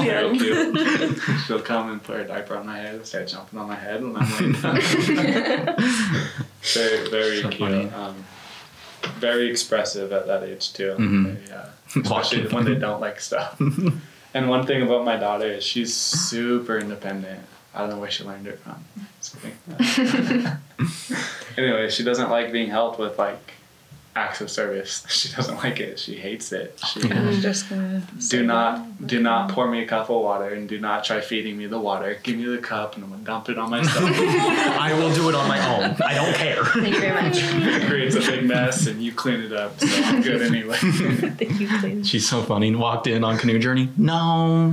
Yeah. 0.07 0.21
Very 0.31 0.37
cute. 0.37 1.19
She'll 1.47 1.61
come 1.61 1.91
and 1.91 2.01
put 2.03 2.17
her 2.17 2.23
diaper 2.23 2.55
on 2.57 2.65
my 2.65 2.77
head 2.77 2.95
and 2.95 3.05
start 3.05 3.27
jumping 3.27 3.59
on 3.59 3.67
my 3.67 3.75
head 3.75 4.01
and 4.01 4.15
I'm 4.17 4.51
like, 4.53 4.61
down. 4.61 4.75
very, 6.73 7.09
very 7.09 7.41
So 7.41 7.49
cute. 7.49 7.93
Um, 7.93 8.23
very 9.19 9.49
expressive 9.49 10.11
at 10.11 10.27
that 10.27 10.43
age 10.43 10.73
too. 10.73 10.95
Mhm. 10.97 11.45
They, 11.47 11.53
uh, 11.53 11.65
especially 12.03 12.47
when 12.47 12.65
they 12.65 12.75
don't 12.75 13.01
like 13.01 13.19
stuff. 13.19 13.59
and 14.33 14.49
one 14.49 14.65
thing 14.65 14.81
about 14.83 15.03
my 15.05 15.17
daughter 15.17 15.47
is 15.47 15.63
she's 15.63 15.93
super 15.95 16.77
independent. 16.77 17.41
I 17.73 17.79
don't 17.81 17.89
know 17.89 17.99
where 17.99 18.11
she 18.11 18.23
learned 18.23 18.47
it 18.47 18.59
from. 18.59 18.83
Just 19.21 19.37
kidding. 19.41 20.47
anyway, 21.57 21.89
she 21.89 22.03
doesn't 22.03 22.29
like 22.29 22.51
being 22.51 22.69
helped 22.69 22.99
with 22.99 23.17
like 23.17 23.53
acts 24.17 24.41
of 24.41 24.49
service. 24.49 25.05
She 25.17 25.33
doesn't 25.35 25.57
like 25.57 25.79
it. 25.79 25.99
She 25.99 26.15
hates 26.15 26.51
it. 26.51 26.79
She 26.85 27.01
I'm 27.11 27.41
just 27.41 27.69
gonna 27.69 28.01
do 28.29 28.45
not 28.45 29.07
do 29.07 29.19
not 29.21 29.49
pour 29.49 29.67
me 29.69 29.81
a 29.81 29.87
cup 29.87 30.09
of 30.09 30.21
water 30.21 30.49
and 30.49 30.69
do 30.69 30.79
not 30.79 31.03
try 31.03 31.21
feeding 31.21 31.57
me 31.57 31.65
the 31.65 31.79
water. 31.79 32.19
Give 32.23 32.37
me 32.37 32.45
the 32.45 32.59
cup 32.59 32.95
and 32.95 33.03
I'm 33.03 33.09
gonna 33.09 33.23
dump 33.23 33.49
it 33.49 33.57
on 33.57 33.69
myself. 33.71 34.11
I 34.87 34.93
will 34.93 35.13
do 35.13 35.27
it 35.29 35.35
on 35.35 35.47
my 35.47 35.59
own. 35.73 35.95
I 36.05 36.13
don't 36.13 36.35
care. 36.35 36.63
Thank 36.65 36.93
you 36.93 36.99
very 36.99 37.21
much. 37.21 37.37
it 37.41 37.87
creates 37.87 38.15
a 38.15 38.19
big 38.19 38.45
mess 38.45 38.85
and 38.87 39.03
you 39.03 39.11
clean 39.11 39.41
it 39.41 39.53
up, 39.53 39.79
so 39.79 39.87
I'm 39.87 40.21
good 40.21 40.41
anyway. 40.41 40.77
Thank 40.77 41.59
you, 41.59 41.67
please. 41.79 42.07
She's 42.07 42.27
so 42.27 42.43
funny. 42.43 42.73
Walked 42.75 43.07
in 43.07 43.23
on 43.23 43.37
canoe 43.37 43.59
journey. 43.59 43.89
No. 43.97 44.69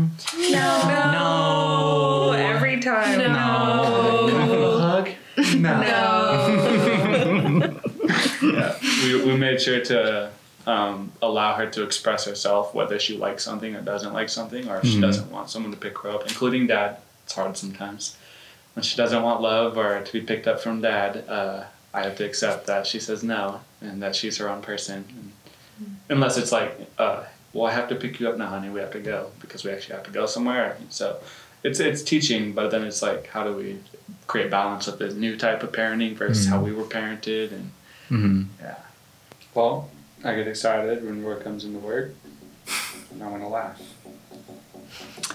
No. 0.51 1.13
No. 1.13 2.33
Every 2.37 2.81
time. 2.81 3.19
No. 3.19 4.79
hug? 4.79 5.09
yeah, 5.37 6.14
we, 9.19 9.25
we 9.33 9.37
made 9.37 9.61
sure 9.61 9.81
to 9.81 10.31
um, 10.67 11.13
allow 11.23 11.55
her 11.55 11.67
to 11.71 11.83
express 11.83 12.25
herself, 12.25 12.75
whether 12.75 12.99
she 12.99 13.17
likes 13.17 13.43
something 13.45 13.75
or 13.77 13.81
doesn't 13.83 14.13
like 14.13 14.29
something, 14.29 14.69
or 14.69 14.79
if 14.79 14.87
she 14.87 14.97
Mhm. 14.99 15.03
doesn't 15.03 15.31
want 15.31 15.51
someone 15.51 15.73
to 15.73 15.79
pick 15.79 15.99
her 15.99 16.11
up, 16.11 16.23
including 16.27 16.67
dad. 16.67 16.97
It's 17.25 17.35
hard 17.35 17.57
sometimes. 17.57 18.17
When 18.75 18.83
she 18.83 18.97
doesn't 18.97 19.23
want 19.23 19.41
love 19.41 19.79
or 19.79 20.01
to 20.01 20.13
be 20.13 20.21
picked 20.21 20.47
up 20.47 20.61
from 20.61 20.81
dad, 20.81 21.25
uh, 21.29 21.65
I 21.93 22.03
have 22.03 22.17
to 22.17 22.25
accept 22.25 22.67
that 22.67 22.87
she 22.87 22.99
says 22.99 23.23
no 23.23 23.61
and 23.81 24.03
that 24.03 24.17
she's 24.17 24.39
her 24.39 24.49
own 24.49 24.63
person. 24.63 25.05
And 25.09 25.33
unless 26.09 26.37
it's 26.37 26.51
like, 26.51 26.79
uh, 26.99 27.25
well, 27.53 27.71
I 27.71 27.75
have 27.75 27.89
to 27.91 27.95
pick 27.95 28.19
you 28.19 28.29
up 28.29 28.37
now, 28.37 28.47
honey. 28.49 28.69
We 28.69 28.81
have 28.81 28.91
to 28.93 29.01
go 29.01 29.31
because 29.41 29.65
we 29.65 29.71
actually 29.71 29.95
have 29.95 30.05
to 30.05 30.11
go 30.11 30.27
somewhere. 30.27 30.77
So 30.91 31.19
it's 31.63 31.79
it's 31.79 32.03
teaching, 32.03 32.53
but 32.53 32.71
then 32.73 32.83
it's 32.85 33.01
like, 33.01 33.29
how 33.29 33.45
do 33.45 33.53
we 33.53 33.79
create 34.27 34.51
balance 34.51 34.87
with 34.87 34.99
the 34.99 35.09
new 35.15 35.37
type 35.37 35.63
of 35.63 35.71
parenting 35.73 36.15
versus 36.17 36.47
how 36.47 36.59
we 36.61 36.73
were 36.73 36.85
parented 36.85 37.53
and 37.53 37.71
hmm 38.09 38.43
yeah. 38.61 38.75
Well, 39.55 39.89
I 40.25 40.35
get 40.35 40.49
excited 40.49 41.05
when 41.05 41.23
word 41.23 41.45
comes 41.45 41.65
into 41.65 41.79
word, 41.79 42.15
and 43.13 43.23
I 43.23 43.29
want 43.29 43.43
to 43.43 43.49
laugh. 43.49 43.81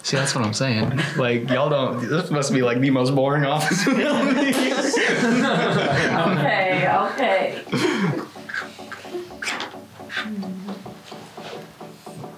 See, 0.03 0.17
that's 0.17 0.33
what 0.33 0.43
I'm 0.43 0.53
saying. 0.53 0.99
Like, 1.17 1.49
y'all 1.49 1.69
don't. 1.69 2.01
This 2.07 2.31
must 2.31 2.51
be 2.51 2.61
like 2.61 2.79
the 2.79 2.89
most 2.89 3.15
boring 3.15 3.45
office. 3.45 3.85
Okay, 6.19 6.87
okay. 6.89 7.63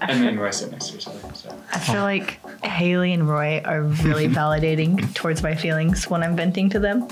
And 0.02 0.24
then 0.24 0.40
Roy 0.40 0.50
sit 0.50 0.72
next 0.72 0.90
to 0.90 0.98
each 0.98 1.08
other. 1.08 1.34
So. 1.36 1.56
I 1.72 1.80
feel 1.80 2.02
like 2.02 2.40
Haley 2.66 3.14
and 3.14 3.30
Roy 3.30 3.62
are 3.64 3.84
really 3.84 4.28
validating 4.28 5.14
towards 5.14 5.44
my 5.44 5.56
feelings 5.56 6.10
when 6.10 6.24
I'm 6.24 6.36
venting 6.36 6.70
to 6.72 6.80
them. 6.80 7.08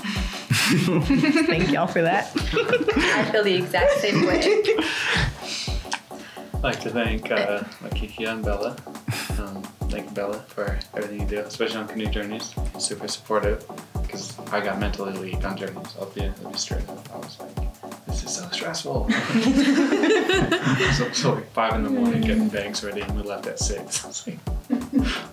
Thank 1.46 1.72
y'all 1.72 1.88
for 1.88 2.00
that. 2.02 2.30
I 2.36 3.28
feel 3.32 3.42
the 3.42 3.54
exact 3.54 3.92
same 3.94 4.24
way. 4.24 4.40
I'd 6.54 6.62
like 6.62 6.80
to 6.82 6.90
thank 6.90 7.28
uh, 7.30 7.64
Makiki 7.82 8.28
and 8.28 8.44
Bella. 8.44 8.76
Um, 9.40 9.62
thank 9.88 10.14
Bella, 10.14 10.38
for 10.46 10.78
everything 10.94 11.22
you 11.22 11.26
do, 11.26 11.40
especially 11.40 11.78
on 11.78 11.88
canoe 11.88 12.06
journeys. 12.06 12.54
Super 12.78 13.08
supportive, 13.08 13.66
because 14.00 14.38
I 14.50 14.60
got 14.60 14.78
mentally 14.78 15.18
weak 15.18 15.44
on 15.44 15.56
journeys. 15.56 15.96
I'll 15.98 16.06
be, 16.06 16.22
I'll 16.22 16.50
be 16.52 16.58
straight 16.58 16.88
up. 16.88 17.08
I 17.12 17.16
was 17.16 17.40
like, 17.40 18.06
this 18.06 18.22
is 18.22 18.30
so 18.30 18.48
stressful. 18.50 19.10
so, 20.92 21.10
so 21.12 21.32
like 21.32 21.50
five 21.50 21.74
in 21.74 21.82
the 21.82 21.90
morning 21.90 22.20
getting 22.20 22.48
bags 22.48 22.84
ready, 22.84 23.00
and 23.00 23.16
we 23.16 23.22
left 23.22 23.48
at 23.48 23.58
six. 23.58 24.04
I 24.04 24.08
was 24.08 24.26
like, 24.28 24.38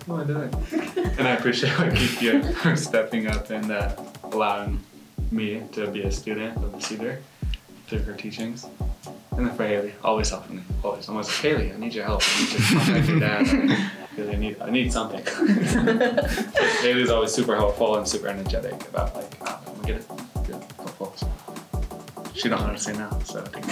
what 0.06 0.20
am 0.20 0.20
I 0.20 0.24
doing? 0.24 0.50
And 1.16 1.28
I 1.28 1.32
appreciate 1.32 1.74
Makiki 1.74 2.54
for 2.54 2.74
stepping 2.74 3.28
up 3.28 3.50
and 3.50 3.70
uh, 3.70 3.94
allowing 4.24 4.80
me 5.32 5.62
to 5.72 5.86
be 5.88 6.02
a 6.02 6.10
student 6.10 6.56
of 6.56 6.72
the 6.72 6.80
Cedar 6.80 7.22
through 7.86 8.00
her 8.00 8.14
teachings. 8.14 8.66
And 9.36 9.46
then 9.46 9.54
for 9.54 9.66
Haley, 9.66 9.94
always 10.02 10.30
helping 10.30 10.56
me. 10.56 10.62
Always. 10.82 11.08
I'm 11.08 11.14
always 11.14 11.28
like, 11.28 11.36
Haley, 11.36 11.72
I 11.72 11.76
need 11.76 11.94
your 11.94 12.04
help. 12.04 12.22
I 12.24 12.40
need 12.40 12.52
you 12.52 12.58
to 12.58 12.64
contact 12.74 13.08
your 13.08 13.20
dad. 13.20 13.90
Because 14.10 14.28
I 14.30 14.36
need, 14.36 14.60
I 14.60 14.70
need 14.70 14.92
something. 14.92 15.24
Haley's 16.82 17.10
always 17.10 17.32
super 17.32 17.54
helpful 17.54 17.96
and 17.96 18.06
super 18.06 18.28
energetic 18.28 18.74
about 18.88 19.14
like, 19.14 19.32
oh, 19.42 19.60
I'm 19.66 19.74
gonna 19.74 19.86
get 19.86 19.96
it. 19.96 20.10
Good, 22.42 22.48
helpful. 22.48 22.48
So 22.48 22.48
she 22.48 22.48
don't 22.48 22.66
know 22.66 22.72
to 22.72 22.78
say 22.78 22.92
no, 22.92 23.18
so 23.24 23.40
I 23.40 23.48
think. 23.48 23.66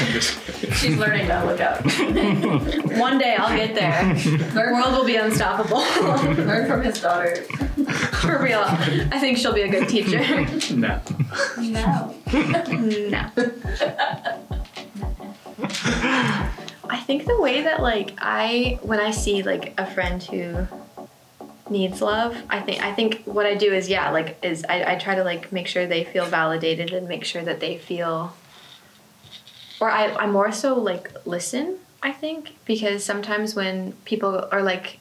I'm 0.00 0.12
just 0.12 0.40
kidding. 0.46 0.72
She's 0.72 0.96
learning 0.96 1.28
that. 1.28 1.46
Look 1.46 1.60
out. 1.60 1.82
One 2.98 3.18
day 3.18 3.36
I'll 3.36 3.56
get 3.56 3.74
there. 3.74 4.14
The 4.14 4.70
world 4.72 4.92
will 4.92 5.04
be 5.04 5.16
unstoppable. 5.16 5.78
Learn 6.44 6.68
from 6.68 6.82
his 6.82 7.00
daughter. 7.00 7.36
For 8.22 8.42
real. 8.42 8.60
I 8.62 9.18
think 9.18 9.38
she'll 9.38 9.52
be 9.54 9.62
a 9.62 9.68
good 9.68 9.88
teacher. 9.88 10.18
No. 10.78 11.00
No. 11.58 12.14
no. 12.32 13.30
I 16.90 17.00
think 17.06 17.24
the 17.26 17.40
way 17.40 17.62
that 17.62 17.80
like 17.82 18.12
I 18.18 18.78
when 18.82 19.00
I 19.00 19.10
see 19.10 19.42
like 19.42 19.74
a 19.78 19.86
friend 19.86 20.22
who 20.22 20.66
needs 21.70 22.00
love, 22.00 22.36
I 22.48 22.60
think 22.60 22.82
I 22.82 22.92
think 22.92 23.22
what 23.24 23.46
I 23.46 23.54
do 23.54 23.72
is 23.72 23.88
yeah, 23.88 24.10
like 24.10 24.38
is 24.42 24.64
I, 24.68 24.92
I 24.92 24.96
try 24.96 25.14
to 25.14 25.24
like 25.24 25.52
make 25.52 25.66
sure 25.66 25.86
they 25.86 26.04
feel 26.04 26.26
validated 26.26 26.92
and 26.92 27.08
make 27.08 27.24
sure 27.24 27.42
that 27.42 27.60
they 27.60 27.78
feel 27.78 28.34
or 29.80 29.90
I, 29.90 30.12
I 30.14 30.26
more 30.26 30.52
so 30.52 30.78
like 30.78 31.10
listen, 31.24 31.78
I 32.02 32.12
think, 32.12 32.56
because 32.64 33.04
sometimes 33.04 33.54
when 33.54 33.92
people 34.04 34.48
are 34.50 34.62
like 34.62 35.00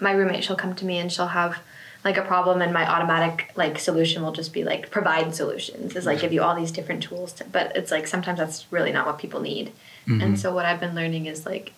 my 0.00 0.12
roommate 0.12 0.44
she'll 0.44 0.56
come 0.56 0.74
to 0.74 0.84
me 0.84 0.98
and 0.98 1.10
she'll 1.12 1.28
have 1.28 1.58
like 2.04 2.16
a 2.16 2.22
problem 2.22 2.62
and 2.62 2.72
my 2.72 2.88
automatic 2.88 3.50
like 3.56 3.78
solution 3.78 4.22
will 4.22 4.32
just 4.32 4.52
be 4.52 4.62
like 4.62 4.90
provide 4.90 5.34
solutions 5.34 5.96
is 5.96 6.06
like 6.06 6.20
give 6.20 6.32
you 6.32 6.42
all 6.42 6.54
these 6.54 6.70
different 6.70 7.02
tools 7.02 7.32
to, 7.32 7.44
but 7.46 7.74
it's 7.74 7.90
like 7.90 8.06
sometimes 8.06 8.38
that's 8.38 8.70
really 8.70 8.92
not 8.92 9.06
what 9.06 9.18
people 9.18 9.40
need. 9.40 9.72
Mm-hmm. 10.06 10.20
And 10.20 10.38
so 10.38 10.54
what 10.54 10.66
i've 10.66 10.78
been 10.78 10.94
learning 10.94 11.26
is 11.26 11.44
like 11.44 11.72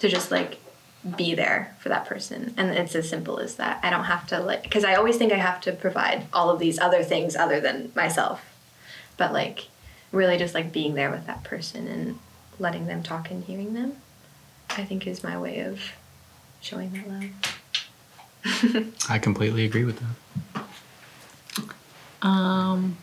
to 0.00 0.08
just 0.08 0.32
like 0.32 0.58
be 1.16 1.34
there 1.34 1.74
for 1.80 1.88
that 1.88 2.06
person 2.06 2.54
and 2.56 2.70
it's 2.70 2.94
as 2.94 3.08
simple 3.08 3.38
as 3.38 3.56
that 3.56 3.80
i 3.82 3.90
don't 3.90 4.04
have 4.04 4.24
to 4.26 4.38
like 4.38 4.62
because 4.62 4.84
i 4.84 4.94
always 4.94 5.16
think 5.16 5.32
i 5.32 5.36
have 5.36 5.60
to 5.60 5.72
provide 5.72 6.24
all 6.32 6.48
of 6.48 6.60
these 6.60 6.78
other 6.78 7.02
things 7.02 7.34
other 7.34 7.60
than 7.60 7.90
myself 7.96 8.40
but 9.16 9.32
like 9.32 9.66
really 10.12 10.36
just 10.36 10.54
like 10.54 10.72
being 10.72 10.94
there 10.94 11.10
with 11.10 11.26
that 11.26 11.42
person 11.42 11.88
and 11.88 12.18
letting 12.60 12.86
them 12.86 13.02
talk 13.02 13.30
and 13.32 13.44
hearing 13.44 13.74
them 13.74 13.96
i 14.70 14.84
think 14.84 15.04
is 15.06 15.24
my 15.24 15.36
way 15.36 15.58
of 15.58 15.80
showing 16.60 16.92
that 16.92 17.08
love 17.08 17.58
I 19.08 19.18
completely 19.18 19.64
agree 19.64 19.84
with 19.84 20.00
that. 20.00 20.64
Um, 22.22 22.96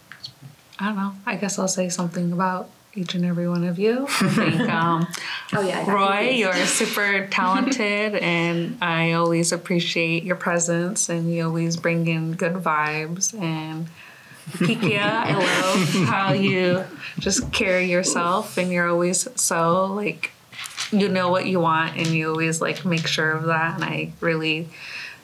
I 0.79 0.87
don't 0.87 0.95
know. 0.95 1.13
I 1.25 1.35
guess 1.35 1.59
I'll 1.59 1.67
say 1.67 1.89
something 1.89 2.31
about 2.31 2.69
each 2.99 3.15
and 3.15 3.25
every 3.25 3.47
one 3.47 3.63
of 3.63 3.79
you. 3.79 4.05
I 4.07 4.29
think 4.29 4.59
um, 4.69 5.07
oh 5.53 5.61
yeah 5.61 5.89
Roy, 5.89 6.29
you're 6.29 6.53
super 6.65 7.27
talented, 7.27 8.15
and 8.21 8.77
I 8.81 9.13
always 9.13 9.51
appreciate 9.51 10.23
your 10.23 10.35
presence, 10.35 11.09
and 11.09 11.33
you 11.33 11.45
always 11.45 11.77
bring 11.77 12.07
in 12.07 12.33
good 12.33 12.53
vibes. 12.53 13.33
And 13.39 13.87
Kikia, 14.51 14.99
I 14.99 15.33
love 15.37 16.07
how 16.07 16.33
you 16.33 16.83
just 17.19 17.51
carry 17.53 17.85
yourself, 17.89 18.57
and 18.57 18.71
you're 18.71 18.89
always 18.89 19.27
so 19.39 19.85
like 19.85 20.31
you 20.91 21.07
know 21.07 21.29
what 21.29 21.45
you 21.45 21.59
want, 21.59 21.97
and 21.97 22.07
you 22.07 22.29
always 22.29 22.61
like 22.61 22.83
make 22.85 23.07
sure 23.07 23.31
of 23.31 23.45
that. 23.45 23.75
And 23.75 23.83
I 23.83 24.11
really 24.19 24.67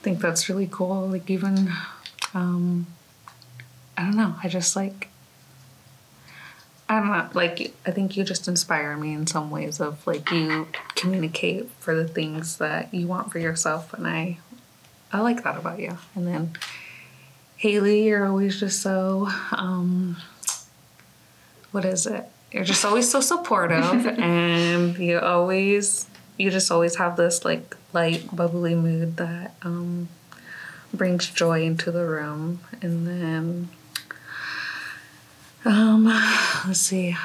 think 0.02 0.20
that's 0.20 0.48
really 0.48 0.70
cool. 0.72 1.08
Like 1.08 1.30
even, 1.30 1.72
um, 2.34 2.88
I 3.98 4.04
don't 4.04 4.16
know. 4.16 4.36
I 4.42 4.48
just 4.48 4.76
like. 4.76 5.10
I 6.88 7.00
don't 7.00 7.12
know, 7.12 7.30
like 7.34 7.74
I 7.86 7.92
think 7.92 8.16
you 8.16 8.24
just 8.24 8.48
inspire 8.48 8.96
me 8.96 9.14
in 9.14 9.26
some 9.26 9.50
ways 9.50 9.80
of 9.80 10.06
like 10.06 10.30
you 10.30 10.68
communicate 10.96 11.70
for 11.80 11.96
the 11.96 12.08
things 12.08 12.58
that 12.58 12.94
you 12.94 13.08
want 13.08 13.32
for 13.32 13.40
yourself 13.40 13.94
and 13.94 14.08
I 14.08 14.38
I 15.12 15.22
like 15.22 15.44
that 15.44 15.58
about 15.58 15.80
you. 15.80 15.98
And 16.14 16.28
then 16.28 16.54
Haley, 17.58 18.04
you're 18.04 18.26
always 18.26 18.60
just 18.60 18.82
so 18.82 19.30
um, 19.52 20.18
what 21.72 21.86
is 21.86 22.06
it? 22.06 22.26
You're 22.52 22.64
just 22.64 22.86
always 22.86 23.10
so 23.10 23.20
supportive, 23.22 24.06
and 24.20 24.98
you 24.98 25.20
always 25.20 26.08
you 26.38 26.52
just 26.52 26.72
always 26.72 26.98
have 26.98 27.16
this 27.18 27.46
like 27.46 27.76
light, 27.94 28.34
bubbly 28.36 28.76
mood 28.76 29.18
that 29.18 29.56
um, 29.62 30.10
brings 30.94 31.30
joy 31.30 31.64
into 31.64 31.92
the 31.92 32.06
room. 32.06 32.60
And 32.82 33.08
then, 33.08 33.70
um, 35.66 36.06
let's 36.68 36.80
see, 36.80 37.16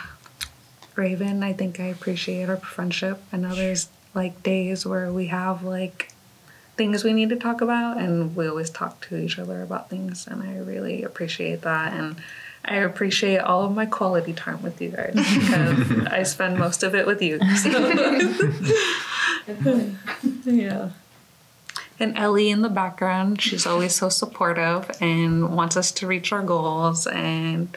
Raven. 0.97 1.43
I 1.43 1.53
think 1.53 1.79
I 1.79 1.85
appreciate 1.85 2.49
our 2.49 2.57
friendship. 2.57 3.21
I 3.33 3.37
know 3.37 3.55
there's 3.55 3.89
like 4.15 4.43
days 4.43 4.85
where 4.85 5.13
we 5.13 5.27
have 5.27 5.63
like 5.63 6.13
things 6.77 7.05
we 7.05 7.13
need 7.13 7.29
to 7.29 7.37
talk 7.37 7.61
about 7.61 7.99
and 7.99 8.35
we 8.35 8.49
always 8.49 8.71
talk 8.71 9.01
to 9.03 9.15
each 9.19 9.39
other 9.39 9.63
about 9.63 9.91
things 9.91 10.27
and 10.27 10.43
i 10.43 10.57
really 10.57 11.03
appreciate 11.03 11.61
that 11.61 11.93
and 11.93 12.17
i 12.65 12.77
appreciate 12.77 13.37
all 13.37 13.65
of 13.65 13.75
my 13.75 13.85
quality 13.85 14.33
time 14.33 14.63
with 14.63 14.81
you 14.81 14.89
guys 14.89 15.13
because 15.15 16.07
i 16.07 16.23
spend 16.23 16.59
most 16.59 16.83
of 16.83 16.95
it 16.95 17.07
with 17.07 17.21
you 17.21 17.39
so. 17.57 17.89
yeah 20.51 20.91
and 21.99 22.17
ellie 22.17 22.49
in 22.49 22.63
the 22.63 22.71
background 22.71 23.43
she's 23.43 23.67
always 23.67 23.95
so 23.95 24.09
supportive 24.09 24.91
and 25.03 25.55
wants 25.55 25.77
us 25.77 25.93
to 25.93 26.07
reach 26.07 26.33
our 26.33 26.43
goals 26.43 27.07
and 27.07 27.77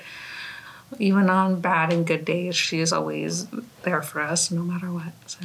even 1.00 1.30
on 1.30 1.60
bad 1.62 1.92
and 1.94 2.06
good 2.06 2.26
days 2.26 2.56
she 2.56 2.80
is 2.80 2.92
always 2.94 3.48
there 3.84 4.02
for 4.02 4.22
us 4.22 4.50
no 4.52 4.62
matter 4.62 4.92
what 4.92 5.14
so 5.28 5.40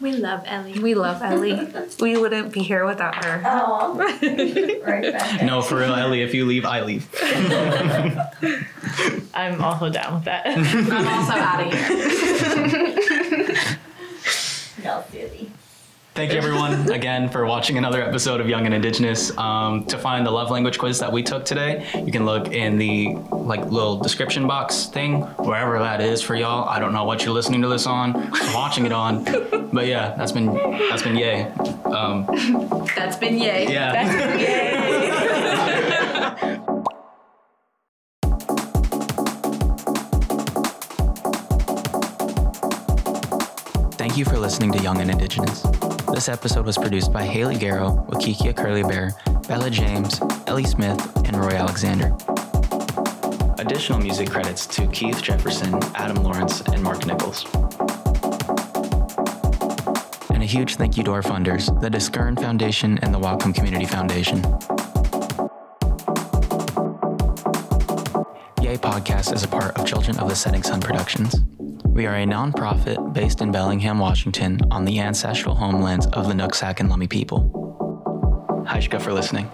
We 0.00 0.12
love 0.12 0.42
Ellie. 0.44 0.78
we 0.80 0.94
love 0.94 1.22
Ellie. 1.22 1.68
we 2.00 2.16
wouldn't 2.18 2.52
be 2.52 2.62
here 2.62 2.84
without 2.84 3.24
her. 3.24 3.40
Oh, 3.46 3.94
right. 4.84 5.42
No, 5.42 5.62
for 5.62 5.76
real, 5.76 5.94
Ellie. 5.94 6.20
If 6.22 6.34
you 6.34 6.44
leave, 6.46 6.64
I 6.66 6.80
leave. 6.82 7.08
I'm 9.34 9.62
also 9.62 9.88
down 9.88 10.14
with 10.14 10.24
that. 10.24 10.46
I'm 10.46 11.08
also 11.08 11.32
out 11.32 11.66
of 11.66 11.72
here. 11.72 13.56
No, 14.84 15.02
silly. 15.10 15.50
Thank 16.14 16.30
you, 16.30 16.38
everyone, 16.38 16.92
again 16.92 17.28
for 17.28 17.44
watching 17.44 17.76
another 17.76 18.00
episode 18.00 18.40
of 18.40 18.48
Young 18.48 18.66
and 18.66 18.74
Indigenous. 18.74 19.36
Um, 19.36 19.84
to 19.86 19.98
find 19.98 20.24
the 20.24 20.30
love 20.30 20.48
language 20.48 20.78
quiz 20.78 21.00
that 21.00 21.10
we 21.10 21.24
took 21.24 21.44
today, 21.44 21.84
you 22.04 22.12
can 22.12 22.24
look 22.24 22.52
in 22.52 22.78
the 22.78 23.16
like 23.32 23.64
little 23.64 23.96
description 23.98 24.46
box 24.46 24.86
thing, 24.86 25.22
wherever 25.38 25.76
that 25.80 26.00
is 26.00 26.22
for 26.22 26.36
y'all. 26.36 26.68
I 26.68 26.78
don't 26.78 26.92
know 26.92 27.04
what 27.04 27.24
you're 27.24 27.34
listening 27.34 27.62
to 27.62 27.68
this 27.68 27.88
on, 27.88 28.30
watching 28.54 28.86
it 28.86 28.92
on, 28.92 29.24
but 29.72 29.88
yeah, 29.88 30.14
that's 30.16 30.30
been 30.30 30.54
that's 30.88 31.02
been 31.02 31.16
yay. 31.16 31.50
Um, 31.84 32.26
That's 32.94 33.16
been 33.16 33.36
yay. 33.36 33.72
yeah. 33.72 35.10
Thank 43.96 44.16
you 44.16 44.24
for 44.24 44.38
listening 44.38 44.70
to 44.72 44.78
Young 44.80 45.00
and 45.00 45.10
Indigenous. 45.10 45.64
This 46.14 46.28
episode 46.28 46.64
was 46.64 46.78
produced 46.78 47.12
by 47.12 47.24
Haley 47.24 47.56
Garrow, 47.56 48.06
Wakikia 48.08 48.56
Curly 48.56 48.84
Bear, 48.84 49.10
Bella 49.48 49.68
James, 49.68 50.20
Ellie 50.46 50.62
Smith, 50.62 50.96
and 51.26 51.36
Roy 51.36 51.50
Alexander. 51.50 52.16
Additional 53.58 53.98
music 53.98 54.30
credits 54.30 54.64
to 54.68 54.86
Keith 54.86 55.20
Jefferson, 55.20 55.74
Adam 55.96 56.22
Lawrence, 56.22 56.60
and 56.60 56.80
Mark 56.84 57.04
Nichols. 57.04 57.44
And 60.30 60.40
a 60.40 60.46
huge 60.46 60.76
thank 60.76 60.96
you 60.96 61.02
to 61.02 61.10
our 61.10 61.22
funders, 61.22 61.68
the 61.80 61.90
Discuren 61.90 62.40
Foundation 62.40 62.96
and 63.02 63.12
the 63.12 63.18
Whatcom 63.18 63.52
Community 63.52 63.84
Foundation. 63.84 64.38
Yay 68.62 68.76
Podcast 68.76 69.34
is 69.34 69.42
a 69.42 69.48
part 69.48 69.76
of 69.76 69.84
Children 69.84 70.20
of 70.20 70.28
the 70.28 70.36
Setting 70.36 70.62
Sun 70.62 70.80
Productions. 70.80 71.34
We 71.94 72.06
are 72.06 72.16
a 72.16 72.24
nonprofit 72.26 73.12
based 73.12 73.40
in 73.40 73.52
Bellingham, 73.52 74.00
Washington, 74.00 74.58
on 74.72 74.84
the 74.84 74.98
ancestral 74.98 75.54
homelands 75.54 76.06
of 76.06 76.26
the 76.26 76.34
Nooksack 76.34 76.80
and 76.80 76.90
Lummi 76.90 77.08
people. 77.08 77.48
Hajka 78.66 79.00
for 79.00 79.12
listening. 79.12 79.48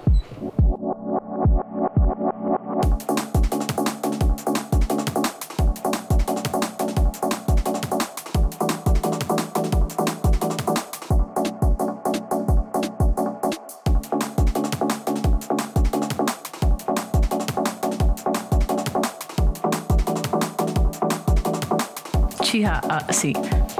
Chiha, 22.80 22.90
uh, 22.90 23.12
see. 23.12 23.34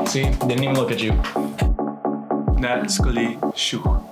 See, 0.07 0.25
didn't 0.47 0.63
even 0.65 0.75
look 0.75 0.91
at 0.91 1.01
you. 1.01 1.13
Nat 2.59 2.91
Scully 2.91 3.39
Shu. 3.55 4.10